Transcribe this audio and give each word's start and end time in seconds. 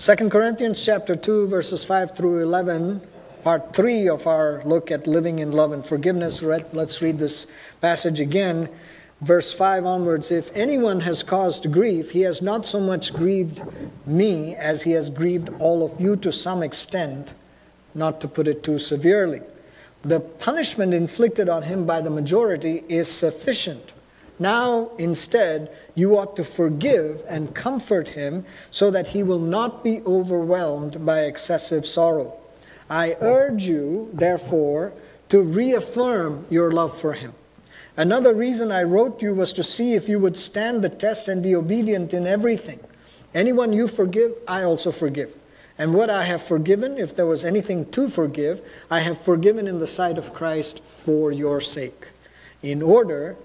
2 0.00 0.30
Corinthians 0.30 0.82
chapter 0.82 1.14
2 1.14 1.48
verses 1.48 1.84
5 1.84 2.16
through 2.16 2.40
11 2.40 3.02
part 3.44 3.76
3 3.76 4.08
of 4.08 4.26
our 4.26 4.62
look 4.64 4.90
at 4.90 5.06
living 5.06 5.40
in 5.40 5.50
love 5.50 5.72
and 5.72 5.84
forgiveness. 5.84 6.42
Let's 6.42 7.02
read 7.02 7.18
this 7.18 7.46
passage 7.82 8.18
again. 8.18 8.70
Verse 9.20 9.52
5 9.52 9.84
onwards 9.84 10.30
if 10.30 10.56
anyone 10.56 11.00
has 11.00 11.22
caused 11.22 11.70
grief 11.70 12.12
he 12.12 12.22
has 12.22 12.40
not 12.40 12.64
so 12.64 12.80
much 12.80 13.12
grieved 13.12 13.62
me 14.06 14.54
as 14.54 14.84
he 14.84 14.92
has 14.92 15.10
grieved 15.10 15.50
all 15.58 15.84
of 15.84 16.00
you 16.00 16.16
to 16.16 16.32
some 16.32 16.62
extent 16.62 17.34
not 17.94 18.22
to 18.22 18.26
put 18.26 18.48
it 18.48 18.62
too 18.62 18.78
severely. 18.78 19.42
The 20.00 20.20
punishment 20.20 20.94
inflicted 20.94 21.50
on 21.50 21.64
him 21.64 21.84
by 21.84 22.00
the 22.00 22.08
majority 22.08 22.84
is 22.88 23.06
sufficient. 23.12 23.92
Now, 24.40 24.90
instead, 24.96 25.70
you 25.94 26.18
ought 26.18 26.34
to 26.36 26.44
forgive 26.44 27.22
and 27.28 27.54
comfort 27.54 28.08
him 28.08 28.46
so 28.70 28.90
that 28.90 29.08
he 29.08 29.22
will 29.22 29.38
not 29.38 29.84
be 29.84 30.00
overwhelmed 30.06 31.04
by 31.04 31.20
excessive 31.20 31.84
sorrow. 31.84 32.38
I 32.88 33.16
urge 33.20 33.64
you, 33.64 34.08
therefore, 34.14 34.94
to 35.28 35.42
reaffirm 35.42 36.46
your 36.48 36.70
love 36.70 36.98
for 36.98 37.12
him. 37.12 37.34
Another 37.98 38.32
reason 38.32 38.72
I 38.72 38.82
wrote 38.82 39.20
you 39.20 39.34
was 39.34 39.52
to 39.52 39.62
see 39.62 39.92
if 39.92 40.08
you 40.08 40.18
would 40.18 40.38
stand 40.38 40.82
the 40.82 40.88
test 40.88 41.28
and 41.28 41.42
be 41.42 41.54
obedient 41.54 42.14
in 42.14 42.26
everything. 42.26 42.80
Anyone 43.34 43.74
you 43.74 43.86
forgive, 43.86 44.32
I 44.48 44.62
also 44.62 44.90
forgive. 44.90 45.36
And 45.76 45.92
what 45.92 46.08
I 46.08 46.24
have 46.24 46.42
forgiven, 46.42 46.96
if 46.96 47.14
there 47.14 47.26
was 47.26 47.44
anything 47.44 47.90
to 47.90 48.08
forgive, 48.08 48.62
I 48.90 49.00
have 49.00 49.18
forgiven 49.18 49.68
in 49.68 49.80
the 49.80 49.86
sight 49.86 50.16
of 50.16 50.32
Christ 50.32 50.82
for 50.82 51.30
your 51.30 51.60
sake, 51.60 52.08
in 52.62 52.80
order 52.80 53.36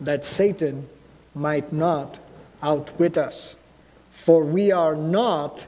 that 0.00 0.24
Satan 0.24 0.88
might 1.34 1.72
not 1.72 2.18
outwit 2.62 3.18
us. 3.18 3.56
For 4.10 4.44
we 4.44 4.70
are 4.70 4.94
not 4.94 5.66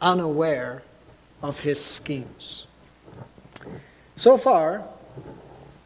unaware 0.00 0.82
of 1.42 1.60
his 1.60 1.82
schemes. 1.82 2.66
So 4.16 4.36
far, 4.36 4.88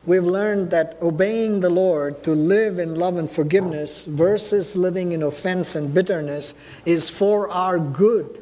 we've 0.06 0.24
learned 0.24 0.70
that 0.70 0.96
obeying 1.02 1.60
the 1.60 1.70
Lord 1.70 2.22
to 2.24 2.32
live 2.32 2.78
in 2.78 2.94
love 2.94 3.18
and 3.18 3.30
forgiveness 3.30 4.06
versus 4.06 4.76
living 4.76 5.12
in 5.12 5.22
offense 5.22 5.74
and 5.74 5.92
bitterness 5.92 6.54
is 6.86 7.10
for 7.10 7.50
our 7.50 7.78
good 7.78 8.39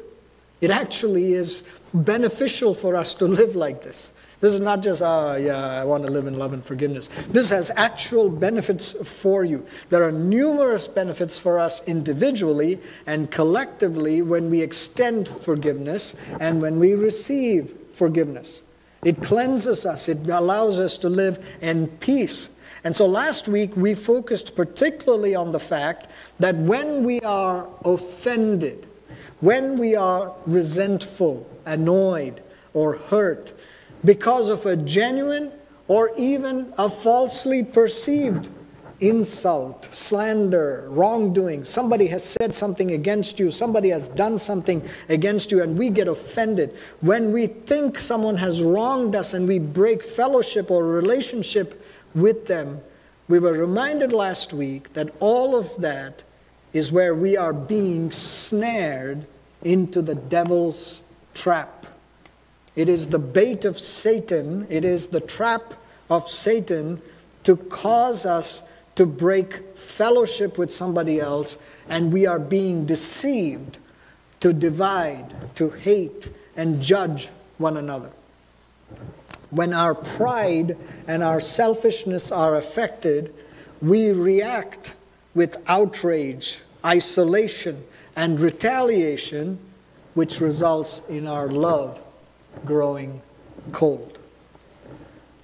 it 0.61 0.71
actually 0.71 1.33
is 1.33 1.63
beneficial 1.93 2.73
for 2.73 2.95
us 2.95 3.13
to 3.15 3.25
live 3.25 3.55
like 3.55 3.81
this. 3.81 4.13
This 4.41 4.53
is 4.53 4.61
not 4.61 4.81
just, 4.81 5.01
ah, 5.01 5.33
oh, 5.33 5.35
yeah, 5.35 5.81
I 5.81 5.83
want 5.83 6.05
to 6.05 6.11
live 6.11 6.25
in 6.25 6.39
love 6.39 6.53
and 6.53 6.63
forgiveness. 6.63 7.09
This 7.27 7.49
has 7.49 7.71
actual 7.75 8.29
benefits 8.29 8.93
for 8.93 9.43
you. 9.43 9.65
There 9.89 10.01
are 10.03 10.13
numerous 10.13 10.87
benefits 10.87 11.37
for 11.37 11.59
us 11.59 11.85
individually 11.87 12.79
and 13.05 13.29
collectively 13.29 14.21
when 14.21 14.49
we 14.49 14.61
extend 14.61 15.27
forgiveness 15.27 16.15
and 16.39 16.61
when 16.61 16.79
we 16.79 16.93
receive 16.93 17.75
forgiveness. 17.91 18.63
It 19.03 19.21
cleanses 19.21 19.85
us, 19.85 20.07
it 20.07 20.29
allows 20.29 20.79
us 20.79 20.97
to 20.99 21.09
live 21.09 21.57
in 21.61 21.87
peace. 21.87 22.49
And 22.85 22.95
so 22.95 23.05
last 23.05 23.49
week 23.49 23.75
we 23.75 23.93
focused 23.93 24.55
particularly 24.55 25.35
on 25.35 25.51
the 25.51 25.59
fact 25.59 26.07
that 26.39 26.55
when 26.55 27.03
we 27.03 27.19
are 27.21 27.67
offended, 27.83 28.87
when 29.41 29.77
we 29.77 29.95
are 29.95 30.33
resentful, 30.45 31.49
annoyed, 31.65 32.41
or 32.73 32.97
hurt 32.97 33.53
because 34.03 34.49
of 34.49 34.65
a 34.65 34.75
genuine 34.75 35.51
or 35.87 36.11
even 36.17 36.73
a 36.77 36.89
falsely 36.89 37.63
perceived 37.63 38.49
insult, 38.99 39.87
slander, 39.93 40.85
wrongdoing. 40.89 41.63
Somebody 41.63 42.07
has 42.07 42.23
said 42.23 42.53
something 42.53 42.91
against 42.91 43.39
you, 43.39 43.49
somebody 43.49 43.89
has 43.89 44.09
done 44.09 44.37
something 44.37 44.87
against 45.07 45.51
you, 45.51 45.63
and 45.63 45.77
we 45.77 45.89
get 45.89 46.07
offended. 46.07 46.75
When 47.01 47.31
we 47.31 47.47
think 47.47 47.99
someone 47.99 48.37
has 48.37 48.61
wronged 48.61 49.15
us 49.15 49.33
and 49.33 49.47
we 49.47 49.59
break 49.59 50.03
fellowship 50.03 50.69
or 50.69 50.85
relationship 50.85 51.81
with 52.13 52.47
them, 52.47 52.81
we 53.27 53.39
were 53.39 53.53
reminded 53.53 54.11
last 54.11 54.53
week 54.53 54.93
that 54.93 55.09
all 55.19 55.55
of 55.55 55.75
that 55.77 56.23
is 56.73 56.91
where 56.91 57.15
we 57.15 57.37
are 57.37 57.53
being 57.53 58.11
snared 58.11 59.25
into 59.61 60.01
the 60.01 60.15
devil's 60.15 61.03
trap. 61.33 61.85
It 62.75 62.89
is 62.89 63.09
the 63.09 63.19
bait 63.19 63.65
of 63.65 63.79
Satan, 63.79 64.65
it 64.69 64.85
is 64.85 65.07
the 65.07 65.19
trap 65.19 65.73
of 66.09 66.29
Satan 66.29 67.01
to 67.43 67.57
cause 67.57 68.25
us 68.25 68.63
to 68.95 69.05
break 69.05 69.77
fellowship 69.77 70.57
with 70.57 70.71
somebody 70.71 71.19
else, 71.19 71.57
and 71.87 72.11
we 72.11 72.25
are 72.25 72.39
being 72.39 72.85
deceived 72.85 73.77
to 74.39 74.53
divide, 74.53 75.55
to 75.55 75.69
hate, 75.69 76.29
and 76.55 76.81
judge 76.81 77.29
one 77.57 77.77
another. 77.77 78.11
When 79.49 79.73
our 79.73 79.95
pride 79.95 80.77
and 81.07 81.23
our 81.23 81.39
selfishness 81.39 82.31
are 82.31 82.55
affected, 82.55 83.33
we 83.81 84.11
react 84.11 84.95
with 85.33 85.57
outrage, 85.67 86.61
isolation, 86.85 87.83
and 88.15 88.39
retaliation, 88.39 89.59
which 90.13 90.39
results 90.39 91.01
in 91.07 91.27
our 91.27 91.47
love 91.47 92.03
growing 92.65 93.21
cold. 93.71 94.17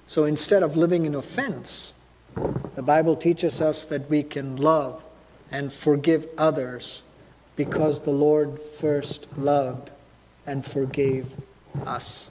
So 0.06 0.24
instead 0.24 0.62
of 0.62 0.76
living 0.76 1.06
in 1.06 1.14
offense, 1.14 1.94
the 2.74 2.82
Bible 2.82 3.16
teaches 3.16 3.60
us 3.60 3.84
that 3.86 4.08
we 4.10 4.22
can 4.22 4.56
love 4.56 5.02
and 5.50 5.72
forgive 5.72 6.26
others 6.36 7.02
because 7.56 8.02
the 8.02 8.10
Lord 8.10 8.60
first 8.60 9.36
loved 9.38 9.90
and 10.46 10.64
forgave 10.64 11.34
us. 11.86 12.30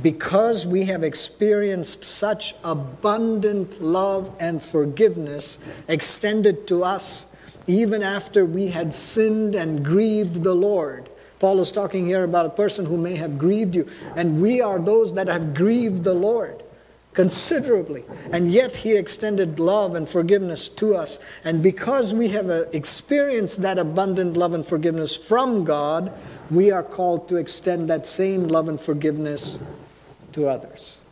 Because 0.00 0.66
we 0.66 0.84
have 0.84 1.02
experienced 1.02 2.02
such 2.02 2.54
abundant 2.64 3.80
love 3.82 4.34
and 4.40 4.62
forgiveness 4.62 5.58
extended 5.88 6.66
to 6.68 6.82
us 6.82 7.26
even 7.66 8.02
after 8.02 8.44
we 8.44 8.68
had 8.68 8.92
sinned 8.92 9.54
and 9.54 9.84
grieved 9.84 10.42
the 10.42 10.54
Lord. 10.54 11.08
Paul 11.38 11.60
is 11.60 11.72
talking 11.72 12.06
here 12.06 12.24
about 12.24 12.46
a 12.46 12.50
person 12.50 12.86
who 12.86 12.96
may 12.96 13.16
have 13.16 13.38
grieved 13.38 13.76
you, 13.76 13.88
and 14.16 14.40
we 14.40 14.60
are 14.60 14.78
those 14.78 15.14
that 15.14 15.28
have 15.28 15.54
grieved 15.54 16.04
the 16.04 16.14
Lord 16.14 16.62
considerably. 17.14 18.04
And 18.32 18.48
yet 18.48 18.76
he 18.76 18.96
extended 18.96 19.58
love 19.58 19.94
and 19.94 20.08
forgiveness 20.08 20.68
to 20.70 20.94
us. 20.94 21.18
And 21.44 21.62
because 21.62 22.12
we 22.12 22.28
have 22.30 22.50
uh, 22.50 22.64
experienced 22.72 23.62
that 23.62 23.78
abundant 23.78 24.36
love 24.36 24.52
and 24.52 24.66
forgiveness 24.66 25.16
from 25.16 25.64
God, 25.64 26.12
we 26.50 26.70
are 26.70 26.82
called 26.82 27.28
to 27.28 27.36
extend 27.36 27.88
that 27.88 28.04
same 28.04 28.48
love 28.48 28.68
and 28.68 28.80
forgiveness 28.80 29.60
to 30.32 30.48
others. 30.48 31.03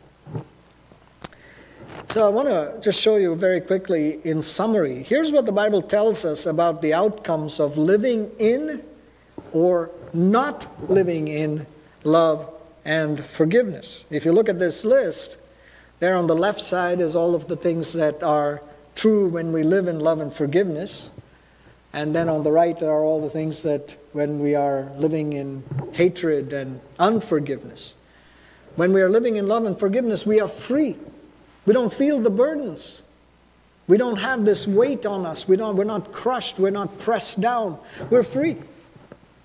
So 2.13 2.27
I 2.27 2.29
want 2.29 2.47
to 2.47 2.77
just 2.79 3.01
show 3.01 3.15
you 3.15 3.33
very 3.33 3.59
quickly 3.59 4.19
in 4.23 4.43
summary. 4.43 5.01
Here's 5.01 5.31
what 5.31 5.47
the 5.47 5.51
Bible 5.51 5.81
tells 5.81 6.25
us 6.25 6.45
about 6.45 6.79
the 6.79 6.93
outcomes 6.93 7.59
of 7.59 7.75
living 7.75 8.29
in 8.37 8.83
or 9.51 9.89
not 10.13 10.67
living 10.87 11.27
in 11.27 11.65
love 12.03 12.53
and 12.85 13.19
forgiveness. 13.25 14.05
If 14.11 14.25
you 14.25 14.31
look 14.31 14.47
at 14.47 14.59
this 14.59 14.85
list, 14.85 15.39
there 15.97 16.15
on 16.15 16.27
the 16.27 16.35
left 16.35 16.59
side 16.59 17.01
is 17.01 17.15
all 17.15 17.33
of 17.33 17.47
the 17.47 17.55
things 17.55 17.93
that 17.93 18.21
are 18.21 18.61
true 18.93 19.27
when 19.27 19.51
we 19.51 19.63
live 19.63 19.87
in 19.87 19.97
love 19.97 20.19
and 20.19 20.31
forgiveness. 20.31 21.09
And 21.93 22.15
then 22.15 22.29
on 22.29 22.43
the 22.43 22.51
right 22.51 22.79
are 22.83 23.03
all 23.03 23.21
the 23.21 23.29
things 23.31 23.63
that 23.63 23.97
when 24.11 24.37
we 24.37 24.53
are 24.53 24.83
living 24.97 25.33
in 25.33 25.63
hatred 25.93 26.53
and 26.53 26.79
unforgiveness. 26.99 27.95
When 28.75 28.93
we 28.93 29.01
are 29.01 29.09
living 29.09 29.35
in 29.35 29.47
love 29.47 29.65
and 29.65 29.75
forgiveness, 29.75 30.27
we 30.27 30.39
are 30.39 30.47
free. 30.47 30.95
We 31.65 31.73
don't 31.73 31.91
feel 31.91 32.19
the 32.19 32.29
burdens. 32.29 33.03
We 33.87 33.97
don't 33.97 34.17
have 34.17 34.45
this 34.45 34.67
weight 34.67 35.05
on 35.05 35.25
us. 35.25 35.47
We 35.47 35.57
don't, 35.57 35.75
we're 35.75 35.83
not 35.83 36.11
crushed. 36.11 36.59
We're 36.59 36.69
not 36.71 36.97
pressed 36.97 37.41
down. 37.41 37.77
We're 38.09 38.23
free. 38.23 38.57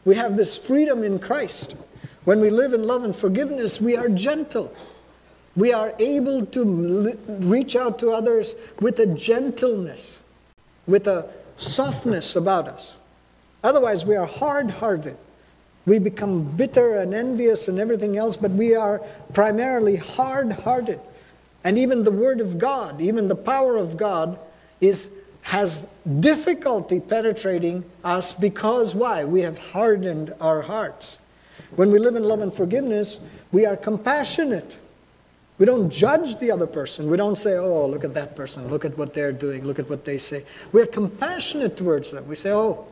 We 0.04 0.14
have 0.14 0.36
this 0.36 0.56
freedom 0.56 1.02
in 1.02 1.18
Christ. 1.18 1.76
When 2.24 2.40
we 2.40 2.50
live 2.50 2.72
in 2.72 2.84
love 2.84 3.04
and 3.04 3.14
forgiveness, 3.14 3.80
we 3.80 3.96
are 3.96 4.08
gentle. 4.08 4.72
We 5.56 5.72
are 5.72 5.92
able 5.98 6.46
to 6.46 7.16
reach 7.40 7.74
out 7.74 7.98
to 8.00 8.10
others 8.10 8.54
with 8.80 9.00
a 9.00 9.06
gentleness, 9.06 10.22
with 10.86 11.08
a 11.08 11.28
softness 11.56 12.36
about 12.36 12.68
us. 12.68 13.00
Otherwise, 13.64 14.06
we 14.06 14.14
are 14.14 14.26
hard 14.26 14.70
hearted. 14.70 15.16
We 15.84 15.98
become 15.98 16.44
bitter 16.56 16.96
and 16.96 17.12
envious 17.12 17.66
and 17.66 17.78
everything 17.78 18.16
else, 18.16 18.36
but 18.36 18.52
we 18.52 18.76
are 18.76 19.00
primarily 19.32 19.96
hard 19.96 20.52
hearted. 20.52 21.00
And 21.64 21.76
even 21.78 22.04
the 22.04 22.10
Word 22.10 22.40
of 22.40 22.58
God, 22.58 23.00
even 23.00 23.28
the 23.28 23.36
power 23.36 23.76
of 23.76 23.96
God, 23.96 24.38
is, 24.80 25.10
has 25.42 25.88
difficulty 26.20 27.00
penetrating 27.00 27.84
us 28.04 28.32
because 28.32 28.94
why? 28.94 29.24
We 29.24 29.42
have 29.42 29.58
hardened 29.58 30.34
our 30.40 30.62
hearts. 30.62 31.20
When 31.76 31.90
we 31.90 31.98
live 31.98 32.14
in 32.14 32.22
love 32.22 32.40
and 32.40 32.52
forgiveness, 32.52 33.20
we 33.52 33.66
are 33.66 33.76
compassionate. 33.76 34.78
We 35.58 35.66
don't 35.66 35.90
judge 35.90 36.38
the 36.38 36.52
other 36.52 36.68
person. 36.68 37.10
We 37.10 37.16
don't 37.16 37.36
say, 37.36 37.56
oh, 37.56 37.86
look 37.86 38.04
at 38.04 38.14
that 38.14 38.36
person. 38.36 38.68
Look 38.68 38.84
at 38.84 38.96
what 38.96 39.12
they're 39.12 39.32
doing. 39.32 39.64
Look 39.64 39.80
at 39.80 39.90
what 39.90 40.04
they 40.04 40.16
say. 40.16 40.44
We're 40.70 40.86
compassionate 40.86 41.76
towards 41.76 42.12
them. 42.12 42.28
We 42.28 42.36
say, 42.36 42.52
oh, 42.52 42.86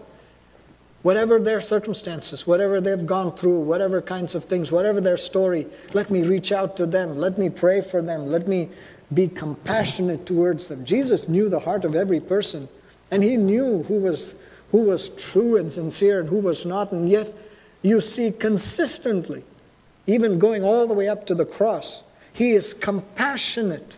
Whatever 1.07 1.39
their 1.39 1.61
circumstances, 1.61 2.49
whatever 2.49 2.81
they've 2.81 3.07
gone 3.07 3.31
through, 3.31 3.61
whatever 3.61 4.03
kinds 4.03 4.35
of 4.35 4.45
things, 4.45 4.73
whatever 4.73 5.01
their 5.01 5.17
story, 5.17 5.69
let 5.95 6.11
me 6.11 6.25
reach 6.25 6.51
out 6.51 6.77
to 6.79 6.85
them. 6.85 7.17
Let 7.17 7.39
me 7.39 7.49
pray 7.49 7.81
for 7.81 8.03
them. 8.03 8.27
Let 8.27 8.49
me 8.49 8.71
be 9.15 9.29
compassionate 9.29 10.27
towards 10.27 10.67
them. 10.67 10.85
Jesus 10.85 11.29
knew 11.29 11.49
the 11.49 11.61
heart 11.61 11.85
of 11.85 11.95
every 11.95 12.19
person, 12.19 12.69
and 13.09 13.23
he 13.23 13.37
knew 13.37 13.85
who 13.85 14.01
was, 14.01 14.35
who 14.73 14.83
was 14.83 15.11
true 15.11 15.57
and 15.57 15.71
sincere 15.71 16.19
and 16.19 16.29
who 16.29 16.41
was 16.41 16.67
not. 16.67 16.91
And 16.91 17.09
yet, 17.09 17.33
you 17.83 18.01
see 18.01 18.33
consistently, 18.33 19.45
even 20.09 20.41
going 20.41 20.65
all 20.65 20.89
the 20.89 20.95
way 20.95 21.09
up 21.09 21.25
to 21.27 21.37
the 21.37 21.47
cross, 21.47 22.03
he 22.33 22.51
is 22.51 22.75
compassionate. 22.75 23.97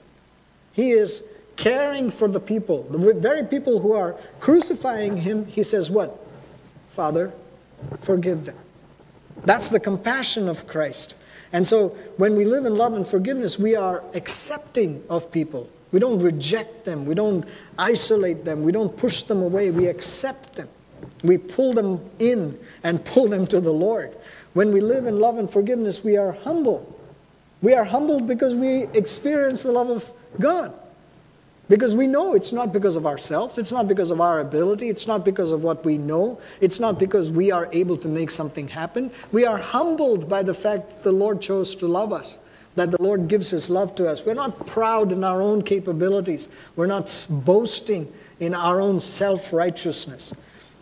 He 0.74 0.90
is 0.90 1.24
caring 1.56 2.10
for 2.10 2.28
the 2.28 2.38
people. 2.38 2.82
The 2.82 3.14
very 3.14 3.44
people 3.44 3.80
who 3.80 3.94
are 3.94 4.12
crucifying 4.40 5.16
him, 5.16 5.46
he 5.46 5.62
says, 5.62 5.90
What? 5.90 6.26
Father, 6.98 7.32
forgive 8.00 8.44
them. 8.44 8.56
That's 9.44 9.70
the 9.70 9.78
compassion 9.78 10.48
of 10.48 10.66
Christ. 10.66 11.14
And 11.52 11.64
so 11.64 11.90
when 12.16 12.34
we 12.34 12.44
live 12.44 12.66
in 12.66 12.74
love 12.74 12.94
and 12.94 13.06
forgiveness, 13.06 13.56
we 13.56 13.76
are 13.76 14.02
accepting 14.16 15.04
of 15.08 15.30
people. 15.30 15.70
We 15.92 16.00
don't 16.00 16.18
reject 16.18 16.84
them. 16.84 17.06
We 17.06 17.14
don't 17.14 17.46
isolate 17.78 18.44
them. 18.44 18.64
We 18.64 18.72
don't 18.72 18.96
push 18.96 19.22
them 19.22 19.42
away. 19.42 19.70
We 19.70 19.86
accept 19.86 20.54
them. 20.56 20.68
We 21.22 21.38
pull 21.38 21.72
them 21.72 22.00
in 22.18 22.58
and 22.82 23.04
pull 23.04 23.28
them 23.28 23.46
to 23.46 23.60
the 23.60 23.72
Lord. 23.72 24.16
When 24.54 24.72
we 24.72 24.80
live 24.80 25.06
in 25.06 25.20
love 25.20 25.38
and 25.38 25.48
forgiveness, 25.48 26.02
we 26.02 26.16
are 26.16 26.32
humble. 26.32 27.00
We 27.62 27.74
are 27.74 27.84
humbled 27.84 28.26
because 28.26 28.56
we 28.56 28.88
experience 28.88 29.62
the 29.62 29.70
love 29.70 29.90
of 29.90 30.12
God. 30.40 30.74
Because 31.68 31.94
we 31.94 32.06
know 32.06 32.34
it's 32.34 32.52
not 32.52 32.72
because 32.72 32.96
of 32.96 33.06
ourselves, 33.06 33.58
it's 33.58 33.72
not 33.72 33.86
because 33.88 34.10
of 34.10 34.20
our 34.20 34.40
ability, 34.40 34.88
it's 34.88 35.06
not 35.06 35.24
because 35.24 35.52
of 35.52 35.62
what 35.62 35.84
we 35.84 35.98
know, 35.98 36.40
it's 36.62 36.80
not 36.80 36.98
because 36.98 37.30
we 37.30 37.50
are 37.50 37.68
able 37.72 37.98
to 37.98 38.08
make 38.08 38.30
something 38.30 38.68
happen. 38.68 39.10
We 39.32 39.44
are 39.44 39.58
humbled 39.58 40.28
by 40.28 40.42
the 40.42 40.54
fact 40.54 40.88
that 40.88 41.02
the 41.02 41.12
Lord 41.12 41.42
chose 41.42 41.74
to 41.76 41.86
love 41.86 42.10
us, 42.10 42.38
that 42.76 42.90
the 42.90 43.02
Lord 43.02 43.28
gives 43.28 43.50
His 43.50 43.68
love 43.68 43.94
to 43.96 44.08
us. 44.08 44.24
We're 44.24 44.32
not 44.32 44.66
proud 44.66 45.12
in 45.12 45.22
our 45.22 45.42
own 45.42 45.62
capabilities, 45.62 46.48
we're 46.74 46.86
not 46.86 47.26
boasting 47.28 48.10
in 48.40 48.54
our 48.54 48.80
own 48.80 49.00
self 49.00 49.52
righteousness. 49.52 50.32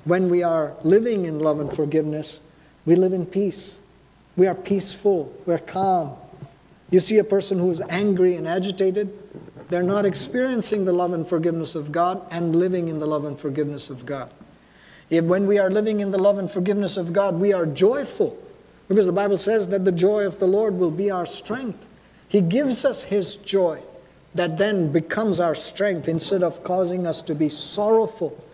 When 0.04 0.30
we 0.30 0.44
are 0.44 0.74
living 0.84 1.24
in 1.24 1.40
love 1.40 1.58
and 1.58 1.72
forgiveness, 1.72 2.42
we 2.84 2.94
live 2.94 3.12
in 3.12 3.26
peace. 3.26 3.80
We 4.36 4.46
are 4.46 4.54
peaceful, 4.54 5.34
we're 5.46 5.58
calm. 5.58 6.14
You 6.90 7.00
see 7.00 7.18
a 7.18 7.24
person 7.24 7.58
who 7.58 7.70
is 7.70 7.82
angry 7.88 8.36
and 8.36 8.46
agitated, 8.46 9.10
they're 9.68 9.82
not 9.82 10.06
experiencing 10.06 10.84
the 10.84 10.92
love 10.92 11.12
and 11.12 11.26
forgiveness 11.26 11.74
of 11.74 11.90
God 11.90 12.22
and 12.30 12.54
living 12.54 12.88
in 12.88 12.98
the 12.98 13.06
love 13.06 13.24
and 13.24 13.38
forgiveness 13.38 13.90
of 13.90 14.06
God. 14.06 14.30
If 15.10 15.24
when 15.24 15.46
we 15.46 15.58
are 15.58 15.70
living 15.70 16.00
in 16.00 16.10
the 16.10 16.18
love 16.18 16.38
and 16.38 16.50
forgiveness 16.50 16.96
of 16.96 17.12
God, 17.12 17.40
we 17.40 17.52
are 17.52 17.66
joyful, 17.66 18.36
because 18.88 19.06
the 19.06 19.12
Bible 19.12 19.38
says 19.38 19.68
that 19.68 19.84
the 19.84 19.92
joy 19.92 20.24
of 20.24 20.38
the 20.38 20.46
Lord 20.46 20.74
will 20.74 20.90
be 20.90 21.10
our 21.10 21.26
strength. 21.26 21.86
He 22.28 22.40
gives 22.40 22.84
us 22.84 23.04
His 23.04 23.36
joy 23.36 23.82
that 24.34 24.58
then 24.58 24.92
becomes 24.92 25.40
our 25.40 25.54
strength 25.54 26.08
instead 26.08 26.42
of 26.42 26.62
causing 26.62 27.06
us 27.06 27.22
to 27.22 27.34
be 27.34 27.48
sorrowful. 27.48 28.44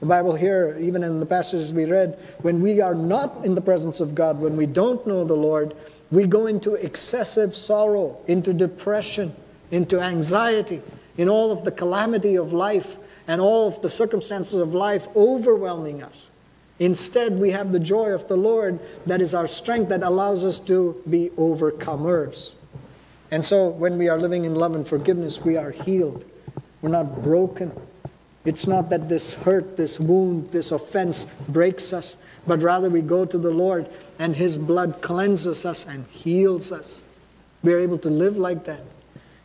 The 0.00 0.06
Bible 0.06 0.34
here, 0.34 0.76
even 0.78 1.02
in 1.02 1.20
the 1.20 1.26
passages 1.26 1.72
we 1.72 1.86
read, 1.86 2.18
when 2.42 2.60
we 2.60 2.80
are 2.80 2.94
not 2.94 3.44
in 3.44 3.54
the 3.54 3.60
presence 3.60 4.00
of 4.00 4.14
God, 4.14 4.38
when 4.38 4.56
we 4.56 4.66
don't 4.66 5.06
know 5.06 5.24
the 5.24 5.36
Lord, 5.36 5.74
we 6.10 6.26
go 6.26 6.46
into 6.46 6.74
excessive 6.74 7.54
sorrow, 7.54 8.18
into 8.26 8.52
depression 8.52 9.34
into 9.70 10.00
anxiety, 10.00 10.82
in 11.16 11.28
all 11.28 11.52
of 11.52 11.64
the 11.64 11.70
calamity 11.70 12.36
of 12.36 12.52
life 12.52 12.96
and 13.26 13.40
all 13.40 13.68
of 13.68 13.80
the 13.82 13.90
circumstances 13.90 14.54
of 14.54 14.74
life 14.74 15.08
overwhelming 15.16 16.02
us. 16.02 16.30
Instead, 16.78 17.38
we 17.38 17.50
have 17.50 17.72
the 17.72 17.78
joy 17.78 18.10
of 18.10 18.26
the 18.26 18.36
Lord 18.36 18.80
that 19.06 19.20
is 19.20 19.34
our 19.34 19.46
strength 19.46 19.88
that 19.90 20.02
allows 20.02 20.42
us 20.42 20.58
to 20.60 21.00
be 21.08 21.30
overcomers. 21.36 22.56
And 23.30 23.44
so, 23.44 23.68
when 23.68 23.96
we 23.96 24.08
are 24.08 24.18
living 24.18 24.44
in 24.44 24.54
love 24.54 24.74
and 24.74 24.86
forgiveness, 24.86 25.40
we 25.40 25.56
are 25.56 25.70
healed. 25.70 26.24
We're 26.82 26.90
not 26.90 27.22
broken. 27.22 27.72
It's 28.44 28.66
not 28.66 28.90
that 28.90 29.08
this 29.08 29.36
hurt, 29.36 29.76
this 29.76 29.98
wound, 29.98 30.48
this 30.48 30.70
offense 30.70 31.26
breaks 31.48 31.92
us, 31.92 32.18
but 32.46 32.60
rather 32.60 32.90
we 32.90 33.00
go 33.00 33.24
to 33.24 33.38
the 33.38 33.50
Lord 33.50 33.88
and 34.18 34.36
His 34.36 34.58
blood 34.58 35.00
cleanses 35.00 35.64
us 35.64 35.86
and 35.86 36.06
heals 36.08 36.70
us. 36.70 37.04
We 37.62 37.72
are 37.72 37.78
able 37.78 37.98
to 37.98 38.10
live 38.10 38.36
like 38.36 38.64
that. 38.64 38.82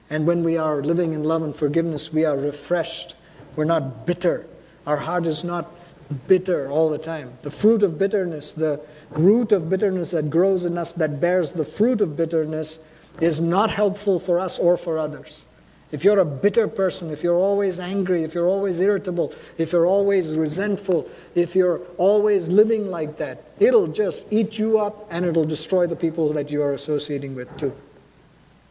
And 0.10 0.26
when 0.26 0.44
we 0.44 0.58
are 0.58 0.82
living 0.82 1.14
in 1.14 1.24
love 1.24 1.44
and 1.44 1.56
forgiveness, 1.56 2.12
we 2.12 2.26
are 2.26 2.38
refreshed. 2.38 3.16
We're 3.56 3.66
not 3.66 4.06
bitter. 4.06 4.48
Our 4.88 4.98
heart 4.98 5.28
is 5.28 5.44
not 5.44 5.72
bitter 6.28 6.70
all 6.70 6.90
the 6.90 6.98
time. 6.98 7.38
The 7.44 7.52
fruit 7.52 7.84
of 7.84 8.00
bitterness, 8.00 8.52
the 8.54 8.82
root 9.12 9.52
of 9.52 9.70
bitterness 9.70 10.12
that 10.12 10.30
grows 10.30 10.66
in 10.66 10.78
us, 10.78 10.92
that 10.94 11.22
bears 11.22 11.52
the 11.52 11.66
fruit 11.66 12.02
of 12.02 12.18
bitterness, 12.18 12.80
is 13.22 13.40
not 13.40 13.70
helpful 13.70 14.20
for 14.20 14.40
us 14.40 14.58
or 14.58 14.78
for 14.78 14.98
others. 14.98 15.46
If 15.92 16.04
you're 16.04 16.20
a 16.20 16.26
bitter 16.26 16.68
person, 16.68 17.10
if 17.10 17.24
you're 17.24 17.38
always 17.38 17.80
angry, 17.80 18.24
if 18.24 18.36
you're 18.36 18.48
always 18.48 18.80
irritable, 18.80 19.34
if 19.58 19.74
you're 19.74 19.88
always 19.88 20.36
resentful, 20.36 21.10
if 21.34 21.56
you're 21.56 21.82
always 21.98 22.48
living 22.50 22.92
like 22.92 23.18
that, 23.18 23.44
it'll 23.60 23.88
just 23.88 24.32
eat 24.32 24.60
you 24.60 24.80
up 24.80 25.08
and 25.10 25.26
it'll 25.26 25.46
destroy 25.46 25.88
the 25.88 25.96
people 25.96 26.32
that 26.34 26.52
you 26.52 26.62
are 26.62 26.74
associating 26.74 27.34
with 27.36 27.56
too. 27.58 27.76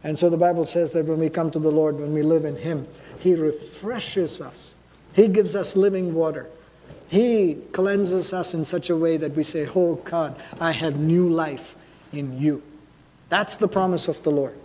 And 0.03 0.17
so 0.17 0.29
the 0.29 0.37
Bible 0.37 0.65
says 0.65 0.91
that 0.93 1.05
when 1.05 1.19
we 1.19 1.29
come 1.29 1.51
to 1.51 1.59
the 1.59 1.71
Lord, 1.71 1.99
when 1.99 2.13
we 2.13 2.21
live 2.21 2.45
in 2.45 2.55
Him, 2.55 2.87
He 3.19 3.35
refreshes 3.35 4.39
us. 4.39 4.75
He 5.13 5.27
gives 5.27 5.55
us 5.55 5.75
living 5.75 6.13
water. 6.13 6.47
He 7.09 7.55
cleanses 7.73 8.31
us 8.33 8.53
in 8.53 8.63
such 8.63 8.89
a 8.89 8.95
way 8.95 9.17
that 9.17 9.35
we 9.35 9.43
say, 9.43 9.67
Oh 9.75 9.95
God, 9.95 10.39
I 10.59 10.71
have 10.71 10.99
new 10.99 11.27
life 11.27 11.75
in 12.13 12.39
you. 12.39 12.61
That's 13.29 13.57
the 13.57 13.67
promise 13.67 14.07
of 14.07 14.21
the 14.23 14.29
Lord. 14.31 14.55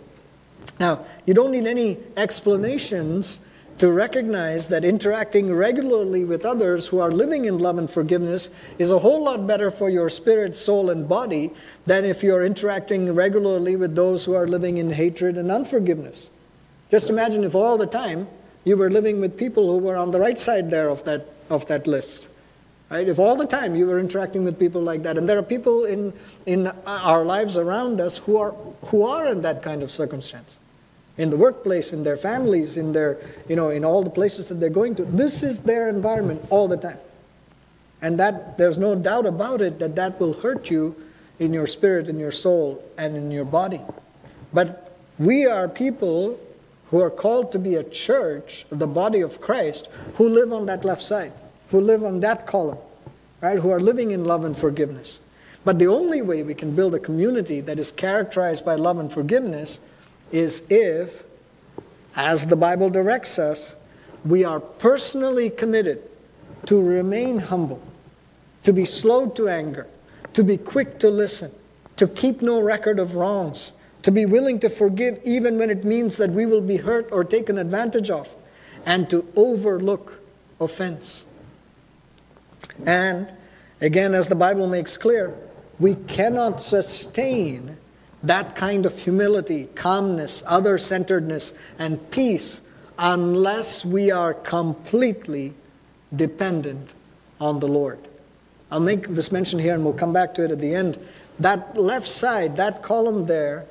Now, 0.79 1.05
you 1.25 1.33
don't 1.33 1.51
need 1.51 1.67
any 1.67 1.97
explanations 2.15 3.39
to 3.77 3.91
recognize 3.91 4.69
that 4.69 4.85
interacting 4.85 5.53
regularly 5.53 6.23
with 6.23 6.45
others 6.45 6.87
who 6.87 6.99
are 6.99 7.11
living 7.11 7.45
in 7.45 7.57
love 7.57 7.77
and 7.77 7.89
forgiveness 7.89 8.49
is 8.79 8.91
a 8.91 8.99
whole 8.99 9.25
lot 9.25 9.45
better 9.45 9.69
for 9.69 9.89
your 9.89 10.09
spirit, 10.09 10.55
soul, 10.55 10.89
and 10.89 11.09
body 11.09 11.51
than 11.85 12.05
if 12.05 12.23
you're 12.23 12.45
interacting 12.45 13.13
regularly 13.13 13.75
with 13.75 13.95
those 13.95 14.23
who 14.23 14.33
are 14.33 14.47
living 14.47 14.77
in 14.77 14.91
hatred 14.91 15.37
and 15.37 15.51
unforgiveness. 15.51 16.31
Just 16.89 17.09
imagine 17.09 17.43
if 17.43 17.53
all 17.53 17.77
the 17.77 17.87
time 17.87 18.27
you 18.63 18.77
were 18.77 18.89
living 18.89 19.19
with 19.19 19.37
people 19.37 19.69
who 19.69 19.77
were 19.77 19.97
on 19.97 20.11
the 20.11 20.19
right 20.19 20.37
side 20.37 20.71
there 20.71 20.87
of 20.87 21.03
that, 21.03 21.25
of 21.49 21.65
that 21.67 21.85
list. 21.85 22.29
Right? 22.89 23.09
If 23.09 23.19
all 23.19 23.35
the 23.35 23.47
time 23.47 23.75
you 23.75 23.87
were 23.87 23.99
interacting 23.99 24.45
with 24.45 24.57
people 24.57 24.81
like 24.81 25.03
that, 25.03 25.17
and 25.17 25.27
there 25.27 25.37
are 25.37 25.43
people 25.43 25.83
in, 25.83 26.13
in 26.45 26.67
our 26.85 27.25
lives 27.25 27.57
around 27.57 27.99
us 27.99 28.19
who 28.19 28.37
are, 28.37 28.51
who 28.85 29.05
are 29.05 29.25
in 29.25 29.41
that 29.41 29.63
kind 29.63 29.83
of 29.83 29.91
circumstance 29.91 30.59
in 31.17 31.29
the 31.29 31.37
workplace, 31.37 31.93
in 31.93 32.03
their 32.03 32.17
families, 32.17 32.77
in 32.77 32.91
their, 32.91 33.17
you 33.47 33.55
know, 33.55 33.69
in 33.69 33.85
all 33.85 34.03
the 34.03 34.09
places 34.09 34.49
that 34.49 34.55
they're 34.55 34.69
going 34.69 34.95
to. 34.95 35.05
This 35.05 35.43
is 35.43 35.61
their 35.61 35.87
environment 35.87 36.45
all 36.49 36.67
the 36.67 36.77
time. 36.77 36.99
And 38.01 38.19
that 38.19 38.57
there's 38.57 38.77
no 38.77 38.95
doubt 38.95 39.25
about 39.25 39.61
it 39.61 39.79
that 39.79 39.95
that 39.95 40.19
will 40.19 40.33
hurt 40.33 40.69
you 40.69 40.95
in 41.39 41.53
your 41.53 41.67
spirit, 41.67 42.09
in 42.09 42.19
your 42.19 42.31
soul, 42.31 42.83
and 42.97 43.15
in 43.15 43.31
your 43.31 43.45
body. 43.45 43.81
But 44.53 44.97
we 45.17 45.45
are 45.45 45.67
people 45.67 46.39
who 46.91 47.01
are 47.01 47.09
called 47.09 47.51
to 47.53 47.59
be 47.59 47.75
a 47.75 47.83
church, 47.83 48.65
the 48.69 48.87
body 48.87 49.21
of 49.21 49.41
Christ, 49.41 49.89
who 50.15 50.29
live 50.29 50.51
on 50.53 50.65
that 50.67 50.85
left 50.85 51.01
side, 51.01 51.31
who 51.69 51.79
live 51.79 52.03
on 52.03 52.19
that 52.19 52.45
column, 52.45 52.77
right? 53.41 53.59
Who 53.59 53.69
are 53.69 53.79
living 53.79 54.11
in 54.11 54.25
love 54.25 54.45
and 54.45 54.55
forgiveness. 54.55 55.19
But 55.63 55.79
the 55.79 55.87
only 55.87 56.21
way 56.21 56.43
we 56.43 56.53
can 56.53 56.75
build 56.75 56.93
a 56.93 56.99
community 56.99 57.59
that 57.61 57.79
is 57.79 57.91
characterized 57.91 58.65
by 58.65 58.75
love 58.75 58.99
and 58.99 59.11
forgiveness 59.11 59.79
is 60.35 60.63
if, 60.69 61.23
as 62.15 62.47
the 62.47 62.55
Bible 62.55 62.89
directs 62.89 63.39
us, 63.39 63.77
we 64.25 64.43
are 64.43 64.59
personally 64.59 65.49
committed 65.49 66.01
to 66.65 66.81
remain 66.81 67.39
humble, 67.39 67.81
to 68.63 68.73
be 68.73 68.83
slow 68.83 69.29
to 69.29 69.47
anger, 69.47 69.87
to 70.33 70.43
be 70.43 70.57
quick 70.57 70.99
to 70.99 71.09
listen, 71.09 71.51
to 71.95 72.07
keep 72.07 72.41
no 72.41 72.61
record 72.61 72.99
of 72.99 73.15
wrongs, 73.15 73.71
to 74.01 74.11
be 74.11 74.25
willing 74.25 74.59
to 74.59 74.69
forgive 74.69 75.19
even 75.23 75.57
when 75.57 75.69
it 75.69 75.85
means 75.85 76.17
that 76.17 76.31
we 76.31 76.45
will 76.45 76.61
be 76.61 76.77
hurt 76.77 77.09
or 77.11 77.23
taken 77.23 77.57
advantage 77.57 78.09
of, 78.09 78.35
and 78.85 79.09
to 79.09 79.25
overlook 79.35 80.21
offense. 80.59 81.25
And 82.85 83.31
again, 83.79 84.13
as 84.13 84.27
the 84.27 84.35
Bible 84.35 84.67
makes 84.67 84.97
clear, 84.97 85.33
we 85.79 85.95
cannot 85.95 86.59
sustain 86.59 87.77
that 88.27 88.55
kind 88.55 88.85
of 88.85 88.97
humility, 88.97 89.69
calmness, 89.75 90.43
other 90.47 90.77
centeredness, 90.77 91.53
and 91.77 92.11
peace 92.11 92.61
unless 92.97 93.85
we 93.85 94.11
are 94.11 94.33
completely 94.33 95.53
dependent 96.15 96.93
on 97.39 97.59
the 97.59 97.67
Lord. 97.67 97.99
I'll 98.71 98.79
make 98.79 99.07
this 99.07 99.31
mention 99.31 99.59
here 99.59 99.73
and 99.73 99.83
we'll 99.83 99.93
come 99.93 100.13
back 100.13 100.33
to 100.35 100.43
it 100.43 100.51
at 100.51 100.59
the 100.59 100.73
end. 100.73 100.97
That 101.39 101.77
left 101.77 102.07
side, 102.07 102.57
that 102.57 102.81
column 102.81 103.25
there, 103.25 103.65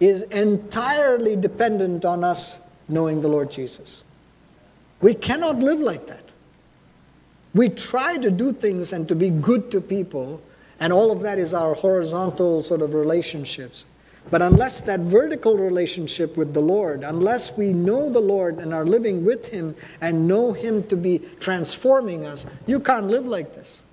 is 0.00 0.22
entirely 0.22 1.36
dependent 1.36 2.04
on 2.04 2.24
us 2.24 2.60
knowing 2.88 3.20
the 3.20 3.28
Lord 3.28 3.50
Jesus. 3.50 4.04
We 5.00 5.14
cannot 5.14 5.58
live 5.58 5.80
like 5.80 6.06
that. 6.06 6.22
We 7.54 7.68
try 7.68 8.16
to 8.18 8.30
do 8.30 8.52
things 8.52 8.92
and 8.92 9.08
to 9.08 9.14
be 9.14 9.30
good 9.30 9.70
to 9.70 9.80
people, 9.80 10.42
and 10.80 10.92
all 10.92 11.10
of 11.10 11.20
that 11.20 11.38
is 11.38 11.54
our 11.54 11.74
horizontal 11.74 12.62
sort 12.62 12.82
of 12.82 12.94
relationships. 12.94 13.86
But 14.30 14.40
unless 14.42 14.80
that 14.82 15.00
vertical 15.00 15.58
relationship 15.58 16.36
with 16.36 16.54
the 16.54 16.60
Lord, 16.60 17.04
unless 17.04 17.56
we 17.56 17.72
know 17.72 18.08
the 18.08 18.20
Lord 18.20 18.58
and 18.58 18.72
are 18.72 18.86
living 18.86 19.24
with 19.24 19.50
Him 19.50 19.76
and 20.00 20.26
know 20.26 20.52
Him 20.52 20.82
to 20.84 20.96
be 20.96 21.20
transforming 21.40 22.24
us, 22.24 22.46
you 22.66 22.80
can't 22.80 23.06
live 23.06 23.26
like 23.26 23.52
this. 23.52 23.84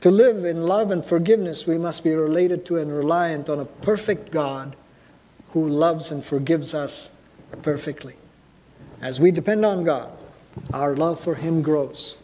To 0.00 0.10
live 0.10 0.44
in 0.44 0.62
love 0.62 0.90
and 0.90 1.04
forgiveness, 1.04 1.66
we 1.66 1.78
must 1.78 2.04
be 2.04 2.14
related 2.14 2.64
to 2.66 2.76
and 2.76 2.94
reliant 2.94 3.48
on 3.48 3.58
a 3.58 3.64
perfect 3.64 4.30
God 4.30 4.76
who 5.48 5.68
loves 5.68 6.12
and 6.12 6.24
forgives 6.24 6.74
us 6.74 7.10
perfectly. 7.62 8.14
As 9.00 9.20
we 9.20 9.30
depend 9.30 9.64
on 9.64 9.82
God, 9.82 10.10
our 10.72 10.94
love 10.94 11.18
for 11.18 11.34
Him 11.34 11.62
grows. 11.62 12.18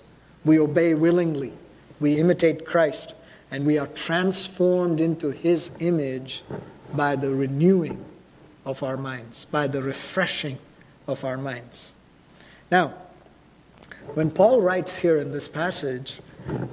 We 0.45 0.59
obey 0.59 0.95
willingly, 0.95 1.53
we 1.99 2.19
imitate 2.19 2.65
Christ, 2.65 3.15
and 3.51 3.67
we 3.67 3.79
are 3.79 3.87
transformed 3.89 5.01
into 5.01 5.31
His 5.31 5.71
image 5.81 6.43
by 6.95 7.17
the 7.17 7.35
renewing 7.35 8.05
of 8.65 8.83
our 8.83 8.97
minds, 8.97 9.45
by 9.45 9.67
the 9.67 9.83
refreshing 9.83 10.59
of 11.07 11.25
our 11.25 11.37
minds. 11.37 11.95
Now, 12.71 12.95
when 14.15 14.31
Paul 14.31 14.61
writes 14.61 14.99
here 14.99 15.17
in 15.17 15.31
this 15.31 15.49
passage 15.49 16.21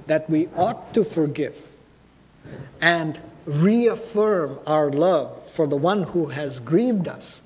that 0.08 0.30
we 0.30 0.48
ought 0.56 0.94
to 0.94 1.04
forgive 1.04 1.70
and 2.82 3.20
reaffirm 3.46 4.60
our 4.68 4.90
love 4.90 5.50
for 5.50 5.68
the 5.68 5.78
one 5.78 6.04
who 6.04 6.28
has 6.28 6.60
grieved 6.60 7.08
us, 7.08 7.42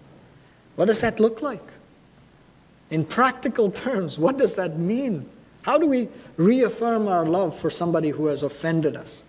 what 0.75 0.85
does 0.85 1.01
that 1.01 1.19
look 1.19 1.41
like? 1.41 1.63
In 2.89 3.05
practical 3.05 3.71
terms, 3.71 4.19
what 4.19 4.37
does 4.37 4.55
that 4.55 4.77
mean? 4.77 5.29
How 5.63 5.77
do 5.77 5.87
we 5.87 6.07
reaffirm 6.37 7.07
our 7.07 7.25
love 7.25 7.55
for 7.55 7.69
somebody 7.69 8.09
who 8.09 8.27
has 8.27 8.43
offended 8.43 8.95
us? 8.95 9.23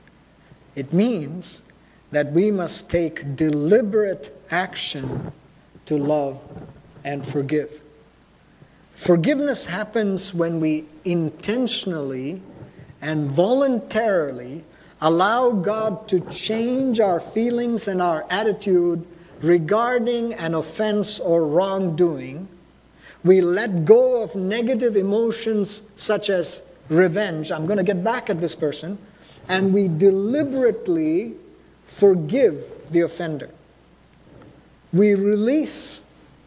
It 0.75 0.93
means 0.93 1.63
that 2.11 2.33
we 2.33 2.51
must 2.51 2.91
take 2.91 3.37
deliberate 3.37 4.31
action 4.51 5.33
to 5.87 5.97
love 5.97 6.43
and 7.05 7.27
forgive. 7.27 7.83
Forgiveness 8.91 9.67
happens 9.67 10.33
when 10.33 10.61
we 10.61 10.85
intentionally 11.05 12.43
and 13.01 13.31
voluntarily 13.31 14.65
allow 15.01 15.51
God 15.51 16.07
to 16.09 16.21
change 16.31 17.01
our 17.01 17.19
feelings 17.19 17.89
and 17.89 18.01
our 18.01 18.25
attitude 18.31 19.05
regarding 19.41 20.35
an 20.35 20.55
offense 20.55 21.19
or 21.19 21.45
wrongdoing. 21.45 22.47
We 23.25 23.41
let 23.41 23.85
go 23.85 24.23
of 24.23 24.35
negative 24.35 24.97
emotions 24.97 25.83
such 25.95 26.29
as 26.29 26.63
revenge. 26.89 27.53
I'm 27.53 27.67
going 27.67 27.79
to 27.79 27.85
get 27.85 28.03
back 28.03 28.29
at 28.31 28.41
this 28.41 28.55
person. 28.55 28.99
And 29.49 29.73
we 29.73 29.89
deliberately 29.89 31.35
forgive 31.85 32.65
the 32.91 33.01
offender. 33.01 33.51
We 34.93 35.15
release 35.15 36.03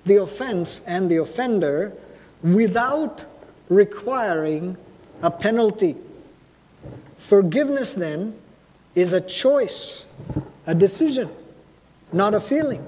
the 0.06 0.18
offense 0.18 0.82
and 0.86 1.10
the 1.10 1.18
offender 1.18 1.94
without 2.44 3.26
requiring 3.70 4.78
a 5.22 5.32
penalty. 5.32 5.96
Forgiveness, 7.18 7.94
then, 7.94 8.38
is 8.94 9.14
a 9.14 9.22
choice, 9.22 10.06
a 10.68 10.76
decision, 10.76 11.30
not 12.14 12.34
a 12.34 12.40
feeling. 12.40 12.86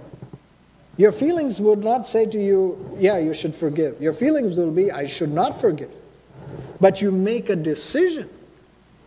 Your 0.98 1.12
feelings 1.12 1.62
would 1.62 1.84
not 1.84 2.06
say 2.06 2.26
to 2.26 2.42
you, 2.42 2.98
yeah, 2.98 3.18
you 3.18 3.34
should 3.34 3.56
forgive. 3.56 4.02
Your 4.02 4.14
feelings 4.14 4.58
will 4.60 4.72
be, 4.72 4.92
I 4.92 5.06
should 5.06 5.32
not 5.32 5.60
forgive. 5.60 5.92
But 6.82 7.02
you 7.02 7.12
make 7.12 7.50
a 7.50 7.56
decision 7.56 8.30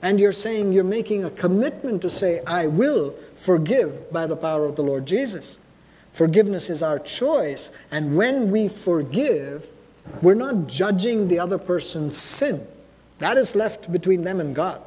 and 0.02 0.18
you're 0.18 0.32
saying 0.32 0.72
you're 0.72 0.84
making 0.84 1.24
a 1.24 1.30
commitment 1.30 2.02
to 2.02 2.10
say, 2.10 2.40
I 2.46 2.66
will 2.66 3.14
forgive 3.34 4.10
by 4.12 4.26
the 4.26 4.36
power 4.36 4.64
of 4.64 4.76
the 4.76 4.82
Lord 4.82 5.04
Jesus. 5.04 5.58
Forgiveness 6.12 6.70
is 6.70 6.82
our 6.82 6.98
choice. 6.98 7.70
And 7.90 8.16
when 8.16 8.50
we 8.50 8.68
forgive, 8.68 9.70
we're 10.22 10.34
not 10.34 10.66
judging 10.66 11.28
the 11.28 11.38
other 11.38 11.58
person's 11.58 12.16
sin. 12.16 12.66
That 13.18 13.36
is 13.36 13.54
left 13.54 13.92
between 13.92 14.22
them 14.22 14.40
and 14.40 14.54
God. 14.54 14.80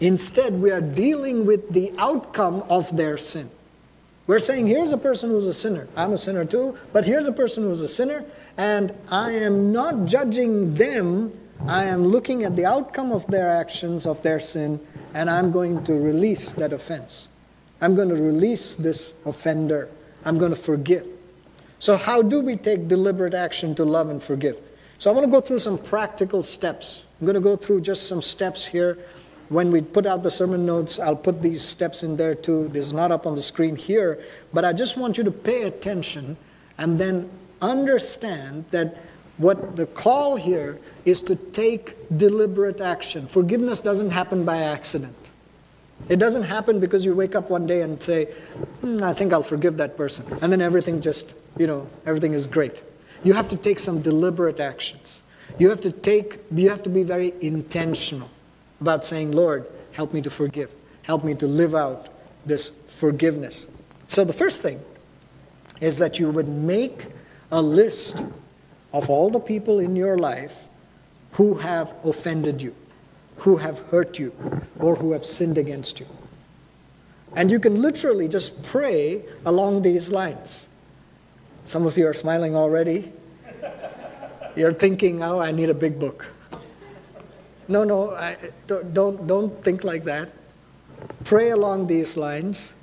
Instead, 0.00 0.60
we 0.60 0.70
are 0.70 0.80
dealing 0.80 1.46
with 1.46 1.70
the 1.70 1.92
outcome 1.98 2.62
of 2.68 2.96
their 2.96 3.16
sin. 3.16 3.50
We're 4.26 4.38
saying, 4.38 4.66
here's 4.66 4.92
a 4.92 4.98
person 4.98 5.30
who's 5.30 5.46
a 5.46 5.54
sinner. 5.54 5.86
I'm 5.96 6.12
a 6.12 6.18
sinner 6.18 6.44
too, 6.44 6.78
but 6.92 7.04
here's 7.04 7.26
a 7.26 7.32
person 7.32 7.64
who's 7.64 7.82
a 7.82 7.88
sinner, 7.88 8.24
and 8.56 8.94
I 9.10 9.32
am 9.32 9.72
not 9.72 10.06
judging 10.06 10.74
them 10.74 11.32
I 11.66 11.84
am 11.84 12.04
looking 12.04 12.44
at 12.44 12.56
the 12.56 12.66
outcome 12.66 13.10
of 13.10 13.26
their 13.28 13.48
actions, 13.48 14.06
of 14.06 14.22
their 14.22 14.38
sin, 14.38 14.80
and 15.14 15.30
I'm 15.30 15.50
going 15.50 15.82
to 15.84 15.94
release 15.94 16.52
that 16.54 16.72
offense. 16.74 17.28
I'm 17.80 17.94
going 17.94 18.10
to 18.10 18.16
release 18.16 18.74
this 18.74 19.14
offender. 19.24 19.88
I'm 20.24 20.36
going 20.36 20.50
to 20.50 20.60
forgive. 20.60 21.06
So, 21.78 21.96
how 21.96 22.20
do 22.20 22.40
we 22.40 22.56
take 22.56 22.88
deliberate 22.88 23.34
action 23.34 23.74
to 23.76 23.84
love 23.84 24.10
and 24.10 24.22
forgive? 24.22 24.58
So, 24.98 25.10
I 25.10 25.14
want 25.14 25.24
to 25.24 25.30
go 25.30 25.40
through 25.40 25.58
some 25.58 25.78
practical 25.78 26.42
steps. 26.42 27.06
I'm 27.20 27.26
going 27.26 27.34
to 27.34 27.40
go 27.40 27.56
through 27.56 27.80
just 27.80 28.08
some 28.08 28.20
steps 28.20 28.66
here. 28.66 28.98
When 29.48 29.70
we 29.70 29.82
put 29.82 30.06
out 30.06 30.22
the 30.22 30.30
sermon 30.30 30.64
notes, 30.64 30.98
I'll 30.98 31.16
put 31.16 31.40
these 31.40 31.62
steps 31.62 32.02
in 32.02 32.16
there 32.16 32.34
too. 32.34 32.68
This 32.68 32.86
is 32.86 32.92
not 32.92 33.12
up 33.12 33.26
on 33.26 33.34
the 33.34 33.42
screen 33.42 33.76
here, 33.76 34.22
but 34.52 34.64
I 34.64 34.72
just 34.72 34.96
want 34.96 35.18
you 35.18 35.24
to 35.24 35.30
pay 35.30 35.64
attention 35.64 36.36
and 36.78 36.98
then 36.98 37.30
understand 37.60 38.64
that 38.70 38.96
what 39.36 39.76
the 39.76 39.86
call 39.86 40.36
here 40.36 40.78
is 41.04 41.20
to 41.22 41.36
take 41.36 41.96
deliberate 42.16 42.80
action. 42.80 43.26
Forgiveness 43.26 43.80
doesn't 43.80 44.10
happen 44.10 44.44
by 44.44 44.58
accident. 44.58 45.16
It 46.08 46.18
doesn't 46.18 46.44
happen 46.44 46.80
because 46.80 47.04
you 47.04 47.14
wake 47.14 47.34
up 47.34 47.50
one 47.50 47.66
day 47.66 47.82
and 47.82 48.02
say, 48.02 48.26
hmm, 48.80 49.02
I 49.02 49.12
think 49.12 49.32
I'll 49.32 49.42
forgive 49.42 49.76
that 49.78 49.96
person. 49.96 50.26
And 50.42 50.52
then 50.52 50.60
everything 50.60 51.00
just, 51.00 51.34
you 51.56 51.66
know, 51.66 51.88
everything 52.06 52.32
is 52.32 52.46
great. 52.46 52.82
You 53.22 53.32
have 53.34 53.48
to 53.48 53.56
take 53.56 53.78
some 53.78 54.02
deliberate 54.02 54.60
actions. 54.60 55.22
You 55.58 55.70
have 55.70 55.80
to 55.82 55.90
take, 55.90 56.40
you 56.52 56.68
have 56.68 56.82
to 56.82 56.90
be 56.90 57.02
very 57.02 57.32
intentional 57.40 58.30
about 58.80 59.04
saying, 59.04 59.32
Lord, 59.32 59.66
help 59.92 60.12
me 60.12 60.20
to 60.22 60.30
forgive. 60.30 60.72
Help 61.02 61.24
me 61.24 61.34
to 61.34 61.46
live 61.46 61.74
out 61.74 62.08
this 62.46 62.70
forgiveness. 62.70 63.68
So 64.08 64.24
the 64.24 64.32
first 64.32 64.62
thing 64.62 64.80
is 65.80 65.98
that 65.98 66.18
you 66.18 66.30
would 66.30 66.48
make 66.48 67.06
a 67.50 67.60
list 67.60 68.24
of 68.92 69.10
all 69.10 69.30
the 69.30 69.40
people 69.40 69.78
in 69.78 69.96
your 69.96 70.16
life 70.16 70.64
who 71.32 71.54
have 71.54 71.94
offended 72.04 72.62
you, 72.62 72.74
who 73.38 73.56
have 73.56 73.80
hurt 73.90 74.18
you, 74.18 74.32
or 74.78 74.96
who 74.96 75.12
have 75.12 75.24
sinned 75.24 75.58
against 75.58 76.00
you. 76.00 76.06
And 77.36 77.50
you 77.50 77.58
can 77.58 77.82
literally 77.82 78.28
just 78.28 78.62
pray 78.62 79.24
along 79.44 79.82
these 79.82 80.12
lines. 80.12 80.68
Some 81.64 81.86
of 81.86 81.98
you 81.98 82.06
are 82.06 82.14
smiling 82.14 82.54
already. 82.54 83.12
You're 84.54 84.72
thinking, 84.72 85.22
oh, 85.22 85.40
I 85.40 85.50
need 85.50 85.70
a 85.70 85.74
big 85.74 85.98
book. 85.98 86.28
No, 87.68 87.84
no, 87.84 88.10
I, 88.10 88.36
don't, 88.66 89.26
don't 89.26 89.64
think 89.64 89.84
like 89.84 90.04
that. 90.04 90.30
Pray 91.24 91.50
along 91.50 91.86
these 91.86 92.16
lines 92.16 92.74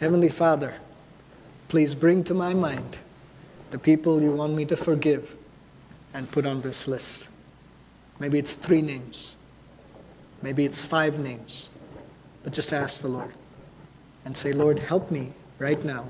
Heavenly 0.00 0.30
Father, 0.30 0.76
please 1.68 1.94
bring 1.94 2.24
to 2.24 2.32
my 2.32 2.54
mind 2.54 2.96
the 3.70 3.78
people 3.78 4.22
you 4.22 4.32
want 4.32 4.54
me 4.54 4.64
to 4.64 4.74
forgive 4.74 5.36
and 6.14 6.30
put 6.30 6.46
on 6.46 6.62
this 6.62 6.88
list. 6.88 7.28
Maybe 8.18 8.38
it's 8.38 8.54
three 8.54 8.80
names, 8.80 9.36
maybe 10.40 10.64
it's 10.64 10.82
five 10.82 11.18
names, 11.18 11.70
but 12.42 12.54
just 12.54 12.72
ask 12.72 13.02
the 13.02 13.08
Lord 13.08 13.34
and 14.24 14.34
say, 14.34 14.54
Lord, 14.54 14.78
help 14.78 15.10
me 15.10 15.32
right 15.58 15.84
now, 15.84 16.08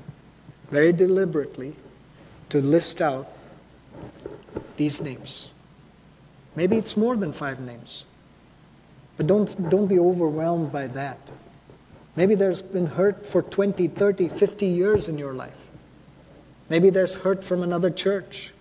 very 0.69 0.93
deliberately, 0.93 1.75
to 2.47 2.61
list 2.61 3.01
out 3.01 3.27
these 4.77 5.01
names. 5.01 5.51
Maybe 6.55 6.77
it's 6.77 6.97
more 6.97 7.15
than 7.15 7.31
five 7.31 7.59
names. 7.59 8.05
But 9.17 9.27
don't, 9.27 9.69
don't 9.69 9.87
be 9.87 9.99
overwhelmed 9.99 10.71
by 10.71 10.87
that. 10.87 11.19
Maybe 12.15 12.35
there's 12.35 12.61
been 12.61 12.87
hurt 12.87 13.25
for 13.25 13.41
20, 13.41 13.87
30, 13.87 14.27
50 14.29 14.65
years 14.65 15.07
in 15.07 15.17
your 15.17 15.33
life. 15.33 15.67
Maybe 16.69 16.89
there's 16.89 17.17
hurt 17.17 17.43
from 17.43 17.63
another 17.63 17.89
church. 17.89 18.53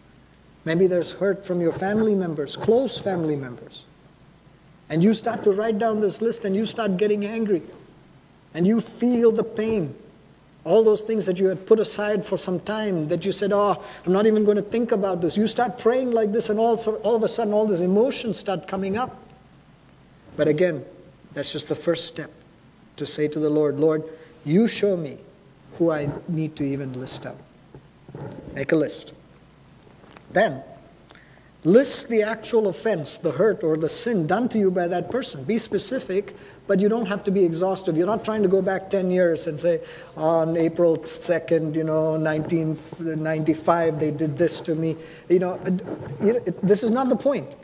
Maybe 0.64 0.86
there's 0.86 1.12
hurt 1.12 1.44
from 1.44 1.60
your 1.60 1.72
family 1.72 2.14
members, 2.14 2.56
close 2.56 2.98
family 2.98 3.36
members. 3.36 3.86
And 4.88 5.02
you 5.02 5.14
start 5.14 5.42
to 5.44 5.52
write 5.52 5.78
down 5.78 6.00
this 6.00 6.20
list 6.20 6.44
and 6.44 6.54
you 6.54 6.66
start 6.66 6.96
getting 6.96 7.24
angry. 7.24 7.62
And 8.52 8.66
you 8.66 8.80
feel 8.80 9.30
the 9.30 9.44
pain. 9.44 9.94
All 10.64 10.82
those 10.82 11.02
things 11.02 11.26
that 11.26 11.40
you 11.40 11.46
had 11.46 11.66
put 11.66 11.80
aside 11.80 12.24
for 12.24 12.36
some 12.36 12.60
time, 12.60 13.04
that 13.04 13.24
you 13.24 13.32
said, 13.32 13.52
Oh, 13.52 13.82
I'm 14.04 14.12
not 14.12 14.26
even 14.26 14.44
going 14.44 14.56
to 14.56 14.62
think 14.62 14.92
about 14.92 15.22
this. 15.22 15.36
You 15.36 15.46
start 15.46 15.78
praying 15.78 16.12
like 16.12 16.32
this, 16.32 16.50
and 16.50 16.58
all, 16.58 16.78
all 17.02 17.16
of 17.16 17.22
a 17.22 17.28
sudden, 17.28 17.52
all 17.52 17.66
these 17.66 17.80
emotions 17.80 18.38
start 18.38 18.68
coming 18.68 18.96
up. 18.96 19.22
But 20.36 20.48
again, 20.48 20.84
that's 21.32 21.52
just 21.52 21.68
the 21.68 21.74
first 21.74 22.06
step 22.06 22.30
to 22.96 23.06
say 23.06 23.28
to 23.28 23.38
the 23.38 23.48
Lord, 23.50 23.80
Lord, 23.80 24.04
you 24.44 24.68
show 24.68 24.96
me 24.96 25.18
who 25.74 25.90
I 25.90 26.10
need 26.28 26.56
to 26.56 26.64
even 26.64 26.92
list 26.92 27.26
out. 27.26 27.38
Make 28.54 28.72
a 28.72 28.76
list. 28.76 29.14
Then, 30.30 30.62
List 31.62 32.08
the 32.08 32.22
actual 32.22 32.68
offense, 32.68 33.18
the 33.18 33.32
hurt, 33.32 33.62
or 33.62 33.76
the 33.76 33.88
sin 33.88 34.26
done 34.26 34.48
to 34.48 34.58
you 34.58 34.70
by 34.70 34.88
that 34.88 35.10
person. 35.10 35.44
Be 35.44 35.58
specific, 35.58 36.34
but 36.66 36.80
you 36.80 36.88
don't 36.88 37.04
have 37.04 37.22
to 37.24 37.30
be 37.30 37.44
exhaustive. 37.44 37.98
You're 37.98 38.06
not 38.06 38.24
trying 38.24 38.42
to 38.42 38.48
go 38.48 38.62
back 38.62 38.88
10 38.88 39.10
years 39.10 39.46
and 39.46 39.60
say, 39.60 39.82
on 40.16 40.56
April 40.56 40.96
2nd, 40.96 41.74
you 41.74 41.84
know, 41.84 42.12
1995, 42.12 44.00
they 44.00 44.10
did 44.10 44.38
this 44.38 44.62
to 44.62 44.74
me. 44.74 44.96
You 45.28 45.38
know, 45.40 45.58
this 46.62 46.82
is 46.82 46.90
not 46.90 47.10
the 47.10 47.16
point. 47.16 47.54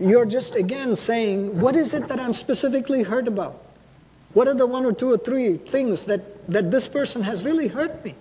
You're 0.00 0.26
just, 0.26 0.56
again, 0.56 0.96
saying, 0.96 1.60
what 1.60 1.76
is 1.76 1.94
it 1.94 2.08
that 2.08 2.18
I'm 2.18 2.34
specifically 2.34 3.04
hurt 3.04 3.28
about? 3.28 3.62
What 4.32 4.48
are 4.48 4.54
the 4.54 4.66
one 4.66 4.84
or 4.84 4.92
two 4.92 5.12
or 5.12 5.16
three 5.16 5.54
things 5.54 6.06
that, 6.06 6.46
that 6.48 6.72
this 6.72 6.88
person 6.88 7.22
has 7.22 7.44
really 7.44 7.68
hurt 7.68 8.04
me? 8.04 8.16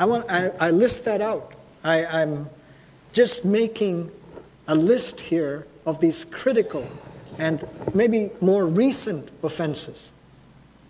I, 0.00 0.04
want, 0.04 0.28
I, 0.28 0.50
I 0.58 0.70
list 0.72 1.04
that 1.04 1.22
out. 1.22 1.54
I, 1.84 2.04
I'm 2.06 2.50
just 3.12 3.44
making 3.44 4.10
a 4.66 4.74
list 4.74 5.20
here 5.20 5.66
of 5.86 6.00
these 6.00 6.24
critical 6.24 6.86
and 7.38 7.66
maybe 7.94 8.30
more 8.40 8.66
recent 8.66 9.30
offenses. 9.42 10.12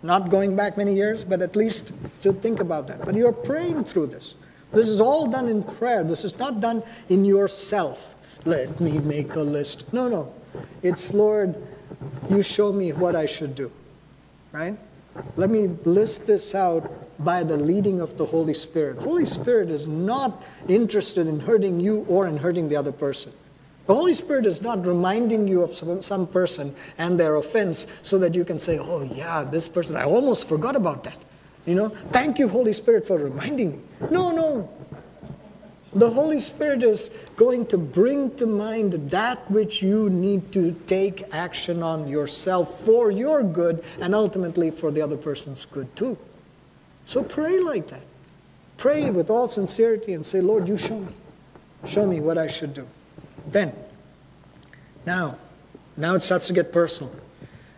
Not 0.01 0.29
going 0.29 0.55
back 0.55 0.77
many 0.77 0.93
years, 0.93 1.23
but 1.23 1.41
at 1.41 1.55
least 1.55 1.93
to 2.21 2.31
think 2.31 2.59
about 2.59 2.87
that. 2.87 3.05
But 3.05 3.15
you're 3.15 3.33
praying 3.33 3.83
through 3.83 4.07
this. 4.07 4.35
This 4.71 4.87
is 4.87 5.01
all 5.01 5.27
done 5.27 5.47
in 5.47 5.63
prayer. 5.63 6.03
This 6.03 6.23
is 6.23 6.37
not 6.37 6.61
done 6.61 6.83
in 7.09 7.25
yourself. 7.25 8.15
Let 8.45 8.79
me 8.79 8.99
make 8.99 9.35
a 9.35 9.41
list. 9.41 9.91
No, 9.93 10.07
no. 10.07 10.33
It's, 10.81 11.13
Lord, 11.13 11.55
you 12.29 12.41
show 12.41 12.71
me 12.71 12.93
what 12.93 13.15
I 13.15 13.25
should 13.25 13.55
do. 13.55 13.71
Right? 14.51 14.77
Let 15.35 15.49
me 15.49 15.67
list 15.85 16.27
this 16.27 16.55
out 16.55 16.91
by 17.19 17.43
the 17.43 17.57
leading 17.57 17.99
of 17.99 18.17
the 18.17 18.25
Holy 18.25 18.53
Spirit. 18.53 18.99
Holy 18.99 19.25
Spirit 19.25 19.69
is 19.69 19.87
not 19.87 20.43
interested 20.67 21.27
in 21.27 21.41
hurting 21.41 21.79
you 21.79 22.05
or 22.07 22.27
in 22.27 22.37
hurting 22.37 22.69
the 22.69 22.75
other 22.75 22.91
person. 22.91 23.33
The 23.85 23.95
Holy 23.95 24.13
Spirit 24.13 24.45
is 24.45 24.61
not 24.61 24.85
reminding 24.85 25.47
you 25.47 25.63
of 25.63 25.71
some, 25.71 25.99
some 25.99 26.27
person 26.27 26.75
and 26.97 27.19
their 27.19 27.35
offense 27.35 27.87
so 28.01 28.19
that 28.19 28.35
you 28.35 28.45
can 28.45 28.59
say, 28.59 28.77
oh, 28.77 29.01
yeah, 29.01 29.43
this 29.43 29.67
person, 29.67 29.97
I 29.97 30.03
almost 30.03 30.47
forgot 30.47 30.75
about 30.75 31.03
that. 31.05 31.17
You 31.65 31.75
know, 31.75 31.89
thank 31.89 32.39
you, 32.39 32.47
Holy 32.47 32.71
Spirit, 32.73 33.05
for 33.05 33.17
reminding 33.17 33.71
me. 33.71 33.79
No, 34.11 34.31
no. 34.31 34.69
The 35.93 36.11
Holy 36.11 36.37
Spirit 36.37 36.83
is 36.83 37.09
going 37.35 37.65
to 37.67 37.77
bring 37.79 38.35
to 38.35 38.45
mind 38.45 38.93
that 39.09 39.49
which 39.49 39.81
you 39.81 40.07
need 40.11 40.51
to 40.51 40.73
take 40.85 41.23
action 41.33 41.81
on 41.81 42.07
yourself 42.07 42.81
for 42.81 43.09
your 43.09 43.41
good 43.41 43.83
and 43.99 44.13
ultimately 44.13 44.69
for 44.69 44.91
the 44.91 45.01
other 45.01 45.17
person's 45.17 45.65
good 45.65 45.95
too. 45.95 46.15
So 47.09 47.23
pray 47.23 47.59
like 47.59 47.87
that. 47.87 48.03
Pray 48.77 49.09
with 49.09 49.31
all 49.31 49.47
sincerity 49.47 50.13
and 50.13 50.23
say, 50.23 50.41
Lord, 50.41 50.67
you 50.67 50.77
show 50.77 50.99
me. 50.99 51.11
Show 51.87 52.05
me 52.05 52.19
what 52.19 52.37
I 52.37 52.45
should 52.45 52.75
do. 52.75 52.87
Then, 53.47 53.73
now, 55.07 55.39
now 55.97 56.13
it 56.13 56.21
starts 56.21 56.45
to 56.49 56.53
get 56.53 56.71
personal. 56.71 57.11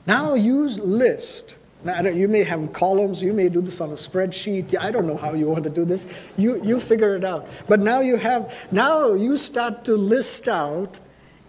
Now 0.06 0.34
use 0.34 0.80
list. 0.80 1.56
Now, 1.86 2.02
you 2.02 2.28
may 2.28 2.44
have 2.44 2.74
columns, 2.74 3.24
you 3.24 3.32
may 3.32 3.48
do 3.48 3.62
this 3.62 3.80
on 3.80 3.92
a 3.92 3.94
spreadsheet. 3.94 4.78
I 4.78 4.92
don't 4.92 5.08
know 5.08 5.16
how 5.16 5.32
you 5.34 5.48
want 5.48 5.64
to 5.64 5.70
do 5.70 5.86
this. 5.86 6.14
You, 6.36 6.62
you 6.62 6.78
figure 6.78 7.16
it 7.16 7.24
out. 7.24 7.48
But 7.70 7.80
now 7.80 8.02
you 8.02 8.18
have, 8.18 8.68
now 8.70 9.14
you 9.14 9.38
start 9.38 9.86
to 9.86 9.96
list 9.96 10.50
out 10.50 11.00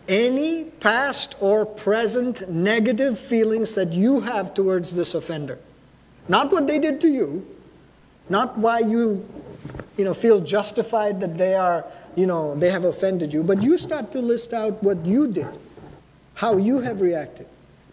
any 0.07 0.67
past 0.79 1.35
or 1.41 1.67
present 1.67 2.49
negative 2.49 3.19
feelings 3.19 3.75
that 3.75 3.93
you 3.93 4.21
have 4.21 4.55
towards 4.55 4.95
this 4.95 5.17
offender. 5.17 5.59
Not 6.29 6.53
what 6.53 6.69
they 6.69 6.79
did 6.79 7.01
to 7.01 7.09
you, 7.09 7.52
not 8.33 8.59
why 8.59 8.81
you, 8.81 9.29
you 9.97 10.05
know, 10.05 10.15
feel 10.15 10.41
justified 10.41 11.21
that 11.21 11.37
they 11.37 11.55
are, 11.55 11.85
you 12.17 12.27
know, 12.27 12.57
they 12.57 12.71
have 12.71 12.83
offended 12.83 13.33
you, 13.33 13.45
but 13.45 13.63
you 13.63 13.79
start 13.79 14.11
to 14.13 14.21
list 14.21 14.53
out 14.53 14.83
what 14.83 15.05
you 15.07 15.29
did, 15.29 15.47
how 16.35 16.57
you 16.57 16.81
have 16.81 17.01
reacted, 17.03 17.47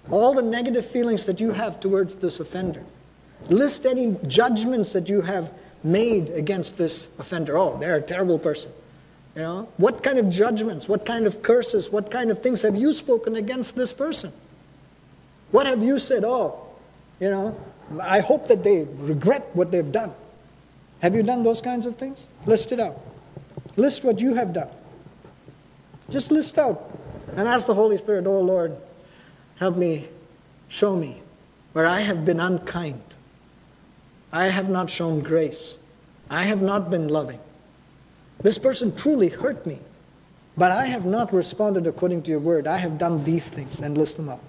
all 0.10 0.34
the 0.34 0.42
negative 0.42 0.86
feelings 0.86 1.26
that 1.26 1.40
you 1.40 1.52
have 1.52 1.80
towards 1.80 2.16
this 2.16 2.40
offender. 2.40 2.84
List 3.50 3.86
any 3.86 4.16
judgments 4.28 4.94
that 4.94 5.10
you 5.10 5.22
have 5.22 5.52
made 5.84 6.30
against 6.30 6.78
this 6.78 7.10
offender. 7.20 7.58
Oh, 7.58 7.78
they're 7.78 7.98
a 7.98 8.02
terrible 8.02 8.40
person. 8.40 8.72
You 9.36 9.42
know, 9.42 9.70
what 9.78 10.02
kind 10.02 10.18
of 10.18 10.30
judgments, 10.30 10.90
what 10.90 11.06
kind 11.06 11.28
of 11.28 11.42
curses, 11.42 11.92
what 11.92 12.10
kind 12.10 12.32
of 12.32 12.40
things 12.40 12.64
have 12.64 12.76
you 12.76 12.94
spoken 12.94 13.36
against 13.36 13.76
this 13.76 13.94
person? 13.94 14.32
What 15.52 15.68
have 15.68 15.84
you 15.84 16.00
said? 16.00 16.24
Oh, 16.26 16.66
you 17.20 17.30
know, 17.30 17.58
I 18.02 18.20
hope 18.20 18.48
that 18.48 18.64
they 18.64 18.88
regret 18.98 19.50
what 19.54 19.72
they've 19.72 19.92
done. 19.92 20.14
Have 21.02 21.16
you 21.16 21.24
done 21.24 21.44
those 21.44 21.62
kinds 21.62 21.86
of 21.86 21.96
things? 21.96 22.28
List 22.46 22.72
it 22.72 22.80
out. 22.80 23.00
List 23.76 24.04
what 24.04 24.20
you 24.20 24.36
have 24.36 24.54
done. 24.54 24.70
Just 26.10 26.32
list 26.32 26.58
out 26.58 26.98
and 27.36 27.48
ask 27.48 27.68
the 27.68 27.74
Holy 27.74 27.98
Spirit, 27.98 28.28
oh 28.28 28.42
Lord, 28.42 28.76
help 29.58 29.78
me, 29.78 30.08
show 30.68 30.96
me 30.96 31.22
where 31.74 31.88
I 31.88 32.02
have 32.02 32.26
been 32.26 32.40
unkind. 32.40 33.02
I 34.32 34.46
have 34.46 34.70
not 34.70 34.90
shown 34.90 35.22
grace. 35.22 35.78
I 36.30 36.44
have 36.44 36.62
not 36.62 36.90
been 36.90 37.08
loving. 37.08 37.40
This 38.42 38.58
person 38.58 38.96
truly 38.96 39.30
hurt 39.30 39.66
me, 39.66 39.80
but 40.58 40.72
I 40.72 40.86
have 40.86 41.06
not 41.06 41.34
responded 41.34 41.88
according 41.88 42.24
to 42.24 42.32
your 42.32 42.40
word. 42.40 42.68
I 42.68 42.78
have 42.78 42.98
done 42.98 43.24
these 43.24 43.50
things 43.50 43.80
and 43.80 43.98
list 43.98 44.18
them 44.18 44.30
up. 44.30 44.42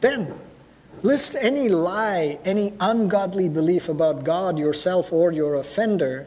Then 0.00 0.34
List 1.02 1.36
any 1.40 1.68
lie, 1.68 2.38
any 2.44 2.72
ungodly 2.80 3.48
belief 3.48 3.88
about 3.88 4.24
God, 4.24 4.58
yourself, 4.58 5.12
or 5.12 5.32
your 5.32 5.54
offender 5.54 6.26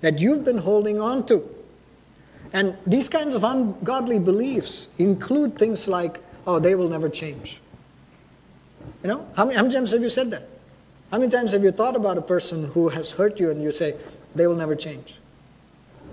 that 0.00 0.18
you've 0.18 0.44
been 0.44 0.58
holding 0.58 1.00
on 1.00 1.24
to. 1.26 1.48
And 2.52 2.76
these 2.86 3.08
kinds 3.08 3.34
of 3.34 3.44
ungodly 3.44 4.18
beliefs 4.18 4.88
include 4.98 5.58
things 5.58 5.88
like, 5.88 6.20
oh, 6.46 6.58
they 6.58 6.74
will 6.74 6.88
never 6.88 7.08
change. 7.08 7.60
You 9.02 9.08
know, 9.08 9.28
how 9.36 9.44
many, 9.44 9.56
how 9.56 9.62
many 9.62 9.74
times 9.74 9.92
have 9.92 10.02
you 10.02 10.08
said 10.08 10.30
that? 10.30 10.48
How 11.10 11.18
many 11.18 11.30
times 11.30 11.52
have 11.52 11.62
you 11.62 11.72
thought 11.72 11.96
about 11.96 12.18
a 12.18 12.22
person 12.22 12.64
who 12.72 12.90
has 12.90 13.14
hurt 13.14 13.40
you 13.40 13.50
and 13.50 13.62
you 13.62 13.70
say, 13.70 13.96
they 14.34 14.46
will 14.46 14.56
never 14.56 14.76
change? 14.76 15.18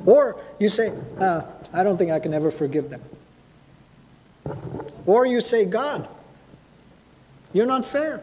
Or 0.06 0.40
you 0.60 0.70
say, 0.70 0.94
uh, 1.20 1.42
I 1.74 1.84
don't 1.84 1.98
think 1.98 2.12
I 2.12 2.20
can 2.20 2.34
ever 2.34 2.52
forgive 2.52 2.90
them. 2.90 3.02
Or 5.06 5.26
you 5.26 5.42
say, 5.42 5.66
God, 5.66 6.08
you're 7.56 7.66
not 7.66 7.86
fair. 7.86 8.22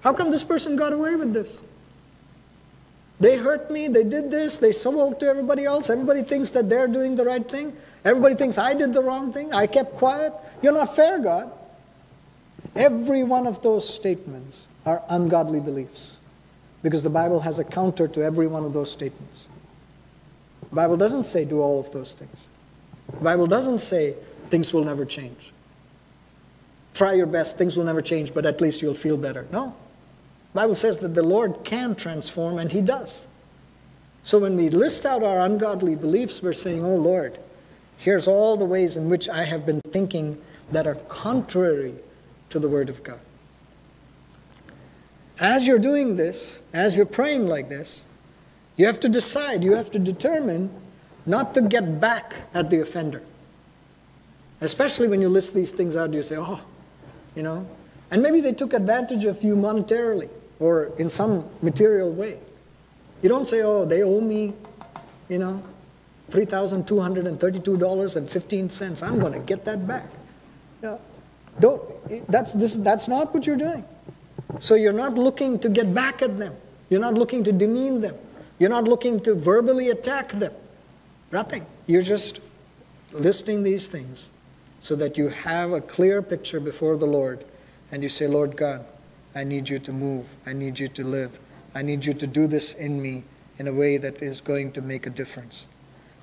How 0.00 0.14
come 0.14 0.30
this 0.30 0.42
person 0.42 0.74
got 0.74 0.94
away 0.94 1.16
with 1.16 1.34
this? 1.34 1.62
They 3.20 3.36
hurt 3.36 3.70
me, 3.70 3.88
they 3.88 4.04
did 4.04 4.30
this, 4.30 4.56
they 4.56 4.72
spoke 4.72 5.18
to 5.18 5.26
everybody 5.26 5.66
else. 5.66 5.90
Everybody 5.90 6.22
thinks 6.22 6.48
that 6.52 6.70
they're 6.70 6.88
doing 6.88 7.14
the 7.14 7.26
right 7.26 7.46
thing. 7.46 7.76
Everybody 8.02 8.36
thinks 8.36 8.56
I 8.56 8.72
did 8.72 8.94
the 8.94 9.02
wrong 9.02 9.34
thing. 9.34 9.52
I 9.52 9.66
kept 9.66 9.96
quiet. 9.96 10.32
You're 10.62 10.72
not 10.72 10.96
fair, 10.96 11.18
God. 11.18 11.52
Every 12.74 13.22
one 13.22 13.46
of 13.46 13.60
those 13.60 13.86
statements 13.86 14.68
are 14.86 15.02
ungodly 15.10 15.60
beliefs 15.60 16.16
because 16.82 17.02
the 17.02 17.10
Bible 17.10 17.40
has 17.40 17.58
a 17.58 17.64
counter 17.64 18.08
to 18.08 18.22
every 18.22 18.46
one 18.46 18.64
of 18.64 18.72
those 18.72 18.90
statements. 18.90 19.46
The 20.70 20.76
Bible 20.76 20.96
doesn't 20.96 21.24
say 21.24 21.44
do 21.44 21.60
all 21.60 21.78
of 21.78 21.92
those 21.92 22.14
things. 22.14 22.48
The 23.10 23.24
Bible 23.24 23.46
doesn't 23.46 23.80
say 23.80 24.14
things 24.48 24.72
will 24.72 24.84
never 24.84 25.04
change 25.04 25.52
try 26.94 27.14
your 27.14 27.26
best, 27.26 27.58
things 27.58 27.76
will 27.76 27.84
never 27.84 28.02
change, 28.02 28.34
but 28.34 28.46
at 28.46 28.60
least 28.60 28.82
you'll 28.82 28.94
feel 28.94 29.16
better. 29.16 29.46
No. 29.52 29.74
Bible 30.52 30.74
says 30.74 30.98
that 31.00 31.14
the 31.14 31.22
Lord 31.22 31.64
can 31.64 31.94
transform, 31.94 32.58
and 32.58 32.72
He 32.72 32.80
does. 32.80 33.28
So 34.22 34.38
when 34.38 34.56
we 34.56 34.68
list 34.68 35.06
out 35.06 35.22
our 35.22 35.40
ungodly 35.40 35.96
beliefs, 35.96 36.42
we're 36.42 36.52
saying, 36.52 36.84
Oh 36.84 36.96
Lord, 36.96 37.38
here's 37.96 38.28
all 38.28 38.56
the 38.56 38.64
ways 38.64 38.96
in 38.96 39.08
which 39.08 39.28
I 39.28 39.44
have 39.44 39.64
been 39.64 39.80
thinking 39.80 40.40
that 40.72 40.86
are 40.86 40.96
contrary 41.08 41.94
to 42.50 42.58
the 42.58 42.68
Word 42.68 42.88
of 42.88 43.02
God. 43.02 43.20
As 45.38 45.66
you're 45.66 45.78
doing 45.78 46.16
this, 46.16 46.62
as 46.72 46.96
you're 46.96 47.06
praying 47.06 47.46
like 47.46 47.68
this, 47.68 48.04
you 48.76 48.86
have 48.86 49.00
to 49.00 49.08
decide, 49.08 49.64
you 49.64 49.74
have 49.74 49.90
to 49.92 49.98
determine 49.98 50.70
not 51.24 51.54
to 51.54 51.62
get 51.62 52.00
back 52.00 52.34
at 52.52 52.70
the 52.70 52.80
offender. 52.80 53.22
Especially 54.60 55.08
when 55.08 55.20
you 55.20 55.28
list 55.28 55.54
these 55.54 55.72
things 55.72 55.96
out, 55.96 56.12
you 56.12 56.22
say, 56.22 56.36
Oh, 56.38 56.60
you 57.34 57.42
know. 57.42 57.66
And 58.10 58.22
maybe 58.22 58.40
they 58.40 58.52
took 58.52 58.74
advantage 58.74 59.24
of 59.24 59.42
you 59.42 59.56
monetarily 59.56 60.28
or 60.58 60.92
in 60.98 61.08
some 61.08 61.48
material 61.62 62.12
way. 62.12 62.38
You 63.22 63.28
don't 63.28 63.46
say, 63.46 63.62
oh, 63.62 63.84
they 63.84 64.02
owe 64.02 64.20
me, 64.20 64.54
you 65.28 65.38
know, 65.38 65.62
$3,232.15. 66.30 69.02
I'm 69.02 69.20
going 69.20 69.32
to 69.32 69.38
get 69.40 69.64
that 69.64 69.84
back. 69.86 70.08
Know, 70.82 71.00
don't, 71.58 71.82
that's, 72.28 72.52
this, 72.52 72.76
that's 72.76 73.08
not 73.08 73.34
what 73.34 73.46
you're 73.46 73.56
doing. 73.56 73.84
So 74.58 74.74
you're 74.74 74.92
not 74.92 75.14
looking 75.14 75.58
to 75.60 75.68
get 75.68 75.94
back 75.94 76.22
at 76.22 76.36
them. 76.38 76.56
You're 76.88 77.00
not 77.00 77.14
looking 77.14 77.44
to 77.44 77.52
demean 77.52 78.00
them. 78.00 78.16
You're 78.58 78.70
not 78.70 78.84
looking 78.84 79.20
to 79.20 79.34
verbally 79.34 79.90
attack 79.90 80.32
them. 80.32 80.52
Nothing. 81.30 81.64
You're 81.86 82.02
just 82.02 82.40
listing 83.12 83.62
these 83.62 83.86
things 83.88 84.30
so 84.80 84.96
that 84.96 85.16
you 85.16 85.28
have 85.28 85.72
a 85.72 85.80
clear 85.80 86.22
picture 86.22 86.58
before 86.58 86.96
the 86.96 87.06
Lord 87.06 87.44
and 87.92 88.02
you 88.02 88.08
say, 88.08 88.26
Lord 88.26 88.56
God, 88.56 88.84
I 89.34 89.44
need 89.44 89.68
you 89.68 89.78
to 89.78 89.92
move. 89.92 90.34
I 90.46 90.52
need 90.52 90.78
you 90.78 90.88
to 90.88 91.04
live. 91.04 91.38
I 91.74 91.82
need 91.82 92.04
you 92.04 92.14
to 92.14 92.26
do 92.26 92.46
this 92.46 92.74
in 92.74 93.00
me 93.00 93.22
in 93.58 93.68
a 93.68 93.72
way 93.72 93.98
that 93.98 94.22
is 94.22 94.40
going 94.40 94.72
to 94.72 94.82
make 94.82 95.06
a 95.06 95.10
difference. 95.10 95.68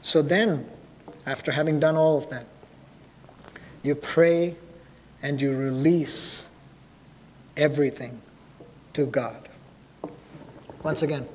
So 0.01 0.21
then 0.21 0.67
after 1.25 1.51
having 1.51 1.79
done 1.79 1.95
all 1.95 2.17
of 2.17 2.29
that, 2.29 2.47
you 3.83 3.95
pray 3.95 4.55
and 5.21 5.41
you 5.41 5.55
release 5.55 6.49
everything 7.55 8.21
to 8.93 9.05
God. 9.05 9.47
Once 10.83 11.01
again, 11.01 11.27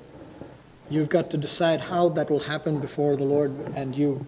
you've 0.90 1.08
got 1.08 1.30
to 1.30 1.36
decide 1.36 1.80
how 1.80 2.08
that 2.10 2.30
will 2.30 2.40
happen 2.40 2.80
before 2.80 3.16
the 3.16 3.24
Lord 3.24 3.52
and 3.76 3.94
you. 3.94 4.26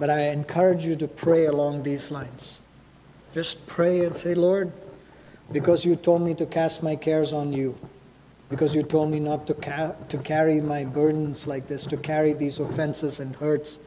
But 0.00 0.08
I 0.08 0.28
encourage 0.28 0.86
you 0.86 0.96
to 0.96 1.06
pray 1.06 1.44
along 1.44 1.82
these 1.82 2.10
lines. 2.10 2.62
Just 3.34 3.66
pray 3.66 4.02
and 4.02 4.16
say, 4.16 4.34
Lord, 4.34 4.72
because 5.52 5.84
you 5.84 5.94
told 5.94 6.22
me 6.22 6.34
to 6.34 6.46
cast 6.46 6.82
my 6.82 6.96
cares 6.96 7.34
on 7.34 7.52
you, 7.52 7.78
because 8.48 8.74
you 8.74 8.82
told 8.82 9.10
me 9.10 9.20
not 9.20 9.46
to, 9.46 9.54
ca- 9.54 9.92
to 10.08 10.16
carry 10.16 10.62
my 10.62 10.84
burdens 10.84 11.46
like 11.46 11.66
this, 11.66 11.86
to 11.86 11.98
carry 11.98 12.32
these 12.32 12.58
offenses 12.58 13.20
and 13.20 13.36
hurts, 13.36 13.78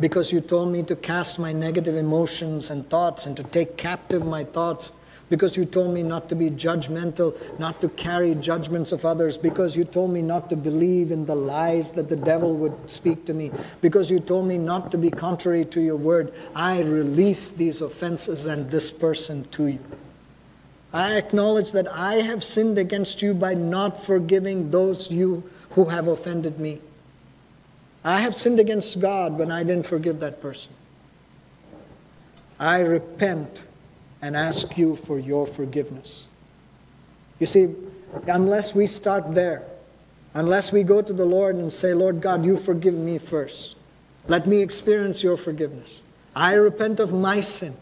because 0.00 0.32
you 0.32 0.40
told 0.40 0.72
me 0.72 0.82
to 0.82 0.96
cast 0.96 1.38
my 1.38 1.52
negative 1.52 1.94
emotions 1.94 2.68
and 2.68 2.90
thoughts 2.90 3.24
and 3.24 3.36
to 3.36 3.44
take 3.44 3.76
captive 3.76 4.26
my 4.26 4.42
thoughts 4.42 4.90
because 5.30 5.56
you 5.56 5.64
told 5.64 5.94
me 5.94 6.02
not 6.02 6.28
to 6.28 6.34
be 6.34 6.50
judgmental, 6.50 7.32
not 7.58 7.80
to 7.80 7.88
carry 7.90 8.34
judgments 8.34 8.92
of 8.92 9.04
others, 9.04 9.38
because 9.38 9.76
you 9.76 9.84
told 9.84 10.10
me 10.10 10.20
not 10.20 10.50
to 10.50 10.56
believe 10.56 11.10
in 11.10 11.24
the 11.24 11.34
lies 11.34 11.92
that 11.92 12.08
the 12.08 12.16
devil 12.16 12.54
would 12.56 12.90
speak 12.90 13.24
to 13.24 13.32
me, 13.32 13.50
because 13.80 14.10
you 14.10 14.18
told 14.18 14.46
me 14.46 14.58
not 14.58 14.90
to 14.90 14.98
be 14.98 15.08
contrary 15.08 15.64
to 15.64 15.80
your 15.80 15.96
word, 15.96 16.34
I 16.54 16.82
release 16.82 17.50
these 17.50 17.80
offenses 17.80 18.44
and 18.44 18.68
this 18.68 18.90
person 18.90 19.48
to 19.52 19.68
you. 19.68 19.78
I 20.92 21.16
acknowledge 21.16 21.70
that 21.70 21.86
I 21.94 22.14
have 22.16 22.42
sinned 22.42 22.76
against 22.76 23.22
you 23.22 23.32
by 23.32 23.54
not 23.54 23.96
forgiving 23.96 24.72
those 24.72 25.10
you 25.10 25.48
who 25.70 25.86
have 25.86 26.08
offended 26.08 26.58
me. 26.58 26.80
I 28.02 28.20
have 28.20 28.34
sinned 28.34 28.58
against 28.58 28.98
God 29.00 29.38
when 29.38 29.52
I 29.52 29.62
didn't 29.62 29.86
forgive 29.86 30.18
that 30.18 30.40
person. 30.40 30.72
I 32.58 32.80
repent 32.80 33.62
and 34.22 34.36
ask 34.36 34.76
you 34.76 34.96
for 34.96 35.18
your 35.18 35.46
forgiveness. 35.46 36.28
You 37.38 37.46
see, 37.46 37.74
unless 38.26 38.74
we 38.74 38.86
start 38.86 39.34
there, 39.34 39.64
unless 40.34 40.72
we 40.72 40.82
go 40.82 41.00
to 41.00 41.12
the 41.12 41.24
Lord 41.24 41.56
and 41.56 41.72
say, 41.72 41.94
Lord 41.94 42.20
God, 42.20 42.44
you 42.44 42.56
forgive 42.56 42.94
me 42.94 43.18
first, 43.18 43.76
let 44.26 44.46
me 44.46 44.60
experience 44.60 45.22
your 45.22 45.36
forgiveness. 45.36 46.02
I 46.36 46.54
repent 46.54 47.00
of 47.00 47.12
my 47.12 47.40
sin. 47.40 47.76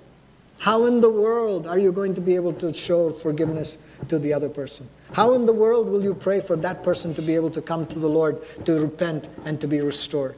How 0.60 0.86
in 0.86 1.00
the 1.00 1.10
world 1.10 1.66
are 1.66 1.78
you 1.78 1.92
going 1.92 2.14
to 2.14 2.20
be 2.20 2.34
able 2.34 2.52
to 2.54 2.72
show 2.72 3.10
forgiveness 3.10 3.78
to 4.08 4.18
the 4.18 4.32
other 4.32 4.48
person? 4.48 4.88
How 5.12 5.34
in 5.34 5.46
the 5.46 5.52
world 5.52 5.88
will 5.88 6.02
you 6.02 6.14
pray 6.14 6.40
for 6.40 6.56
that 6.56 6.82
person 6.82 7.14
to 7.14 7.22
be 7.22 7.34
able 7.34 7.50
to 7.50 7.62
come 7.62 7.86
to 7.86 7.98
the 7.98 8.08
Lord, 8.08 8.38
to 8.64 8.80
repent, 8.80 9.28
and 9.44 9.60
to 9.60 9.68
be 9.68 9.80
restored? 9.80 10.36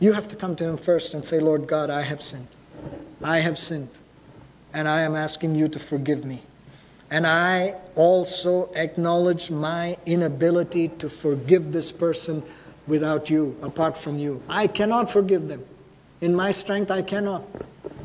You 0.00 0.12
have 0.12 0.28
to 0.28 0.36
come 0.36 0.56
to 0.56 0.64
Him 0.64 0.76
first 0.76 1.14
and 1.14 1.24
say, 1.24 1.38
Lord 1.38 1.66
God, 1.66 1.90
I 1.90 2.02
have 2.02 2.20
sinned. 2.20 2.48
I 3.22 3.38
have 3.38 3.56
sinned 3.56 3.90
and 4.72 4.88
I 4.88 5.02
am 5.02 5.14
asking 5.14 5.54
you 5.54 5.68
to 5.68 5.78
forgive 5.78 6.24
me. 6.24 6.42
And 7.10 7.26
I 7.26 7.76
also 7.94 8.70
acknowledge 8.74 9.50
my 9.50 9.96
inability 10.06 10.88
to 10.88 11.08
forgive 11.08 11.72
this 11.72 11.92
person 11.92 12.42
without 12.86 13.30
you, 13.30 13.56
apart 13.62 13.96
from 13.96 14.18
you. 14.18 14.42
I 14.48 14.66
cannot 14.66 15.10
forgive 15.10 15.48
them. 15.48 15.64
In 16.20 16.34
my 16.34 16.50
strength, 16.50 16.90
I 16.90 17.02
cannot. 17.02 17.44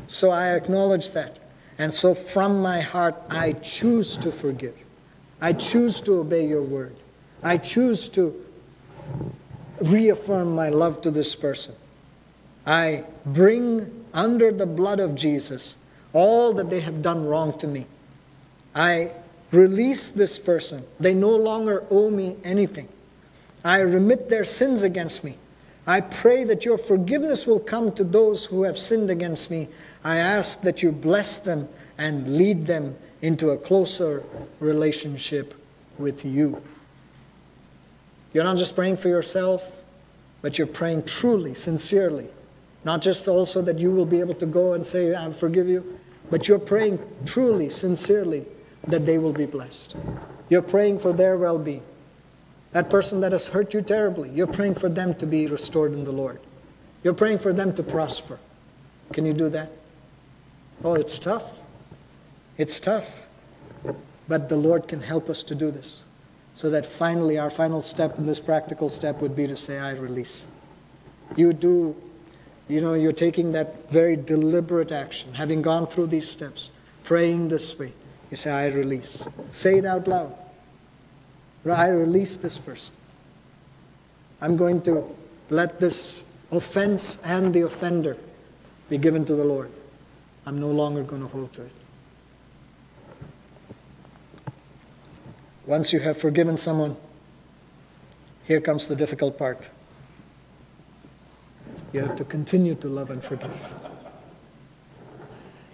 So 0.06 0.30
I 0.30 0.54
acknowledge 0.54 1.10
that. 1.12 1.38
And 1.78 1.92
so 1.92 2.14
from 2.14 2.62
my 2.62 2.80
heart, 2.80 3.16
I 3.30 3.52
choose 3.52 4.16
to 4.18 4.30
forgive. 4.30 4.74
I 5.40 5.52
choose 5.52 6.00
to 6.02 6.20
obey 6.20 6.46
your 6.46 6.62
word. 6.62 6.94
I 7.42 7.56
choose 7.56 8.08
to 8.10 8.44
reaffirm 9.82 10.54
my 10.54 10.68
love 10.68 11.00
to 11.00 11.10
this 11.10 11.34
person. 11.34 11.74
I 12.64 13.04
bring 13.26 14.04
under 14.14 14.52
the 14.52 14.66
blood 14.66 15.00
of 15.00 15.14
Jesus 15.14 15.76
all 16.12 16.52
that 16.54 16.70
they 16.70 16.80
have 16.80 17.02
done 17.02 17.26
wrong 17.26 17.56
to 17.58 17.66
me. 17.66 17.86
I 18.74 19.12
release 19.50 20.10
this 20.10 20.38
person. 20.38 20.84
They 20.98 21.14
no 21.14 21.34
longer 21.36 21.84
owe 21.90 22.10
me 22.10 22.36
anything. 22.44 22.88
I 23.64 23.80
remit 23.80 24.28
their 24.28 24.44
sins 24.44 24.82
against 24.82 25.24
me. 25.24 25.36
I 25.86 26.00
pray 26.00 26.44
that 26.44 26.64
your 26.64 26.78
forgiveness 26.78 27.46
will 27.46 27.60
come 27.60 27.92
to 27.92 28.04
those 28.04 28.46
who 28.46 28.62
have 28.62 28.78
sinned 28.78 29.10
against 29.10 29.50
me. 29.50 29.68
I 30.04 30.18
ask 30.18 30.62
that 30.62 30.82
you 30.82 30.92
bless 30.92 31.38
them 31.38 31.68
and 31.98 32.36
lead 32.36 32.66
them 32.66 32.96
into 33.20 33.50
a 33.50 33.56
closer 33.56 34.24
relationship 34.60 35.54
with 35.98 36.24
you. 36.24 36.62
You're 38.32 38.44
not 38.44 38.58
just 38.58 38.74
praying 38.74 38.96
for 38.96 39.08
yourself, 39.08 39.84
but 40.40 40.58
you're 40.58 40.66
praying 40.66 41.04
truly, 41.04 41.54
sincerely. 41.54 42.28
Not 42.84 43.02
just 43.02 43.28
also 43.28 43.62
that 43.62 43.78
you 43.78 43.90
will 43.90 44.06
be 44.06 44.20
able 44.20 44.34
to 44.34 44.46
go 44.46 44.72
and 44.72 44.84
say, 44.84 45.14
I 45.14 45.30
forgive 45.30 45.68
you, 45.68 45.98
but 46.32 46.48
you're 46.48 46.58
praying 46.58 46.98
truly, 47.26 47.68
sincerely 47.68 48.46
that 48.88 49.04
they 49.04 49.18
will 49.18 49.34
be 49.34 49.44
blessed. 49.44 49.94
You're 50.48 50.62
praying 50.62 51.00
for 51.00 51.12
their 51.12 51.36
well 51.36 51.58
being. 51.58 51.82
That 52.70 52.88
person 52.88 53.20
that 53.20 53.32
has 53.32 53.48
hurt 53.48 53.74
you 53.74 53.82
terribly, 53.82 54.30
you're 54.30 54.46
praying 54.46 54.76
for 54.76 54.88
them 54.88 55.14
to 55.16 55.26
be 55.26 55.46
restored 55.46 55.92
in 55.92 56.04
the 56.04 56.10
Lord. 56.10 56.40
You're 57.04 57.12
praying 57.12 57.40
for 57.40 57.52
them 57.52 57.74
to 57.74 57.82
prosper. 57.82 58.38
Can 59.12 59.26
you 59.26 59.34
do 59.34 59.50
that? 59.50 59.72
Oh, 60.82 60.94
it's 60.94 61.18
tough. 61.18 61.58
It's 62.56 62.80
tough. 62.80 63.26
But 64.26 64.48
the 64.48 64.56
Lord 64.56 64.88
can 64.88 65.02
help 65.02 65.28
us 65.28 65.42
to 65.42 65.54
do 65.54 65.70
this. 65.70 66.04
So 66.54 66.70
that 66.70 66.86
finally, 66.86 67.36
our 67.36 67.50
final 67.50 67.82
step 67.82 68.16
in 68.16 68.24
this 68.24 68.40
practical 68.40 68.88
step 68.88 69.20
would 69.20 69.36
be 69.36 69.46
to 69.46 69.56
say, 69.56 69.78
I 69.78 69.90
release. 69.90 70.48
You 71.36 71.52
do 71.52 71.94
you 72.72 72.80
know, 72.80 72.94
you're 72.94 73.12
taking 73.12 73.52
that 73.52 73.90
very 73.90 74.16
deliberate 74.16 74.90
action, 74.90 75.34
having 75.34 75.60
gone 75.60 75.86
through 75.86 76.06
these 76.06 76.26
steps, 76.28 76.70
praying 77.04 77.48
this 77.48 77.78
way. 77.78 77.92
You 78.30 78.36
say, 78.38 78.50
I 78.50 78.68
release. 78.68 79.28
Say 79.52 79.76
it 79.76 79.84
out 79.84 80.08
loud. 80.08 80.34
I 81.66 81.88
release 81.88 82.38
this 82.38 82.58
person. 82.58 82.96
I'm 84.40 84.56
going 84.56 84.80
to 84.82 85.04
let 85.50 85.80
this 85.80 86.24
offense 86.50 87.20
and 87.24 87.52
the 87.52 87.60
offender 87.60 88.16
be 88.88 88.96
given 88.96 89.26
to 89.26 89.34
the 89.34 89.44
Lord. 89.44 89.70
I'm 90.46 90.58
no 90.58 90.70
longer 90.70 91.02
going 91.02 91.20
to 91.20 91.28
hold 91.28 91.52
to 91.52 91.64
it. 91.64 91.72
Once 95.66 95.92
you 95.92 96.00
have 96.00 96.16
forgiven 96.16 96.56
someone, 96.56 96.96
here 98.44 98.62
comes 98.62 98.88
the 98.88 98.96
difficult 98.96 99.36
part. 99.36 99.68
You 101.92 102.00
have 102.00 102.16
to 102.16 102.24
continue 102.24 102.74
to 102.76 102.88
love 102.88 103.10
and 103.10 103.22
forgive. 103.22 103.74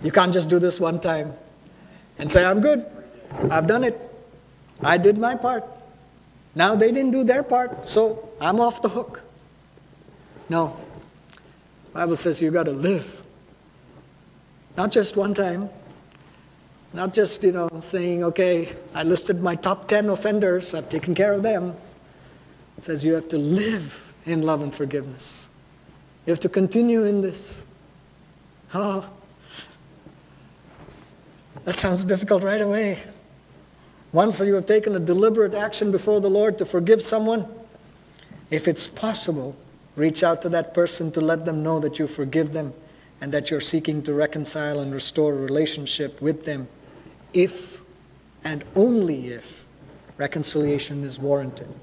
You 0.03 0.11
can't 0.11 0.33
just 0.33 0.51
do 0.51 0.59
this 0.59 0.81
one 0.81 1.01
time 1.01 1.33
and 2.19 2.31
say, 2.31 2.45
I'm 2.45 2.61
good. 2.61 2.87
I've 3.51 3.67
done 3.67 3.85
it. 3.85 4.01
I 4.83 4.97
did 4.97 5.19
my 5.19 5.35
part. 5.35 5.65
Now 6.55 6.75
they 6.75 6.93
didn't 6.93 7.13
do 7.13 7.25
their 7.25 7.43
part, 7.43 7.89
so 7.89 8.31
I'm 8.41 8.61
off 8.61 8.83
the 8.83 8.89
hook. 8.89 9.23
No. 10.49 10.77
Bible 11.93 12.17
says 12.17 12.41
you 12.41 12.51
got 12.51 12.65
to 12.65 12.73
live. 12.73 13.23
Not 14.77 14.91
just 14.91 15.17
one 15.17 15.35
time. 15.35 15.69
Not 16.93 17.13
just, 17.13 17.43
you 17.45 17.53
know, 17.53 17.69
saying, 17.81 18.25
okay, 18.25 18.75
I 18.95 19.03
listed 19.03 19.43
my 19.43 19.57
top 19.57 19.89
10 19.89 20.09
offenders, 20.09 20.75
I've 20.75 20.89
taken 20.89 21.15
care 21.15 21.33
of 21.33 21.43
them. 21.43 21.77
It 22.79 22.85
says 22.85 23.05
you 23.05 23.15
have 23.15 23.29
to 23.29 23.39
live 23.39 24.15
in 24.25 24.43
love 24.43 24.63
and 24.63 24.75
forgiveness. 24.75 25.48
You 26.29 26.33
have 26.33 26.41
to 26.41 26.51
continue 26.51 27.05
in 27.05 27.23
this. 27.23 27.65
Oh, 28.75 29.09
that 31.65 31.79
sounds 31.79 32.05
difficult 32.05 32.43
right 32.43 32.61
away. 32.61 32.99
Once 34.13 34.39
you 34.45 34.55
have 34.55 34.67
taken 34.67 34.95
a 34.95 34.99
deliberate 34.99 35.55
action 35.55 35.91
before 35.91 36.21
the 36.21 36.29
Lord 36.29 36.59
to 36.59 36.67
forgive 36.67 37.01
someone, 37.01 37.47
if 38.51 38.69
it's 38.69 38.87
possible, 38.87 39.57
reach 39.97 40.23
out 40.23 40.43
to 40.43 40.51
that 40.51 40.75
person 40.75 41.11
to 41.13 41.23
let 41.23 41.47
them 41.47 41.63
know 41.63 41.81
that 41.81 41.99
you 41.99 42.07
forgive 42.07 42.53
them 42.53 42.75
and 43.23 43.33
that 43.33 43.51
you're 43.51 43.59
seeking 43.59 44.03
to 44.03 44.13
reconcile 44.13 44.81
and 44.81 44.93
restore 44.93 45.33
a 45.33 45.37
relationship 45.37 46.21
with 46.21 46.45
them 46.45 46.69
if 47.33 47.81
and 48.45 48.67
only 48.77 49.29
if 49.29 49.67
reconciliation 50.19 51.05
is 51.05 51.19
warranted. 51.19 51.75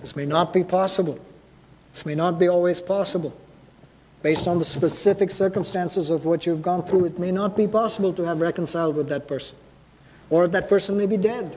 This 0.00 0.16
may 0.16 0.24
not 0.24 0.54
be 0.54 0.64
possible. 0.64 1.20
This 1.96 2.04
may 2.04 2.14
not 2.14 2.38
be 2.38 2.46
always 2.46 2.78
possible. 2.78 3.34
Based 4.20 4.46
on 4.46 4.58
the 4.58 4.66
specific 4.66 5.30
circumstances 5.30 6.10
of 6.10 6.26
what 6.26 6.44
you've 6.44 6.60
gone 6.60 6.82
through, 6.82 7.06
it 7.06 7.18
may 7.18 7.32
not 7.32 7.56
be 7.56 7.66
possible 7.66 8.12
to 8.12 8.22
have 8.24 8.42
reconciled 8.42 8.96
with 8.96 9.08
that 9.08 9.26
person. 9.26 9.56
Or 10.28 10.46
that 10.46 10.68
person 10.68 10.98
may 10.98 11.06
be 11.06 11.16
dead. 11.16 11.56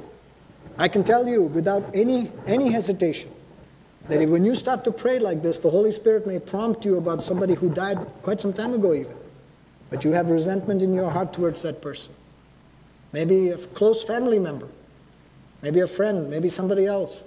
I 0.78 0.88
can 0.88 1.04
tell 1.04 1.28
you 1.28 1.42
without 1.42 1.84
any, 1.94 2.32
any 2.48 2.72
hesitation 2.72 3.32
that 4.08 4.26
when 4.30 4.46
you 4.46 4.56
start 4.56 4.86
to 4.86 4.94
pray 4.94 5.20
like 5.20 5.42
this, 5.42 5.60
the 5.60 5.72
Holy 5.72 5.92
Spirit 5.92 6.26
may 6.26 6.40
prompt 6.40 6.86
you 6.86 6.96
about 6.98 7.22
somebody 7.22 7.56
who 7.56 7.70
died 7.70 7.98
quite 8.22 8.40
some 8.40 8.54
time 8.54 8.74
ago, 8.74 8.94
even. 8.94 9.18
But 9.90 10.06
you 10.06 10.14
have 10.14 10.30
resentment 10.30 10.82
in 10.82 10.94
your 10.94 11.10
heart 11.10 11.34
towards 11.34 11.64
that 11.64 11.82
person. 11.82 12.14
Maybe 13.12 13.50
a 13.50 13.58
close 13.58 14.02
family 14.04 14.40
member, 14.40 14.70
maybe 15.62 15.82
a 15.82 15.88
friend, 15.88 16.30
maybe 16.30 16.48
somebody 16.48 16.86
else. 16.86 17.26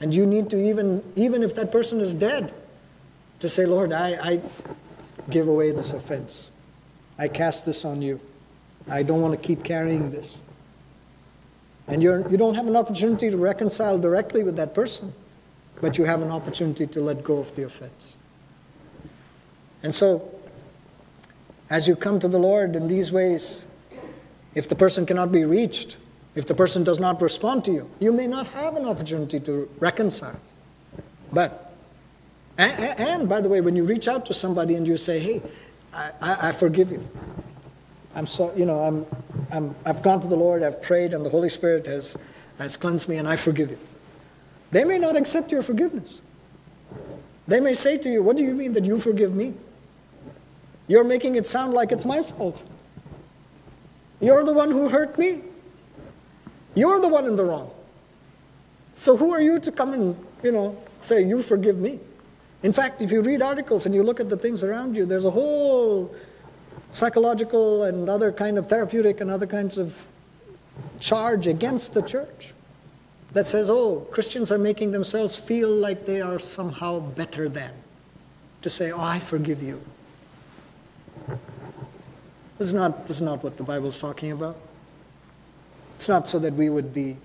And 0.00 0.14
you 0.14 0.26
need 0.26 0.50
to 0.50 0.56
even, 0.56 1.02
even 1.16 1.42
if 1.42 1.54
that 1.54 1.72
person 1.72 2.00
is 2.00 2.14
dead, 2.14 2.54
to 3.40 3.48
say, 3.48 3.66
Lord, 3.66 3.92
I, 3.92 4.18
I, 4.22 4.40
give 5.30 5.48
away 5.48 5.72
this 5.72 5.92
offense. 5.92 6.52
I 7.18 7.28
cast 7.28 7.66
this 7.66 7.84
on 7.84 8.00
you. 8.00 8.20
I 8.90 9.02
don't 9.02 9.20
want 9.20 9.40
to 9.40 9.46
keep 9.46 9.62
carrying 9.62 10.10
this. 10.10 10.40
And 11.86 12.02
you're, 12.02 12.28
you 12.30 12.36
don't 12.36 12.54
have 12.54 12.66
an 12.66 12.76
opportunity 12.76 13.30
to 13.30 13.36
reconcile 13.36 13.98
directly 13.98 14.42
with 14.42 14.56
that 14.56 14.74
person, 14.74 15.12
but 15.80 15.98
you 15.98 16.04
have 16.04 16.22
an 16.22 16.30
opportunity 16.30 16.86
to 16.86 17.00
let 17.00 17.22
go 17.22 17.38
of 17.38 17.54
the 17.54 17.64
offense. 17.64 18.16
And 19.82 19.94
so, 19.94 20.28
as 21.70 21.86
you 21.86 21.96
come 21.96 22.18
to 22.20 22.28
the 22.28 22.38
Lord 22.38 22.74
in 22.76 22.88
these 22.88 23.12
ways, 23.12 23.66
if 24.54 24.68
the 24.68 24.74
person 24.74 25.06
cannot 25.06 25.30
be 25.30 25.44
reached, 25.44 25.98
if 26.38 26.46
the 26.46 26.54
person 26.54 26.84
does 26.84 27.00
not 27.00 27.20
respond 27.20 27.64
to 27.64 27.72
you, 27.72 27.90
you 27.98 28.12
may 28.12 28.28
not 28.28 28.46
have 28.46 28.76
an 28.76 28.86
opportunity 28.86 29.40
to 29.40 29.68
reconcile. 29.80 30.38
But, 31.32 31.74
and, 32.56 33.00
and 33.00 33.28
by 33.28 33.40
the 33.40 33.48
way, 33.48 33.60
when 33.60 33.74
you 33.74 33.82
reach 33.82 34.06
out 34.06 34.24
to 34.26 34.34
somebody 34.34 34.76
and 34.76 34.86
you 34.86 34.96
say, 34.96 35.18
hey, 35.18 35.42
I, 35.92 36.12
I, 36.22 36.48
I 36.48 36.52
forgive 36.52 36.92
you. 36.92 37.04
I'm 38.14 38.28
so, 38.28 38.54
you 38.54 38.66
know, 38.66 38.78
I'm, 38.78 39.04
I'm, 39.52 39.74
I've 39.84 40.00
gone 40.00 40.20
to 40.20 40.28
the 40.28 40.36
Lord, 40.36 40.62
I've 40.62 40.80
prayed, 40.80 41.12
and 41.12 41.26
the 41.26 41.30
Holy 41.30 41.48
Spirit 41.48 41.86
has, 41.86 42.16
has 42.58 42.76
cleansed 42.76 43.08
me, 43.08 43.16
and 43.16 43.26
I 43.26 43.34
forgive 43.34 43.72
you. 43.72 43.78
They 44.70 44.84
may 44.84 44.98
not 44.98 45.16
accept 45.16 45.50
your 45.50 45.62
forgiveness. 45.62 46.22
They 47.48 47.58
may 47.58 47.74
say 47.74 47.98
to 47.98 48.08
you, 48.08 48.22
What 48.22 48.36
do 48.36 48.44
you 48.44 48.54
mean 48.54 48.74
that 48.74 48.84
you 48.84 48.98
forgive 49.00 49.34
me? 49.34 49.54
You're 50.86 51.02
making 51.02 51.34
it 51.34 51.48
sound 51.48 51.74
like 51.74 51.90
it's 51.90 52.04
my 52.04 52.22
fault. 52.22 52.62
You're 54.20 54.44
the 54.44 54.52
one 54.52 54.70
who 54.70 54.88
hurt 54.88 55.18
me. 55.18 55.42
You're 56.74 57.00
the 57.00 57.08
one 57.08 57.24
in 57.26 57.36
the 57.36 57.44
wrong. 57.44 57.70
So 58.94 59.16
who 59.16 59.32
are 59.32 59.40
you 59.40 59.58
to 59.60 59.72
come 59.72 59.92
and, 59.92 60.16
you 60.42 60.52
know, 60.52 60.76
say, 61.00 61.24
You 61.24 61.42
forgive 61.42 61.78
me? 61.78 62.00
In 62.62 62.72
fact, 62.72 63.00
if 63.00 63.12
you 63.12 63.22
read 63.22 63.42
articles 63.42 63.86
and 63.86 63.94
you 63.94 64.02
look 64.02 64.18
at 64.18 64.28
the 64.28 64.36
things 64.36 64.64
around 64.64 64.96
you, 64.96 65.06
there's 65.06 65.24
a 65.24 65.30
whole 65.30 66.12
psychological 66.90 67.84
and 67.84 68.08
other 68.08 68.32
kind 68.32 68.58
of 68.58 68.66
therapeutic 68.66 69.20
and 69.20 69.30
other 69.30 69.46
kinds 69.46 69.78
of 69.78 70.06
charge 70.98 71.46
against 71.46 71.94
the 71.94 72.02
church 72.02 72.52
that 73.32 73.46
says, 73.46 73.68
oh, 73.70 74.06
Christians 74.10 74.50
are 74.50 74.58
making 74.58 74.90
themselves 74.90 75.38
feel 75.38 75.70
like 75.70 76.06
they 76.06 76.20
are 76.20 76.38
somehow 76.38 76.98
better 76.98 77.48
than. 77.48 77.72
To 78.62 78.70
say, 78.70 78.90
oh, 78.90 79.00
I 79.00 79.20
forgive 79.20 79.62
you. 79.62 79.80
This 82.58 82.68
is 82.68 82.74
not, 82.74 83.06
this 83.06 83.16
is 83.16 83.22
not 83.22 83.44
what 83.44 83.56
the 83.56 83.62
Bible 83.62 83.88
is 83.88 84.00
talking 84.00 84.32
about. 84.32 84.56
It's 85.98 86.08
not 86.08 86.28
so 86.28 86.38
that 86.38 86.54
we 86.54 86.70
would 86.70 86.92
be 86.92 87.16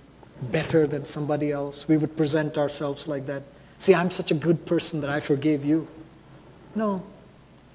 better 0.42 0.88
than 0.88 1.06
somebody 1.06 1.52
else. 1.52 1.88
We 1.88 1.96
would 1.96 2.18
present 2.18 2.58
ourselves 2.58 3.08
like 3.08 3.28
that. 3.28 3.44
See, 3.78 3.94
I'm 3.94 4.10
such 4.10 4.32
a 4.32 4.34
good 4.34 4.66
person 4.66 5.00
that 5.02 5.12
I 5.12 5.20
forgave 5.20 5.64
you. 5.64 5.88
No. 6.74 7.04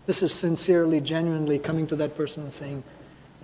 This 0.07 0.25
is 0.25 0.35
sincerely, 0.35 1.01
genuinely 1.01 1.61
coming 1.61 1.87
to 1.87 1.95
that 1.95 2.17
person 2.17 2.43
and 2.43 2.53
saying, 2.53 2.83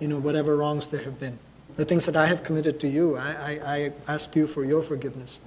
you 0.01 0.09
know, 0.09 0.19
whatever 0.19 0.57
wrongs 0.57 0.89
there 0.89 1.03
have 1.03 1.17
been, 1.17 1.39
the 1.77 1.85
things 1.85 2.05
that 2.07 2.17
I 2.17 2.25
have 2.25 2.43
committed 2.43 2.77
to 2.81 2.89
you, 2.89 3.15
I, 3.15 3.31
I, 3.39 3.75
I 3.75 3.91
ask 4.05 4.35
you 4.35 4.47
for 4.47 4.65
your 4.65 4.81
forgiveness. 4.81 5.39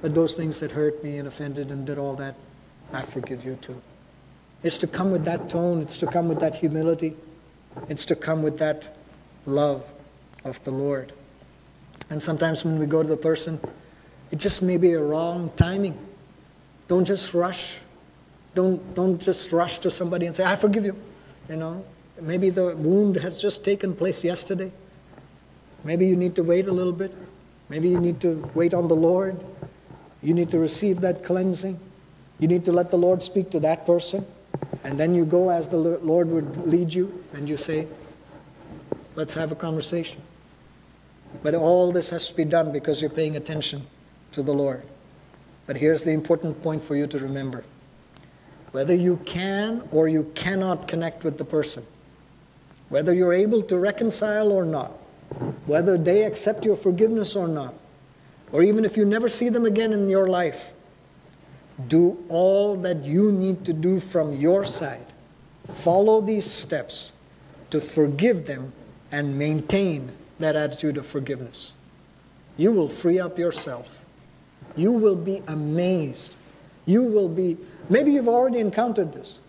But 0.00 0.14
those 0.14 0.36
things 0.36 0.60
that 0.60 0.70
hurt 0.70 1.02
me 1.02 1.18
and 1.18 1.26
offended 1.26 1.72
and 1.72 1.84
did 1.84 1.98
all 1.98 2.14
that, 2.14 2.36
I 2.92 3.02
forgive 3.02 3.44
you 3.44 3.56
too. 3.56 3.82
It's 4.62 4.78
to 4.78 4.86
come 4.86 5.10
with 5.10 5.24
that 5.24 5.48
tone, 5.48 5.82
it's 5.82 5.98
to 5.98 6.06
come 6.06 6.28
with 6.28 6.38
that 6.38 6.54
humility, 6.54 7.16
it's 7.88 8.04
to 8.04 8.14
come 8.14 8.44
with 8.44 8.58
that 8.58 8.96
love 9.44 9.90
of 10.44 10.62
the 10.62 10.70
Lord. 10.70 11.12
And 12.10 12.22
sometimes 12.22 12.64
when 12.64 12.78
we 12.78 12.86
go 12.86 13.02
to 13.02 13.08
the 13.08 13.16
person, 13.16 13.60
it 14.30 14.38
just 14.38 14.62
may 14.62 14.76
be 14.76 14.92
a 14.92 15.02
wrong 15.02 15.50
timing. 15.56 15.98
Don't 16.88 17.04
just 17.04 17.32
rush. 17.34 17.80
Don't, 18.54 18.94
don't 18.94 19.20
just 19.20 19.52
rush 19.52 19.78
to 19.78 19.90
somebody 19.90 20.26
and 20.26 20.36
say, 20.36 20.44
I 20.44 20.56
forgive 20.56 20.84
you. 20.84 20.96
You 21.48 21.56
know, 21.56 21.84
maybe 22.20 22.50
the 22.50 22.76
wound 22.76 23.16
has 23.16 23.34
just 23.34 23.64
taken 23.64 23.94
place 23.94 24.24
yesterday. 24.24 24.72
Maybe 25.84 26.06
you 26.06 26.16
need 26.16 26.34
to 26.36 26.42
wait 26.42 26.66
a 26.66 26.72
little 26.72 26.92
bit. 26.92 27.14
Maybe 27.68 27.88
you 27.88 27.98
need 27.98 28.20
to 28.20 28.50
wait 28.54 28.74
on 28.74 28.88
the 28.88 28.96
Lord. 28.96 29.42
You 30.22 30.34
need 30.34 30.50
to 30.50 30.58
receive 30.58 31.00
that 31.00 31.24
cleansing. 31.24 31.80
You 32.38 32.48
need 32.48 32.64
to 32.66 32.72
let 32.72 32.90
the 32.90 32.98
Lord 32.98 33.22
speak 33.22 33.50
to 33.50 33.60
that 33.60 33.86
person. 33.86 34.26
And 34.84 34.98
then 34.98 35.14
you 35.14 35.24
go 35.24 35.50
as 35.50 35.68
the 35.68 35.78
Lord 35.78 36.28
would 36.28 36.56
lead 36.66 36.92
you 36.92 37.24
and 37.32 37.48
you 37.48 37.56
say, 37.56 37.86
Let's 39.14 39.34
have 39.34 39.52
a 39.52 39.54
conversation. 39.54 40.22
But 41.42 41.54
all 41.54 41.92
this 41.92 42.10
has 42.10 42.28
to 42.28 42.34
be 42.34 42.44
done 42.44 42.72
because 42.72 43.00
you're 43.00 43.10
paying 43.10 43.36
attention 43.36 43.86
to 44.32 44.42
the 44.42 44.52
Lord. 44.52 44.82
But 45.66 45.76
here's 45.76 46.02
the 46.02 46.12
important 46.12 46.62
point 46.62 46.84
for 46.84 46.96
you 46.96 47.06
to 47.06 47.18
remember 47.18 47.64
whether 48.72 48.94
you 48.94 49.18
can 49.26 49.86
or 49.90 50.08
you 50.08 50.32
cannot 50.34 50.88
connect 50.88 51.24
with 51.24 51.36
the 51.36 51.44
person, 51.44 51.84
whether 52.88 53.12
you're 53.12 53.34
able 53.34 53.60
to 53.60 53.76
reconcile 53.76 54.50
or 54.50 54.64
not, 54.64 54.92
whether 55.66 55.98
they 55.98 56.24
accept 56.24 56.64
your 56.64 56.76
forgiveness 56.76 57.36
or 57.36 57.46
not, 57.46 57.74
or 58.50 58.62
even 58.62 58.84
if 58.84 58.96
you 58.96 59.04
never 59.04 59.28
see 59.28 59.50
them 59.50 59.66
again 59.66 59.92
in 59.92 60.08
your 60.08 60.26
life, 60.26 60.72
do 61.86 62.24
all 62.28 62.76
that 62.76 63.04
you 63.04 63.30
need 63.30 63.64
to 63.64 63.72
do 63.72 64.00
from 64.00 64.32
your 64.32 64.64
side. 64.64 65.06
Follow 65.66 66.20
these 66.20 66.50
steps 66.50 67.12
to 67.70 67.80
forgive 67.80 68.46
them 68.46 68.72
and 69.10 69.38
maintain 69.38 70.12
that 70.42 70.56
attitude 70.56 70.96
of 70.96 71.06
forgiveness. 71.06 71.74
You 72.56 72.70
will 72.72 72.88
free 72.88 73.18
up 73.18 73.38
yourself 73.38 74.02
you 74.76 74.92
will 74.92 75.16
be 75.16 75.42
amazed. 75.46 76.36
You 76.86 77.02
will 77.02 77.28
be, 77.28 77.56
maybe 77.88 78.12
you've 78.12 78.28
already 78.28 78.58
encountered 78.58 79.12
this, 79.12 79.40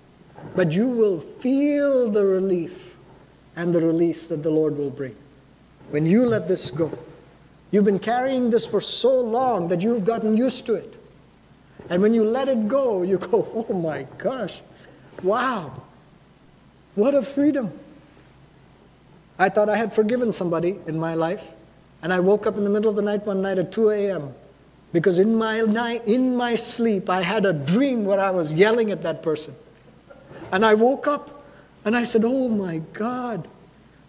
but 0.56 0.73
you 0.73 0.88
will 0.88 1.19
feel 1.19 2.10
the 2.10 2.25
relief 2.25 2.95
and 3.56 3.73
the 3.73 3.79
release 3.79 4.27
that 4.27 4.43
the 4.43 4.49
Lord 4.49 4.77
will 4.77 4.89
bring 4.89 5.15
when 5.89 6.06
you 6.06 6.25
let 6.25 6.47
this 6.47 6.71
go. 6.71 6.97
You've 7.71 7.86
been 7.86 7.99
carrying 7.99 8.49
this 8.49 8.65
for 8.65 8.82
so 8.82 9.19
long 9.19 9.67
that 9.69 9.82
you've 9.82 10.06
gotten 10.06 10.38
used 10.38 10.65
to 10.67 10.75
it. 10.75 10.97
And 11.89 12.01
when 12.01 12.13
you 12.13 12.23
let 12.23 12.47
it 12.47 12.67
go, 12.67 13.01
you 13.01 13.17
go, 13.17 13.65
oh 13.69 13.73
my 13.73 14.08
gosh, 14.17 14.62
wow, 15.21 15.82
what 16.95 17.15
a 17.15 17.21
freedom. 17.21 17.71
I 19.37 19.49
thought 19.49 19.69
I 19.69 19.77
had 19.77 19.93
forgiven 19.93 20.31
somebody 20.31 20.79
in 20.85 20.99
my 20.99 21.15
life, 21.15 21.51
and 22.01 22.13
I 22.13 22.19
woke 22.19 22.45
up 22.45 22.57
in 22.57 22.63
the 22.63 22.69
middle 22.69 22.89
of 22.89 22.95
the 22.95 23.01
night 23.01 23.25
one 23.25 23.41
night 23.41 23.59
at 23.59 23.71
2 23.71 23.89
a.m. 23.89 24.33
Because 24.91 25.17
in 25.17 25.35
my, 25.35 25.61
night, 25.61 26.07
in 26.07 26.37
my 26.37 26.55
sleep, 26.55 27.09
I 27.09 27.23
had 27.23 27.45
a 27.45 27.53
dream 27.53 28.05
where 28.05 28.19
I 28.19 28.29
was 28.29 28.53
yelling 28.53 28.91
at 28.91 29.01
that 29.03 29.23
person. 29.23 29.55
And 30.51 30.63
I 30.63 30.75
woke 30.75 31.07
up 31.07 31.43
and 31.83 31.95
I 31.95 32.03
said, 32.03 32.23
Oh 32.23 32.47
my 32.47 32.77
God, 32.93 33.47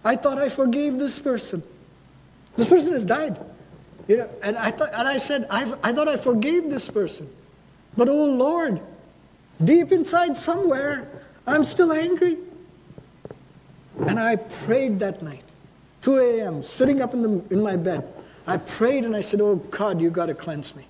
I 0.05 0.15
thought 0.17 0.39
I 0.39 0.51
forgave 0.51 0.99
this 0.99 1.19
person. 1.19 1.63
This 2.57 2.69
person 2.69 2.93
has 2.93 3.07
died. 3.07 3.39
You 4.07 4.19
know, 4.19 4.31
and 4.43 4.57
I, 4.59 4.71
thought, 4.71 4.91
and 4.93 5.09
I 5.09 5.17
said, 5.17 5.47
i 5.51 5.63
I 5.83 5.93
thought 5.93 6.09
I 6.09 6.17
forgave 6.19 6.69
this 6.69 6.91
person. 6.91 7.31
But 7.97 8.11
oh 8.11 8.27
Lord, 8.27 8.83
deep 9.63 9.91
inside 9.91 10.37
somewhere, 10.37 11.09
I'm 11.47 11.65
still 11.65 11.93
angry. 11.93 12.37
And 14.15 14.23
I 14.23 14.37
prayed 14.37 15.01
that 15.01 15.23
night, 15.23 15.43
2 16.03 16.19
a.m., 16.19 16.63
sitting 16.63 17.03
up 17.03 17.15
in, 17.15 17.23
the, 17.23 17.43
in 17.53 17.61
my 17.61 17.75
bed. 17.75 18.07
I 18.47 18.59
prayed 18.59 19.05
and 19.05 19.17
I 19.17 19.23
said, 19.23 19.41
Oh 19.41 19.57
God, 19.57 20.01
you 20.01 20.09
got 20.09 20.27
to 20.27 20.35
cleanse 20.35 20.77
me. 20.77 20.87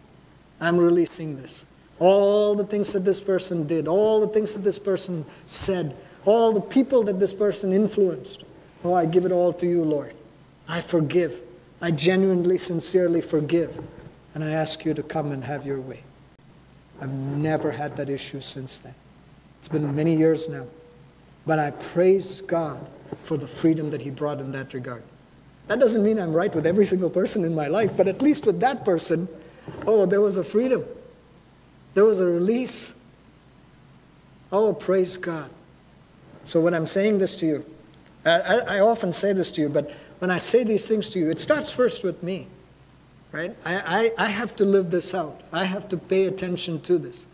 I'm 0.60 0.76
releasing 0.76 1.38
this. 1.38 1.64
All 1.98 2.54
the 2.54 2.66
things 2.66 2.92
that 2.92 3.06
this 3.06 3.22
person 3.22 3.66
did, 3.66 3.88
all 3.88 4.20
the 4.20 4.26
things 4.26 4.52
that 4.52 4.62
this 4.62 4.78
person 4.78 5.24
said, 5.46 5.96
all 6.26 6.52
the 6.52 6.60
people 6.60 7.02
that 7.04 7.18
this 7.18 7.32
person 7.32 7.72
influenced. 7.72 8.44
Oh, 8.84 8.92
I 8.92 9.06
give 9.06 9.24
it 9.24 9.32
all 9.32 9.54
to 9.54 9.66
you, 9.66 9.82
Lord. 9.82 10.12
I 10.68 10.82
forgive. 10.82 11.40
I 11.80 11.92
genuinely, 11.92 12.58
sincerely 12.58 13.22
forgive. 13.22 13.82
And 14.34 14.44
I 14.44 14.50
ask 14.50 14.84
you 14.84 14.92
to 14.92 15.02
come 15.02 15.32
and 15.32 15.44
have 15.44 15.64
your 15.64 15.80
way. 15.80 16.02
I've 17.00 17.08
never 17.08 17.70
had 17.70 17.96
that 17.96 18.10
issue 18.10 18.42
since 18.42 18.76
then. 18.76 18.94
It's 19.60 19.68
been 19.70 19.96
many 19.96 20.14
years 20.14 20.46
now. 20.46 20.66
But 21.46 21.58
I 21.58 21.70
praise 21.70 22.42
God 22.42 22.86
for 23.22 23.36
the 23.36 23.46
freedom 23.46 23.90
that 23.90 24.02
He 24.02 24.10
brought 24.10 24.40
in 24.40 24.52
that 24.52 24.74
regard. 24.74 25.02
That 25.66 25.78
doesn't 25.78 26.02
mean 26.02 26.18
I'm 26.18 26.32
right 26.32 26.54
with 26.54 26.66
every 26.66 26.84
single 26.84 27.10
person 27.10 27.44
in 27.44 27.54
my 27.54 27.68
life, 27.68 27.96
but 27.96 28.06
at 28.08 28.20
least 28.20 28.46
with 28.46 28.60
that 28.60 28.84
person, 28.84 29.28
oh, 29.86 30.04
there 30.06 30.20
was 30.20 30.36
a 30.36 30.44
freedom. 30.44 30.84
There 31.94 32.04
was 32.04 32.20
a 32.20 32.26
release. 32.26 32.94
Oh, 34.52 34.74
praise 34.74 35.16
God. 35.16 35.50
So 36.44 36.60
when 36.60 36.74
I'm 36.74 36.86
saying 36.86 37.18
this 37.18 37.34
to 37.36 37.46
you, 37.46 37.64
I, 38.26 38.60
I, 38.66 38.80
often 38.80 39.12
say 39.12 39.32
this 39.32 39.52
to 39.52 39.60
you, 39.60 39.68
but 39.68 39.90
when 40.18 40.30
I 40.30 40.38
say 40.38 40.64
these 40.64 40.88
things 40.88 41.10
to 41.10 41.18
you, 41.18 41.30
it 41.30 41.38
starts 41.38 41.70
first 41.70 42.04
with 42.04 42.22
me, 42.22 42.48
right? 43.32 43.54
I, 43.64 44.12
I, 44.18 44.24
I 44.24 44.28
have 44.28 44.56
to 44.56 44.64
live 44.64 44.90
this 44.90 45.14
out. 45.14 45.42
I 45.52 45.64
have 45.64 45.88
to 45.90 45.96
pay 45.98 46.24
attention 46.24 46.80
to 46.82 46.98
this. 46.98 47.26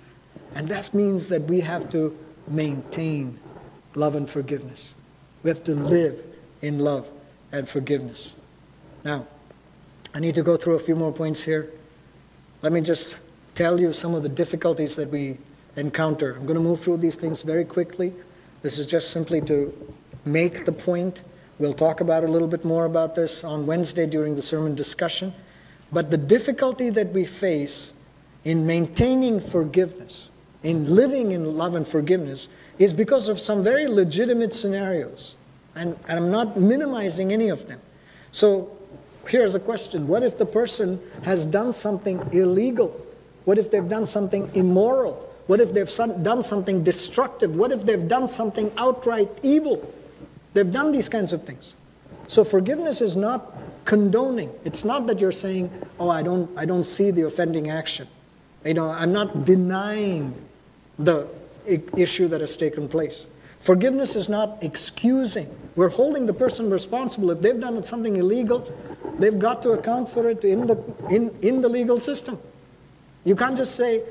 And 0.54 0.68
that 0.68 0.92
means 0.92 1.28
that 1.28 1.42
we 1.42 1.61
have 1.61 1.88
to 1.90 2.16
maintain 2.48 3.38
love 3.94 4.16
and 4.16 4.28
forgiveness. 4.28 4.96
We 5.42 5.50
have 5.50 5.64
to 5.64 5.74
live 5.74 6.24
in 6.61 6.79
love 6.79 7.09
and 7.53 7.68
forgiveness. 7.68 8.37
Now, 9.05 9.26
I 10.14 10.20
need 10.20 10.35
to 10.35 10.42
go 10.42 10.57
through 10.57 10.74
a 10.74 10.79
few 10.79 10.96
more 10.96 11.12
points 11.12 11.44
here. 11.44 11.70
Let 12.62 12.72
me 12.72 12.81
just 12.81 13.18
tell 13.55 13.81
you 13.81 13.92
some 13.92 14.14
of 14.14 14.22
the 14.22 14.29
difficulties 14.29 14.96
that 14.96 15.09
we 15.09 15.38
encounter. 15.76 16.35
I'm 16.35 16.46
going 16.46 16.57
to 16.57 16.62
move 16.62 16.81
through 16.81 16.98
these 16.98 17.16
things 17.16 17.42
very 17.42 17.64
quickly, 17.64 18.12
This 18.62 18.79
is 18.79 18.87
just 18.87 19.11
simply 19.11 19.40
to 19.42 19.72
make 20.24 20.66
the 20.66 20.72
point. 20.72 21.22
We'll 21.59 21.72
talk 21.72 22.00
about 22.00 22.24
a 22.24 22.29
little 22.29 22.48
bit 22.48 22.64
more 22.64 22.85
about 22.85 23.14
this 23.14 23.42
on 23.42 23.66
Wednesday 23.66 24.07
during 24.07 24.35
the 24.35 24.42
sermon 24.42 24.74
discussion. 24.74 25.33
But 25.92 26.11
the 26.11 26.18
difficulty 26.18 26.90
that 26.90 27.12
we 27.12 27.24
face 27.24 27.94
in 28.44 28.66
maintaining 28.66 29.40
forgiveness, 29.40 30.31
in 30.62 30.94
living 30.94 31.33
in 31.33 31.57
love 31.57 31.75
and 31.75 31.87
forgiveness, 31.87 32.49
is 32.79 32.92
because 32.92 33.29
of 33.29 33.38
some 33.38 33.62
very 33.62 33.87
legitimate 33.87 34.53
scenarios. 34.53 35.37
And, 35.75 35.96
and 36.09 36.18
I'm 36.18 36.31
not 36.31 36.59
minimizing 36.59 37.33
any 37.33 37.49
of 37.49 37.66
them. 37.68 37.81
So 38.33 38.77
here's 39.27 39.55
a 39.55 39.61
question 39.61 40.07
What 40.09 40.23
if 40.23 40.38
the 40.38 40.46
person 40.46 41.01
has 41.25 41.46
done 41.46 41.73
something 41.73 42.20
illegal? 42.33 43.07
What 43.44 43.59
if 43.59 43.70
they've 43.70 43.88
done 43.88 44.07
something 44.07 44.51
immoral? 44.55 45.27
What 45.46 45.61
if 45.61 45.73
they've 45.73 45.90
done 46.23 46.42
something 46.42 46.85
destructive? 46.85 47.57
What 47.57 47.73
if 47.73 47.85
they've 47.85 48.07
done 48.07 48.29
something 48.29 48.70
outright 48.77 49.29
evil? 49.42 49.92
They've 50.53 50.70
done 50.70 50.92
these 50.92 51.09
kinds 51.09 51.33
of 51.33 51.44
things. 51.44 51.75
So 52.29 52.44
forgiveness 52.44 53.01
is 53.01 53.16
not 53.16 53.57
condoning. 53.85 54.53
It's 54.64 54.85
not 54.85 55.09
that 55.09 55.20
you're 55.20 55.33
saying, 55.33 55.70
"Oh, 55.99 56.09
I 56.09 56.23
don't 56.23 56.51
I 56.57 56.64
don't 56.64 56.85
see 56.85 57.11
the 57.11 57.23
offending 57.23 57.70
action." 57.70 58.07
You 58.64 58.75
know, 58.75 58.90
I'm 58.90 59.12
not 59.12 59.44
denying 59.44 60.35
the 61.04 61.26
issue 61.96 62.28
that 62.28 62.40
has 62.40 62.56
taken 62.56 62.88
place. 62.88 63.26
Forgiveness 63.58 64.16
is 64.16 64.28
not 64.28 64.62
excusing. 64.62 65.54
We're 65.76 65.90
holding 65.90 66.26
the 66.26 66.32
person 66.32 66.70
responsible. 66.70 67.30
If 67.30 67.40
they've 67.40 67.60
done 67.60 67.82
something 67.82 68.16
illegal, 68.16 68.70
they've 69.18 69.38
got 69.38 69.62
to 69.62 69.70
account 69.72 70.08
for 70.08 70.28
it 70.28 70.44
in 70.44 70.66
the, 70.66 70.82
in, 71.10 71.34
in 71.42 71.60
the 71.60 71.68
legal 71.68 72.00
system. 72.00 72.38
You 73.24 73.36
can't 73.36 73.56
just 73.56 73.76
say, 73.76 74.02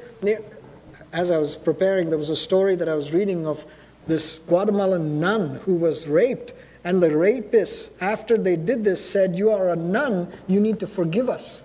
as 1.12 1.32
I 1.32 1.38
was 1.38 1.56
preparing, 1.56 2.10
there 2.10 2.18
was 2.18 2.30
a 2.30 2.36
story 2.36 2.76
that 2.76 2.88
I 2.88 2.94
was 2.94 3.12
reading 3.12 3.48
of 3.48 3.66
this 4.06 4.40
Guatemalan 4.40 5.20
nun 5.20 5.56
who 5.66 5.76
was 5.76 6.08
raped. 6.08 6.54
And 6.84 7.02
the 7.04 7.16
rapist, 7.16 7.92
after 8.02 8.38
they 8.38 8.56
did 8.56 8.84
this, 8.84 9.04
said, 9.08 9.36
You 9.36 9.50
are 9.52 9.70
a 9.70 9.76
nun, 9.76 10.32
you 10.48 10.60
need 10.60 10.80
to 10.80 10.88
forgive 10.88 11.28
us. 11.28 11.64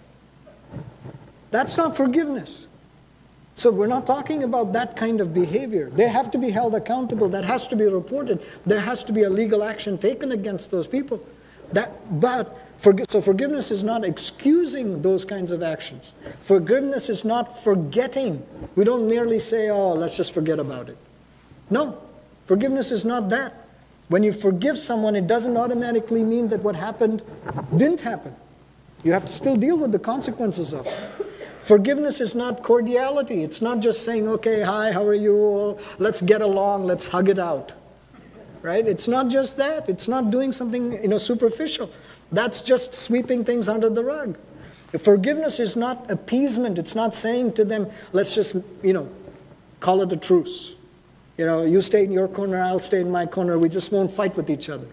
That's 1.50 1.76
not 1.76 1.96
forgiveness. 1.96 2.66
So 3.54 3.70
we're 3.70 3.86
not 3.86 4.06
talking 4.06 4.42
about 4.42 4.72
that 4.72 4.96
kind 4.96 5.20
of 5.20 5.32
behavior. 5.32 5.88
They 5.88 6.08
have 6.08 6.30
to 6.32 6.38
be 6.38 6.50
held 6.50 6.74
accountable. 6.74 7.28
That 7.28 7.44
has 7.44 7.68
to 7.68 7.76
be 7.76 7.84
reported. 7.84 8.44
There 8.66 8.80
has 8.80 9.04
to 9.04 9.12
be 9.12 9.22
a 9.22 9.30
legal 9.30 9.62
action 9.62 9.96
taken 9.96 10.32
against 10.32 10.70
those 10.70 10.86
people. 10.86 11.24
That, 11.72 12.20
but 12.20 12.56
so 13.08 13.22
forgiveness 13.22 13.70
is 13.70 13.82
not 13.82 14.04
excusing 14.04 15.02
those 15.02 15.24
kinds 15.24 15.52
of 15.52 15.62
actions. 15.62 16.14
Forgiveness 16.40 17.08
is 17.08 17.24
not 17.24 17.56
forgetting. 17.56 18.44
We 18.76 18.84
don't 18.84 19.08
merely 19.08 19.38
say, 19.38 19.70
"Oh, 19.70 19.92
let's 19.92 20.16
just 20.16 20.32
forget 20.32 20.58
about 20.58 20.88
it." 20.88 20.96
No, 21.70 21.96
forgiveness 22.46 22.90
is 22.90 23.04
not 23.04 23.30
that. 23.30 23.54
When 24.08 24.22
you 24.22 24.32
forgive 24.32 24.76
someone, 24.76 25.16
it 25.16 25.26
doesn't 25.26 25.56
automatically 25.56 26.24
mean 26.24 26.48
that 26.48 26.62
what 26.62 26.76
happened 26.76 27.22
didn't 27.74 28.00
happen. 28.00 28.34
You 29.02 29.12
have 29.12 29.24
to 29.24 29.32
still 29.32 29.56
deal 29.56 29.78
with 29.78 29.92
the 29.92 29.98
consequences 29.98 30.74
of 30.74 30.86
it. 30.86 31.23
Forgiveness 31.64 32.20
is 32.20 32.34
not 32.34 32.62
cordiality. 32.62 33.42
It's 33.42 33.62
not 33.62 33.80
just 33.80 34.04
saying, 34.04 34.28
okay, 34.28 34.60
hi, 34.60 34.92
how 34.92 35.02
are 35.06 35.14
you? 35.14 35.78
Let's 35.98 36.20
get 36.20 36.42
along, 36.42 36.84
let's 36.84 37.08
hug 37.08 37.30
it 37.30 37.38
out. 37.38 37.72
Right? 38.60 38.86
It's 38.86 39.08
not 39.08 39.28
just 39.28 39.56
that. 39.56 39.88
It's 39.88 40.06
not 40.06 40.30
doing 40.30 40.52
something 40.52 40.92
you 40.92 41.08
know, 41.08 41.16
superficial. 41.16 41.90
That's 42.30 42.60
just 42.60 42.94
sweeping 42.94 43.44
things 43.44 43.66
under 43.66 43.88
the 43.88 44.04
rug. 44.04 44.36
Forgiveness 44.98 45.58
is 45.58 45.74
not 45.74 46.10
appeasement. 46.10 46.78
It's 46.78 46.94
not 46.94 47.14
saying 47.14 47.54
to 47.54 47.64
them, 47.64 47.90
let's 48.12 48.34
just, 48.34 48.56
you 48.82 48.92
know, 48.92 49.08
call 49.80 50.02
it 50.02 50.12
a 50.12 50.18
truce. 50.18 50.76
You 51.38 51.46
know, 51.46 51.64
you 51.64 51.80
stay 51.80 52.04
in 52.04 52.12
your 52.12 52.28
corner, 52.28 52.60
I'll 52.60 52.78
stay 52.78 53.00
in 53.00 53.10
my 53.10 53.24
corner. 53.24 53.58
We 53.58 53.70
just 53.70 53.90
won't 53.90 54.10
fight 54.10 54.36
with 54.36 54.50
each 54.50 54.68
other. 54.68 54.86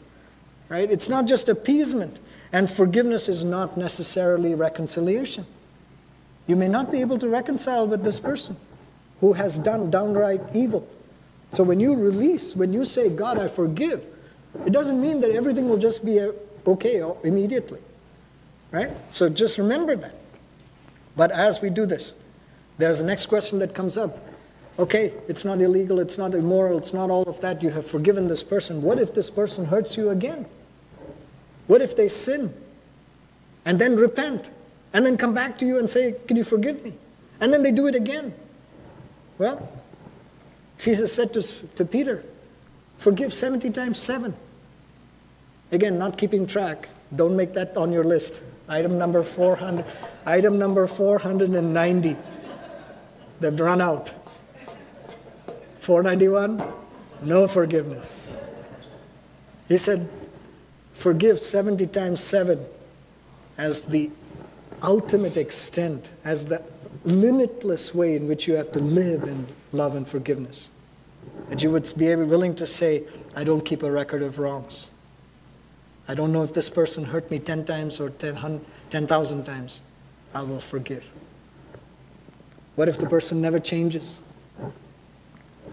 Right? 0.69 0.89
It's 0.89 1.09
not 1.09 1.27
just 1.27 1.49
appeasement. 1.49 2.19
And 2.53 2.71
forgiveness 2.71 3.27
is 3.27 3.43
not 3.43 3.75
necessarily 3.77 4.55
reconciliation. 4.55 5.45
You 6.47 6.55
may 6.55 6.67
not 6.67 6.91
be 6.91 7.01
able 7.01 7.19
to 7.19 7.29
reconcile 7.29 7.87
with 7.87 8.03
this 8.03 8.19
person 8.19 8.57
who 9.19 9.33
has 9.33 9.57
done 9.57 9.91
downright 9.91 10.41
evil. 10.53 10.87
So 11.51 11.63
when 11.63 11.79
you 11.79 11.95
release, 11.95 12.55
when 12.55 12.73
you 12.73 12.85
say, 12.85 13.09
God, 13.09 13.37
I 13.37 13.47
forgive, 13.47 14.05
it 14.65 14.73
doesn't 14.73 14.99
mean 14.99 15.19
that 15.21 15.31
everything 15.31 15.69
will 15.69 15.77
just 15.77 16.05
be 16.05 16.19
uh, 16.19 16.31
okay 16.67 17.03
immediately. 17.23 17.81
Right? 18.71 18.89
So 19.09 19.29
just 19.29 19.57
remember 19.57 19.95
that. 19.95 20.15
But 21.15 21.31
as 21.31 21.61
we 21.61 21.69
do 21.69 21.85
this, 21.85 22.13
there's 22.77 22.99
the 22.99 23.05
next 23.05 23.27
question 23.27 23.59
that 23.59 23.75
comes 23.75 23.97
up. 23.97 24.17
Okay, 24.79 25.13
it's 25.27 25.43
not 25.43 25.61
illegal, 25.61 25.99
it's 25.99 26.17
not 26.17 26.33
immoral, 26.33 26.77
it's 26.77 26.93
not 26.93 27.09
all 27.09 27.23
of 27.23 27.41
that. 27.41 27.61
You 27.61 27.69
have 27.71 27.85
forgiven 27.85 28.27
this 28.27 28.41
person. 28.41 28.81
What 28.81 28.99
if 28.99 29.13
this 29.13 29.29
person 29.29 29.65
hurts 29.65 29.97
you 29.97 30.09
again? 30.09 30.45
What 31.67 31.81
if 31.81 31.95
they 31.95 32.07
sin 32.07 32.53
and 33.65 33.77
then 33.77 33.95
repent? 33.95 34.49
And 34.93 35.05
then 35.05 35.17
come 35.17 35.33
back 35.33 35.57
to 35.59 35.65
you 35.65 35.77
and 35.77 35.89
say, 35.89 36.15
Can 36.27 36.37
you 36.37 36.43
forgive 36.43 36.83
me? 36.83 36.93
And 37.39 37.53
then 37.53 37.63
they 37.63 37.71
do 37.71 37.87
it 37.87 37.95
again. 37.95 38.33
Well, 39.37 39.71
Jesus 40.77 41.13
said 41.13 41.33
to, 41.33 41.41
to 41.41 41.85
Peter, 41.85 42.23
Forgive 42.97 43.33
70 43.33 43.71
times 43.71 43.97
7. 43.97 44.35
Again, 45.71 45.97
not 45.97 46.17
keeping 46.17 46.45
track. 46.45 46.89
Don't 47.15 47.35
make 47.35 47.53
that 47.53 47.75
on 47.75 47.91
your 47.91 48.03
list. 48.03 48.41
Item 48.69 48.97
number 48.97 49.23
400. 49.23 49.85
Item 50.25 50.59
number 50.59 50.85
490. 50.85 52.15
They've 53.39 53.59
run 53.59 53.81
out. 53.81 54.13
491, 55.79 56.61
no 57.23 57.47
forgiveness. 57.47 58.31
He 59.67 59.77
said, 59.77 60.07
Forgive 60.93 61.39
70 61.39 61.87
times 61.87 62.21
7 62.21 62.63
as 63.57 63.85
the 63.85 64.11
ultimate 64.83 65.37
extent, 65.37 66.09
as 66.23 66.47
the 66.47 66.63
limitless 67.03 67.93
way 67.93 68.15
in 68.15 68.27
which 68.27 68.47
you 68.47 68.55
have 68.55 68.71
to 68.71 68.79
live 68.79 69.23
in 69.23 69.47
love 69.71 69.95
and 69.95 70.07
forgiveness. 70.07 70.71
That 71.49 71.63
you 71.63 71.71
would 71.71 71.91
be 71.97 72.15
willing 72.15 72.55
to 72.55 72.67
say, 72.67 73.03
I 73.35 73.43
don't 73.43 73.63
keep 73.63 73.83
a 73.83 73.91
record 73.91 74.21
of 74.21 74.39
wrongs. 74.39 74.91
I 76.07 76.15
don't 76.15 76.31
know 76.33 76.43
if 76.43 76.53
this 76.53 76.69
person 76.69 77.05
hurt 77.05 77.29
me 77.29 77.39
10 77.39 77.65
times 77.65 77.99
or 77.99 78.09
10,000 78.09 78.65
10, 78.89 79.43
times. 79.43 79.81
I 80.33 80.41
will 80.43 80.59
forgive. 80.59 81.11
What 82.75 82.89
if 82.89 82.97
the 82.97 83.07
person 83.07 83.41
never 83.41 83.59
changes? 83.59 84.23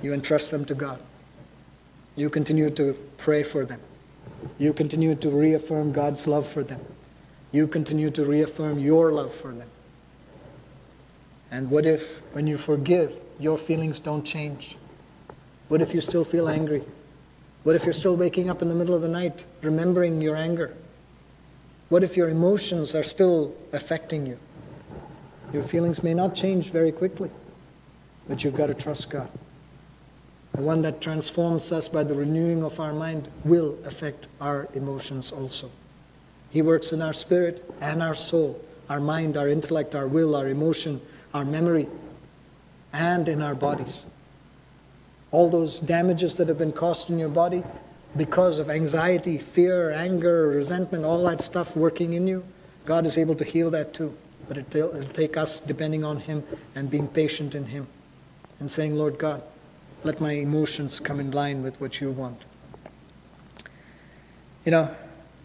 You 0.03 0.13
entrust 0.13 0.51
them 0.51 0.65
to 0.67 0.75
God. 0.75 1.01
You 2.17 2.29
continue 2.29 2.71
to 2.71 2.95
pray 3.17 3.43
for 3.43 3.65
them. 3.65 3.81
You 4.59 4.73
continue 4.73 5.15
to 5.15 5.31
reaffirm 5.31 5.93
God's 5.93 6.27
love 6.27 6.47
for 6.47 6.63
them 6.63 6.81
you 7.53 7.67
continue 7.67 8.11
to 8.11 8.25
reaffirm 8.25 8.79
your 8.79 9.13
love 9.13 9.33
for 9.33 9.53
them? 9.53 9.71
And 11.51 11.71
what 11.71 11.87
if, 11.87 12.19
when 12.35 12.47
you 12.47 12.59
forgive, 12.59 13.19
your 13.39 13.57
feelings 13.57 14.01
don't 14.01 14.25
change? 14.25 14.77
What 15.69 15.81
if 15.81 15.95
you 15.95 16.01
still 16.01 16.25
feel 16.25 16.49
angry? 16.49 16.83
What 17.63 17.77
if 17.77 17.85
you're 17.85 17.95
still 17.95 18.17
waking 18.17 18.51
up 18.51 18.63
in 18.63 18.69
the 18.69 18.75
middle 18.75 18.95
of 18.95 19.03
the 19.03 19.09
night 19.09 19.45
remembering 19.63 20.21
your 20.21 20.37
anger? 20.37 20.75
What 21.89 22.03
if 22.03 22.17
your 22.17 22.29
emotions 22.29 22.95
are 22.95 23.03
still 23.03 23.55
affecting 23.73 24.27
you? 24.27 24.39
Your 25.53 25.63
feelings 25.63 26.03
may 26.03 26.13
not 26.13 26.35
change 26.35 26.71
very 26.71 26.93
quickly, 26.93 27.31
but 28.29 28.45
you've 28.45 28.55
got 28.55 28.67
to 28.67 28.75
trust 28.75 29.11
God. 29.11 29.31
The 30.53 30.63
one 30.63 30.83
that 30.83 31.01
transforms 31.01 31.73
us 31.73 31.89
by 31.89 32.05
the 32.05 32.15
renewing 32.15 32.63
of 32.63 32.79
our 32.79 32.93
mind 32.93 33.29
will 33.45 33.79
affect 33.87 34.29
our 34.41 34.69
emotions 34.75 35.33
also. 35.33 35.71
He 36.51 36.63
works 36.63 36.93
in 36.93 37.03
our 37.03 37.13
spirit 37.13 37.65
and 37.81 38.03
our 38.03 38.15
soul, 38.15 38.63
our 38.89 39.01
mind, 39.01 39.37
our 39.37 39.49
intellect, 39.49 39.95
our 39.95 40.09
will, 40.09 40.35
our 40.35 40.49
emotion, 40.49 41.01
our 41.35 41.45
memory, 41.45 41.89
and 42.93 43.29
in 43.29 43.43
our 43.43 43.55
bodies. 43.55 44.07
All 45.31 45.51
those 45.51 45.79
damages 45.79 46.37
that 46.39 46.49
have 46.49 46.59
been 46.59 46.73
caused 46.73 47.11
in 47.11 47.19
your 47.19 47.29
body 47.29 47.63
because 48.17 48.59
of 48.59 48.71
anxiety, 48.71 49.37
fear, 49.37 49.91
anger, 49.91 50.49
resentment, 50.49 51.05
all 51.05 51.23
that 51.25 51.43
stuff 51.43 51.77
working 51.77 52.15
in 52.15 52.27
you, 52.27 52.45
God 52.87 53.05
is 53.05 53.19
able 53.19 53.35
to 53.35 53.45
heal 53.45 53.71
that 53.71 53.93
too. 53.93 54.17
But 54.49 54.57
it'll 54.57 55.03
take 55.03 55.37
us 55.37 55.61
depending 55.61 56.05
on 56.05 56.21
Him 56.21 56.43
and 56.75 56.91
being 56.91 57.07
patient 57.07 57.55
in 57.55 57.67
Him 57.67 57.87
and 58.59 58.71
saying, 58.71 58.97
Lord 58.97 59.19
God, 59.19 59.43
let 60.05 60.21
my 60.21 60.33
emotions 60.33 61.01
come 61.01 61.21
in 61.21 61.31
line 61.31 61.63
with 61.63 61.79
what 61.81 62.01
you 62.01 62.11
want. 62.11 62.47
You 64.65 64.73
know, 64.73 64.97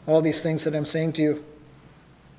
all 0.05 0.21
these 0.21 0.41
things 0.41 0.63
that 0.63 0.75
I'm 0.75 0.85
saying 0.85 1.13
to 1.13 1.21
you, 1.21 1.45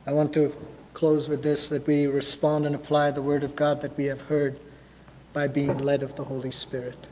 I 0.07 0.13
want 0.13 0.33
to 0.35 0.55
close 0.93 1.29
with 1.29 1.43
this 1.43 1.69
that 1.69 1.87
we 1.87 2.07
respond 2.07 2.67
and 2.67 2.75
apply 2.75 3.11
the 3.11 3.23
Word 3.23 3.43
of 3.43 3.57
God 3.57 3.81
that 3.81 3.97
we 3.97 4.05
have 4.05 4.23
heard 4.23 4.59
by 5.33 5.49
being 5.49 5.79
led 5.79 6.03
of 6.03 6.15
the 6.15 6.25
Holy 6.25 6.51
Spirit. 6.51 7.09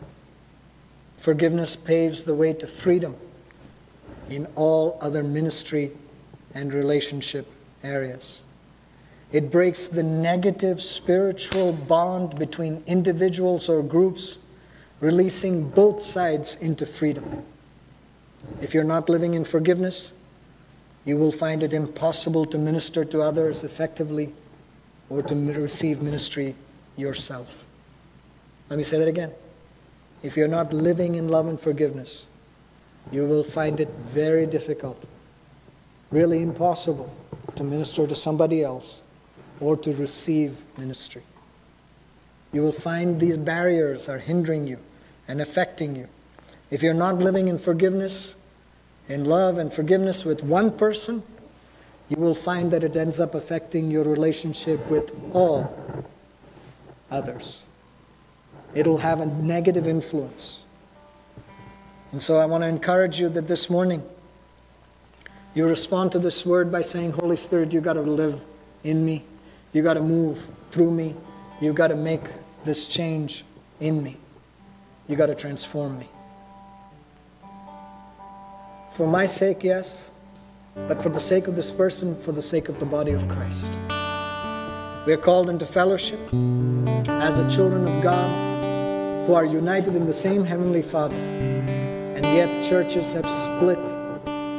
Forgiveness 1.16 1.76
paves 1.76 2.24
the 2.24 2.34
way 2.34 2.53
to 2.53 2.66
freedom 2.66 3.16
in 4.28 4.46
all 4.55 4.98
other 5.00 5.22
ministry 5.22 5.92
and 6.55 6.72
relationship 6.72 7.46
areas. 7.82 8.42
It 9.32 9.50
breaks 9.50 9.88
the 9.88 10.03
negative 10.03 10.82
spiritual 10.82 11.72
bond 11.72 12.38
between 12.38 12.82
individuals 12.86 13.68
or 13.68 13.82
groups 13.82 14.38
releasing 15.00 15.68
both 15.70 16.03
sides 16.03 16.55
into 16.57 16.86
freedom. 16.86 17.42
If 18.61 18.74
you're 18.74 18.84
not 18.84 19.09
living 19.09 19.34
in 19.34 19.44
forgiveness, 19.44 20.12
you 21.05 21.16
will 21.16 21.32
find 21.32 21.62
it 21.62 21.74
impossible 21.74 22.44
to 22.46 22.59
minister 22.59 23.05
to 23.05 23.20
others 23.20 23.64
effectively 23.64 24.32
or 25.11 25.22
to 25.22 25.34
receive 25.34 26.00
ministry 26.00 26.55
yourself. 26.96 27.66
Let 28.68 28.76
me 28.76 28.82
say 28.82 28.98
that 28.98 29.09
again. 29.09 29.32
If 30.22 30.36
you're 30.36 30.48
not 30.48 30.72
living 30.72 31.16
in 31.16 31.28
love 31.28 31.48
and 31.48 31.59
forgiveness, 31.59 32.28
you 33.11 33.26
will 33.26 33.42
find 33.42 33.80
it 33.80 33.88
very 33.88 34.46
difficult, 34.46 35.05
really 36.11 36.40
impossible, 36.40 37.12
to 37.57 37.64
minister 37.64 38.07
to 38.07 38.14
somebody 38.14 38.62
else 38.62 39.03
or 39.61 39.76
to 39.76 39.92
receive 39.92 40.62
ministry. 40.78 41.22
You 42.53 42.62
will 42.62 42.72
find 42.72 43.18
these 43.18 43.36
barriers 43.36 44.09
are 44.09 44.18
hindering 44.18 44.66
you 44.66 44.78
and 45.26 45.40
affecting 45.40 45.96
you. 45.96 46.09
If 46.70 46.82
you're 46.82 46.94
not 46.94 47.18
living 47.18 47.48
in 47.48 47.59
forgiveness, 47.59 48.36
in 49.09 49.24
love 49.24 49.59
and 49.59 49.72
forgiveness 49.72 50.24
with 50.24 50.42
one 50.42 50.70
person, 50.70 51.22
you 52.09 52.16
will 52.16 52.34
find 52.34 52.70
that 52.72 52.84
it 52.84 52.96
ends 52.96 53.18
up 53.18 53.34
affecting 53.34 53.90
your 53.90 54.05
relationship 54.05 54.86
with 54.88 55.12
all 55.34 55.76
others. 57.11 57.66
It'll 58.74 58.98
have 58.98 59.20
a 59.20 59.26
negative 59.26 59.86
influence. 59.86 60.62
And 62.11 62.22
so 62.22 62.38
I 62.38 62.46
want 62.46 62.62
to 62.62 62.68
encourage 62.68 63.20
you 63.20 63.28
that 63.30 63.46
this 63.46 63.70
morning 63.70 64.03
you 65.55 65.66
respond 65.66 66.12
to 66.12 66.18
this 66.18 66.46
word 66.46 66.72
by 66.72 66.80
saying, 66.80 67.12
Holy 67.12 67.36
Spirit, 67.36 67.72
you 67.72 67.80
got 67.80 67.94
to 67.94 68.00
live 68.00 68.44
in 68.84 69.05
me. 69.05 69.24
You 69.72 69.82
got 69.82 69.94
to 69.94 70.03
move 70.03 70.48
through 70.70 70.90
me. 70.90 71.14
You 71.61 71.72
got 71.72 71.88
to 71.88 71.94
make 71.94 72.22
this 72.64 72.86
change 72.86 73.44
in 73.80 74.03
me. 74.03 74.16
You 75.09 75.16
got 75.16 75.26
to 75.26 75.34
transform 75.34 75.98
me. 75.98 76.09
For 78.93 79.07
my 79.07 79.24
sake, 79.24 79.64
yes, 79.64 80.11
but 80.74 81.03
for 81.03 81.09
the 81.09 81.18
sake 81.18 81.49
of 81.49 81.57
this 81.57 81.70
person, 81.70 82.14
for 82.14 82.32
the 82.32 82.43
sake 82.43 82.68
of 82.68 82.78
the 82.78 82.84
body 82.84 83.12
of 83.12 83.26
Christ. 83.26 83.72
We 85.07 85.14
are 85.14 85.18
called 85.18 85.49
into 85.49 85.64
fellowship 85.64 86.20
as 87.09 87.43
the 87.43 87.49
children 87.49 87.88
of 87.88 88.03
God 88.03 88.28
who 89.26 89.32
are 89.32 89.47
united 89.47 89.97
in 89.97 90.05
the 90.05 90.12
same 90.12 90.45
Heavenly 90.45 90.82
Father. 90.82 91.16
And 91.16 92.22
yet, 92.26 92.62
churches 92.62 93.14
have 93.14 93.26
split, 93.26 93.82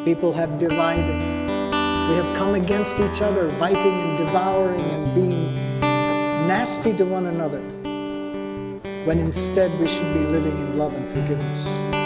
people 0.04 0.34
have 0.34 0.58
divided. 0.58 1.20
We 2.10 2.16
have 2.16 2.36
come 2.36 2.56
against 2.56 3.00
each 3.00 3.22
other, 3.22 3.52
biting 3.60 3.94
and 3.94 4.18
devouring 4.18 4.82
and 4.82 5.14
being 5.14 5.80
nasty 5.80 6.92
to 6.98 7.06
one 7.06 7.28
another, 7.28 7.62
when 9.06 9.20
instead 9.20 9.80
we 9.80 9.86
should 9.88 10.12
be 10.12 10.22
living 10.22 10.58
in 10.58 10.76
love 10.80 10.96
and 10.96 11.08
forgiveness. 11.08 12.03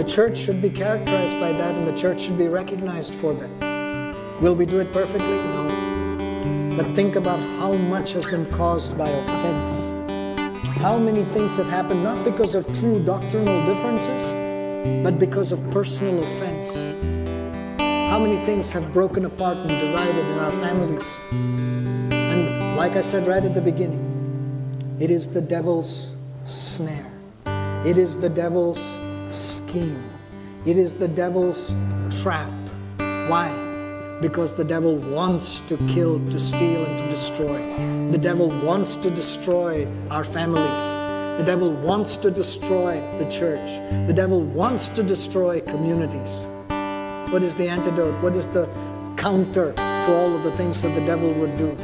The 0.00 0.08
church 0.08 0.38
should 0.38 0.62
be 0.62 0.70
characterized 0.70 1.38
by 1.38 1.52
that, 1.52 1.74
and 1.74 1.86
the 1.86 1.92
church 1.92 2.22
should 2.22 2.38
be 2.38 2.48
recognized 2.48 3.14
for 3.14 3.34
that. 3.34 3.50
Will 4.40 4.54
we 4.54 4.64
do 4.64 4.78
it 4.78 4.94
perfectly? 4.94 5.28
No. 5.28 6.74
But 6.74 6.96
think 6.96 7.16
about 7.16 7.38
how 7.60 7.74
much 7.74 8.12
has 8.12 8.24
been 8.24 8.50
caused 8.50 8.96
by 8.96 9.10
offense. 9.10 9.90
How 10.80 10.96
many 10.96 11.24
things 11.34 11.54
have 11.58 11.68
happened 11.68 12.02
not 12.02 12.24
because 12.24 12.54
of 12.54 12.64
true 12.72 13.04
doctrinal 13.04 13.62
differences, 13.66 14.32
but 15.04 15.18
because 15.18 15.52
of 15.52 15.70
personal 15.70 16.22
offense. 16.22 16.94
How 18.08 18.18
many 18.18 18.38
things 18.38 18.72
have 18.72 18.94
broken 18.94 19.26
apart 19.26 19.58
and 19.58 19.68
divided 19.68 20.24
in 20.24 20.38
our 20.38 20.52
families? 20.52 21.20
And 21.30 22.74
like 22.74 22.92
I 22.92 23.02
said 23.02 23.26
right 23.26 23.44
at 23.44 23.52
the 23.52 23.60
beginning, 23.60 24.00
it 24.98 25.10
is 25.10 25.28
the 25.28 25.42
devil's 25.42 26.16
snare. 26.46 27.12
It 27.84 27.98
is 27.98 28.16
the 28.16 28.30
devil's 28.30 28.98
scheme. 29.30 30.02
It 30.66 30.76
is 30.76 30.94
the 30.94 31.08
devil's 31.08 31.74
trap. 32.20 32.50
Why? 32.98 33.48
Because 34.20 34.56
the 34.56 34.64
devil 34.64 34.96
wants 34.96 35.60
to 35.62 35.76
kill, 35.88 36.18
to 36.30 36.38
steal, 36.38 36.84
and 36.84 36.98
to 36.98 37.08
destroy. 37.08 37.58
The 38.10 38.18
devil 38.18 38.48
wants 38.64 38.96
to 38.96 39.10
destroy 39.10 39.88
our 40.10 40.24
families. 40.24 40.78
The 41.38 41.46
devil 41.46 41.72
wants 41.72 42.16
to 42.18 42.30
destroy 42.30 43.00
the 43.18 43.24
church. 43.24 43.70
The 44.06 44.12
devil 44.12 44.42
wants 44.42 44.90
to 44.90 45.02
destroy 45.02 45.60
communities. 45.62 46.48
What 47.32 47.42
is 47.42 47.54
the 47.54 47.68
antidote? 47.68 48.20
What 48.22 48.36
is 48.36 48.48
the 48.48 48.68
counter 49.16 49.72
to 49.72 50.14
all 50.14 50.34
of 50.36 50.42
the 50.42 50.54
things 50.56 50.82
that 50.82 50.94
the 50.94 51.06
devil 51.06 51.32
would 51.34 51.56
do? 51.56 51.76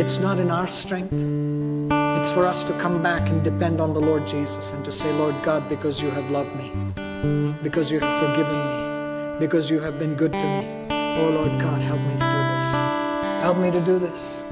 It's 0.00 0.18
not 0.18 0.40
in 0.40 0.50
our 0.50 0.66
strength. 0.66 1.51
It's 2.22 2.30
for 2.30 2.46
us 2.46 2.62
to 2.62 2.72
come 2.78 3.02
back 3.02 3.30
and 3.30 3.42
depend 3.42 3.80
on 3.80 3.92
the 3.94 4.00
Lord 4.00 4.28
Jesus 4.28 4.70
and 4.70 4.84
to 4.84 4.92
say, 4.92 5.12
Lord 5.14 5.34
God, 5.42 5.68
because 5.68 6.00
you 6.00 6.08
have 6.10 6.30
loved 6.30 6.54
me, 6.54 6.70
because 7.64 7.90
you 7.90 7.98
have 7.98 8.20
forgiven 8.20 8.54
me, 8.54 9.40
because 9.40 9.68
you 9.68 9.80
have 9.80 9.98
been 9.98 10.14
good 10.14 10.32
to 10.32 10.46
me. 10.46 10.86
Oh 11.18 11.30
Lord 11.34 11.60
God, 11.60 11.82
help 11.82 12.00
me 12.00 12.12
to 12.12 12.28
do 12.30 12.42
this. 12.54 12.72
Help 13.42 13.56
me 13.58 13.72
to 13.72 13.80
do 13.80 13.98
this. 13.98 14.44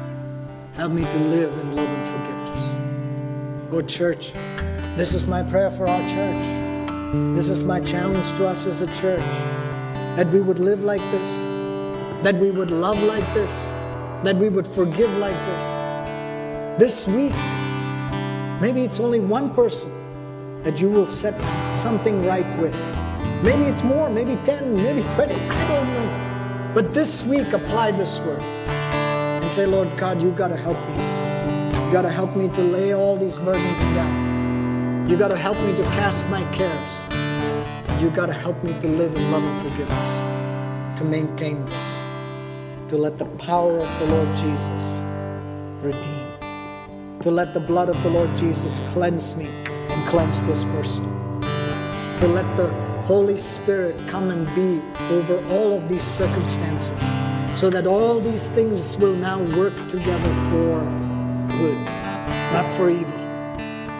Help 0.75 0.91
me 0.91 1.03
to 1.03 1.17
live 1.17 1.57
in 1.61 1.77
love 1.77 1.89
and 1.89 2.09
forgiveness. 2.09 3.71
Oh, 3.71 3.83
church, 3.83 4.33
this 4.97 5.15
is 5.15 5.29
my 5.29 5.45
prayer 5.45 5.71
for 5.71 5.87
our 5.87 6.01
church. 6.09 6.47
This 7.37 7.49
is 7.49 7.63
my 7.63 7.79
challenge 7.79 8.33
to 8.33 8.49
us 8.49 8.67
as 8.67 8.81
a 8.81 8.93
church 9.01 9.31
that 10.17 10.27
we 10.33 10.41
would 10.41 10.59
live 10.59 10.83
like 10.83 11.03
this, 11.13 11.43
that 12.25 12.35
we 12.35 12.51
would 12.51 12.73
love 12.73 13.01
like 13.05 13.33
this, 13.33 13.71
that 14.25 14.35
we 14.35 14.49
would 14.49 14.67
forgive 14.67 15.17
like 15.19 15.39
this. 15.47 15.91
This 16.81 17.07
week, 17.07 17.35
maybe 18.61 18.83
it's 18.83 19.01
only 19.01 19.21
one 19.21 19.55
person 19.55 19.91
that 20.63 20.81
you 20.81 20.89
will 20.89 21.07
set 21.07 21.35
something 21.75 22.25
right 22.27 22.59
with. 22.59 22.75
Maybe 23.43 23.63
it's 23.65 23.83
more, 23.83 24.11
maybe 24.11 24.37
10, 24.37 24.77
maybe 24.77 25.03
20, 25.03 25.35
I 25.35 25.69
don't 25.69 25.93
know. 25.95 26.73
But 26.75 26.93
this 26.93 27.25
week, 27.25 27.53
apply 27.53 27.93
this 27.93 28.21
word 28.21 28.43
and 28.43 29.51
say, 29.51 29.67
Lord 29.67 29.89
God, 29.97 30.23
you 30.23 30.31
got 30.33 30.49
to 30.49 30.57
help 30.57 30.79
me. 30.89 31.87
You 31.87 31.93
got 31.93 32.03
to 32.03 32.11
help 32.11 32.37
me 32.37 32.49
to 32.51 32.63
lay 32.63 32.95
all 32.95 33.17
these 33.17 33.39
burdens 33.39 33.83
down. 33.97 35.09
You 35.09 35.17
got 35.17 35.29
to 35.29 35.37
help 35.37 35.59
me 35.63 35.75
to 35.77 35.83
cast 35.99 36.29
my 36.29 36.45
cares. 36.53 37.09
You 38.01 38.11
got 38.11 38.27
to 38.27 38.33
help 38.33 38.63
me 38.63 38.79
to 38.79 38.89
live 38.89 39.17
in 39.17 39.33
love 39.33 39.43
and 39.43 39.61
forgiveness, 39.61 40.21
to 41.01 41.05
maintain 41.05 41.65
this, 41.65 42.03
to 42.89 42.97
let 42.97 43.19
the 43.19 43.27
power 43.45 43.79
of 43.79 43.99
the 43.99 44.07
Lord 44.07 44.37
Jesus 44.37 45.03
redeem 45.83 46.30
to 47.21 47.31
let 47.31 47.53
the 47.53 47.61
blood 47.61 47.91
of 47.91 48.03
the 48.03 48.09
Lord 48.09 48.35
Jesus 48.35 48.81
cleanse 48.93 49.37
me 49.37 49.47
and 49.67 50.09
cleanse 50.09 50.43
this 50.45 50.65
person. 50.65 51.05
To 52.17 52.27
let 52.27 52.57
the 52.57 52.69
Holy 53.03 53.37
Spirit 53.37 53.99
come 54.09 54.31
and 54.31 54.47
be 54.55 54.81
over 55.15 55.45
all 55.49 55.77
of 55.77 55.87
these 55.89 56.03
circumstances 56.03 56.99
so 57.53 57.69
that 57.69 57.87
all 57.87 58.21
these 58.21 58.49
things 58.49 58.97
will 58.97 59.15
now 59.15 59.43
work 59.55 59.75
together 59.87 60.33
for 60.49 60.81
good, 61.59 61.79
not 62.55 62.73
for 62.73 62.89
evil. 62.89 63.19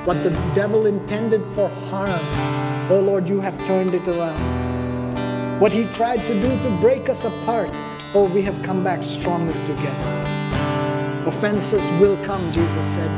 What 0.07 0.23
the 0.23 0.31
devil 0.55 0.87
intended 0.87 1.47
for 1.47 1.69
harm, 1.69 2.91
oh 2.91 3.01
Lord, 3.01 3.29
you 3.29 3.41
have 3.41 3.63
turned 3.65 3.95
it 3.95 4.09
around. 4.09 5.61
What 5.61 5.73
he 5.73 5.85
tried 5.87 6.27
to 6.27 6.41
do 6.41 6.63
to 6.63 6.71
break 6.81 7.11
us 7.11 7.27
apart, 7.27 7.69
oh, 8.15 8.31
we 8.33 8.41
have 8.43 8.63
come 8.63 8.83
back 8.83 9.03
stronger 9.03 9.53
together. 9.65 10.20
Offenses 11.27 11.91
will 12.01 12.17
come, 12.25 12.51
Jesus 12.51 12.85
said. 12.95 13.11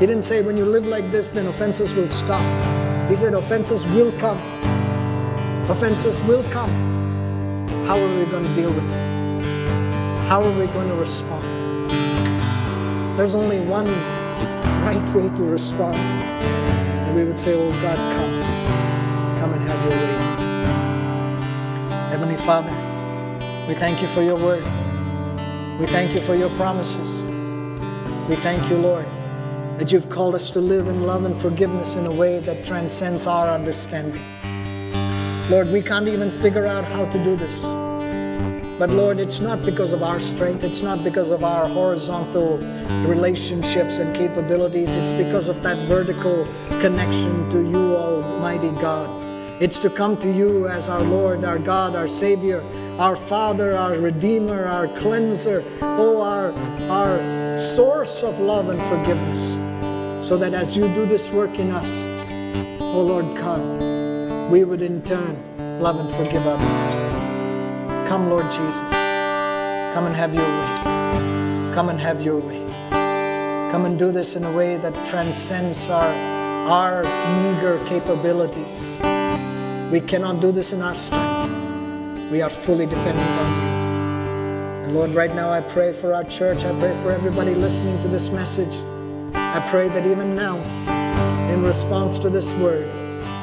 He 0.00 0.06
didn't 0.06 0.22
say 0.22 0.40
when 0.40 0.56
you 0.56 0.64
live 0.64 0.86
like 0.86 1.10
this, 1.10 1.28
then 1.28 1.46
offenses 1.46 1.92
will 1.94 2.08
stop. 2.08 2.42
He 3.08 3.14
said 3.14 3.34
offenses 3.34 3.84
will 3.86 4.12
come. 4.12 4.38
Offenses 5.68 6.22
will 6.22 6.42
come. 6.50 6.70
How 7.86 7.98
are 8.00 8.18
we 8.18 8.24
going 8.30 8.44
to 8.44 8.54
deal 8.54 8.72
with 8.72 8.84
it? 8.84 10.28
How 10.28 10.42
are 10.42 10.58
we 10.58 10.66
going 10.72 10.88
to 10.88 10.94
respond? 10.94 11.44
There's 13.18 13.34
only 13.34 13.60
one 13.60 13.86
right 14.82 15.10
way 15.14 15.28
to 15.36 15.42
respond. 15.42 15.96
And 15.96 17.14
we 17.14 17.24
would 17.24 17.38
say, 17.38 17.54
Oh 17.54 17.70
God, 17.82 17.98
come. 18.16 19.38
Come 19.38 19.52
and 19.52 19.62
have 19.62 19.80
your 19.82 20.00
way. 20.00 20.16
Heavenly 22.08 22.38
Father, 22.38 22.72
we 23.68 23.74
thank 23.74 24.00
you 24.00 24.08
for 24.08 24.22
your 24.22 24.36
word. 24.36 24.64
We 25.82 25.88
thank 25.88 26.14
you 26.14 26.20
for 26.20 26.36
your 26.36 26.50
promises. 26.50 27.24
We 28.28 28.36
thank 28.36 28.70
you, 28.70 28.76
Lord, 28.76 29.04
that 29.78 29.90
you've 29.90 30.08
called 30.08 30.36
us 30.36 30.52
to 30.52 30.60
live 30.60 30.86
in 30.86 31.02
love 31.02 31.24
and 31.24 31.36
forgiveness 31.36 31.96
in 31.96 32.06
a 32.06 32.12
way 32.12 32.38
that 32.38 32.62
transcends 32.62 33.26
our 33.26 33.48
understanding. 33.48 34.22
Lord, 35.50 35.72
we 35.72 35.82
can't 35.82 36.06
even 36.06 36.30
figure 36.30 36.66
out 36.66 36.84
how 36.84 37.06
to 37.06 37.24
do 37.24 37.34
this. 37.34 37.62
But 38.78 38.90
Lord, 38.90 39.18
it's 39.18 39.40
not 39.40 39.64
because 39.64 39.92
of 39.92 40.04
our 40.04 40.20
strength, 40.20 40.62
it's 40.62 40.82
not 40.82 41.02
because 41.02 41.32
of 41.32 41.42
our 41.42 41.66
horizontal 41.66 42.58
relationships 43.04 43.98
and 43.98 44.14
capabilities, 44.14 44.94
it's 44.94 45.10
because 45.10 45.48
of 45.48 45.64
that 45.64 45.78
vertical 45.88 46.46
connection 46.80 47.50
to 47.50 47.58
you, 47.58 47.96
Almighty 47.96 48.70
God. 48.70 49.10
It's 49.62 49.78
to 49.78 49.90
come 49.90 50.16
to 50.16 50.28
you 50.28 50.66
as 50.66 50.88
our 50.88 51.04
Lord, 51.04 51.44
our 51.44 51.56
God, 51.56 51.94
our 51.94 52.08
Savior, 52.08 52.64
our 52.98 53.14
Father, 53.14 53.76
our 53.76 53.94
Redeemer, 53.94 54.64
our 54.64 54.88
Cleanser, 54.88 55.62
oh, 55.80 56.20
our, 56.20 56.52
our 56.90 57.54
source 57.54 58.24
of 58.24 58.40
love 58.40 58.70
and 58.70 58.82
forgiveness. 58.82 59.54
so 60.20 60.36
that 60.36 60.52
as 60.52 60.76
you 60.76 60.92
do 60.92 61.06
this 61.06 61.30
work 61.30 61.60
in 61.60 61.70
us, 61.70 62.08
oh 62.80 63.02
Lord 63.02 63.36
God, 63.36 63.62
we 64.50 64.64
would 64.64 64.82
in 64.82 65.00
turn 65.02 65.38
love 65.78 66.00
and 66.00 66.10
forgive 66.10 66.44
others. 66.44 67.00
Come, 68.08 68.30
Lord 68.30 68.46
Jesus. 68.46 68.90
Come 69.94 70.06
and 70.06 70.16
have 70.16 70.34
your 70.34 70.42
way. 70.42 71.72
Come 71.72 71.88
and 71.88 72.00
have 72.00 72.20
your 72.20 72.38
way. 72.38 72.66
Come 73.70 73.84
and 73.84 73.96
do 73.96 74.10
this 74.10 74.34
in 74.34 74.42
a 74.42 74.50
way 74.50 74.76
that 74.78 75.06
transcends 75.06 75.88
our, 75.88 76.12
our 76.68 77.04
meager 77.36 77.78
capabilities. 77.86 79.00
We 79.92 80.00
cannot 80.00 80.40
do 80.40 80.50
this 80.52 80.72
in 80.72 80.80
our 80.80 80.94
strength. 80.94 82.30
We 82.30 82.40
are 82.40 82.48
fully 82.48 82.86
dependent 82.86 83.36
on 83.36 83.62
you. 83.62 84.84
And 84.84 84.94
Lord, 84.94 85.10
right 85.10 85.34
now 85.34 85.50
I 85.50 85.60
pray 85.60 85.92
for 85.92 86.14
our 86.14 86.24
church. 86.24 86.64
I 86.64 86.72
pray 86.80 86.94
for 87.02 87.10
everybody 87.12 87.54
listening 87.54 88.00
to 88.00 88.08
this 88.08 88.30
message. 88.30 88.74
I 89.34 89.60
pray 89.68 89.90
that 89.90 90.06
even 90.06 90.34
now, 90.34 90.56
in 91.52 91.62
response 91.62 92.18
to 92.20 92.30
this 92.30 92.54
word, 92.54 92.90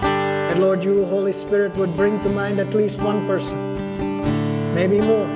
that 0.02 0.58
Lord, 0.58 0.84
you, 0.84 1.06
Holy 1.06 1.34
Spirit, 1.34 1.76
would 1.76 1.96
bring 1.96 2.20
to 2.22 2.30
mind 2.30 2.60
at 2.60 2.74
least 2.74 3.00
one 3.00 3.28
person, 3.28 3.76
maybe 4.74 5.00
more, 5.02 5.28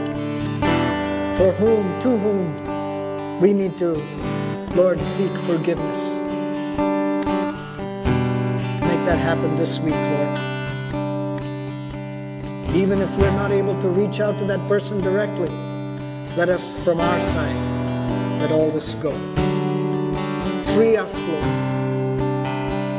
for 1.37 1.51
whom, 1.61 1.99
to 1.99 2.17
whom 2.17 3.39
we 3.39 3.53
need 3.53 3.77
to, 3.77 4.01
Lord, 4.73 4.99
seek 5.03 5.37
forgiveness. 5.37 6.17
Make 8.81 9.03
that 9.05 9.19
happen 9.19 9.55
this 9.55 9.79
week, 9.79 9.93
Lord. 9.93 10.52
Even 12.75 13.01
if 13.01 13.15
we're 13.17 13.31
not 13.31 13.51
able 13.51 13.77
to 13.79 13.87
reach 13.87 14.19
out 14.19 14.39
to 14.39 14.45
that 14.45 14.67
person 14.67 14.99
directly, 14.99 15.49
let 16.35 16.49
us 16.49 16.83
from 16.83 16.99
our 16.99 17.21
side 17.21 17.55
let 18.39 18.51
all 18.51 18.71
this 18.71 18.95
go. 18.95 19.11
Free 20.73 20.97
us, 20.97 21.27
Lord. 21.27 21.43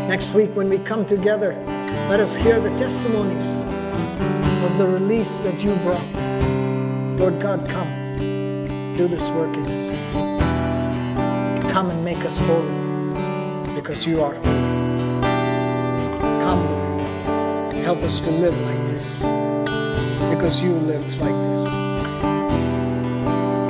Next 0.08 0.32
week, 0.32 0.54
when 0.54 0.68
we 0.68 0.78
come 0.78 1.04
together, 1.04 1.54
let 2.08 2.20
us 2.20 2.36
hear 2.36 2.60
the 2.60 2.70
testimonies 2.76 3.62
of 4.64 4.78
the 4.78 4.86
release 4.86 5.42
that 5.42 5.64
you 5.64 5.74
brought. 5.82 6.06
Lord 7.18 7.40
God, 7.40 7.68
come. 7.68 8.16
Do 8.96 9.08
this 9.08 9.32
work 9.32 9.56
in 9.56 9.66
us. 9.66 10.00
Come 11.72 11.90
and 11.90 12.04
make 12.04 12.24
us 12.24 12.38
holy 12.38 13.74
because 13.74 14.06
you 14.06 14.22
are 14.22 14.34
holy. 14.34 15.20
Come, 16.44 16.64
Lord. 16.70 17.74
Help 17.74 18.02
us 18.04 18.20
to 18.20 18.30
live 18.30 18.56
like 18.60 18.86
this 18.86 19.24
because 20.30 20.62
you 20.62 20.72
lived 20.72 21.18
like 21.18 21.34
this. 21.48 21.68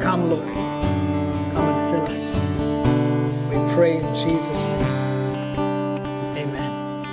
Come, 0.03 0.31
Lord. 0.31 0.53
Come 1.55 1.67
and 1.69 1.91
fill 1.91 2.07
us. 2.13 2.45
We 3.51 3.57
pray 3.75 3.99
in 3.99 4.15
Jesus' 4.15 4.64
name. 4.64 4.64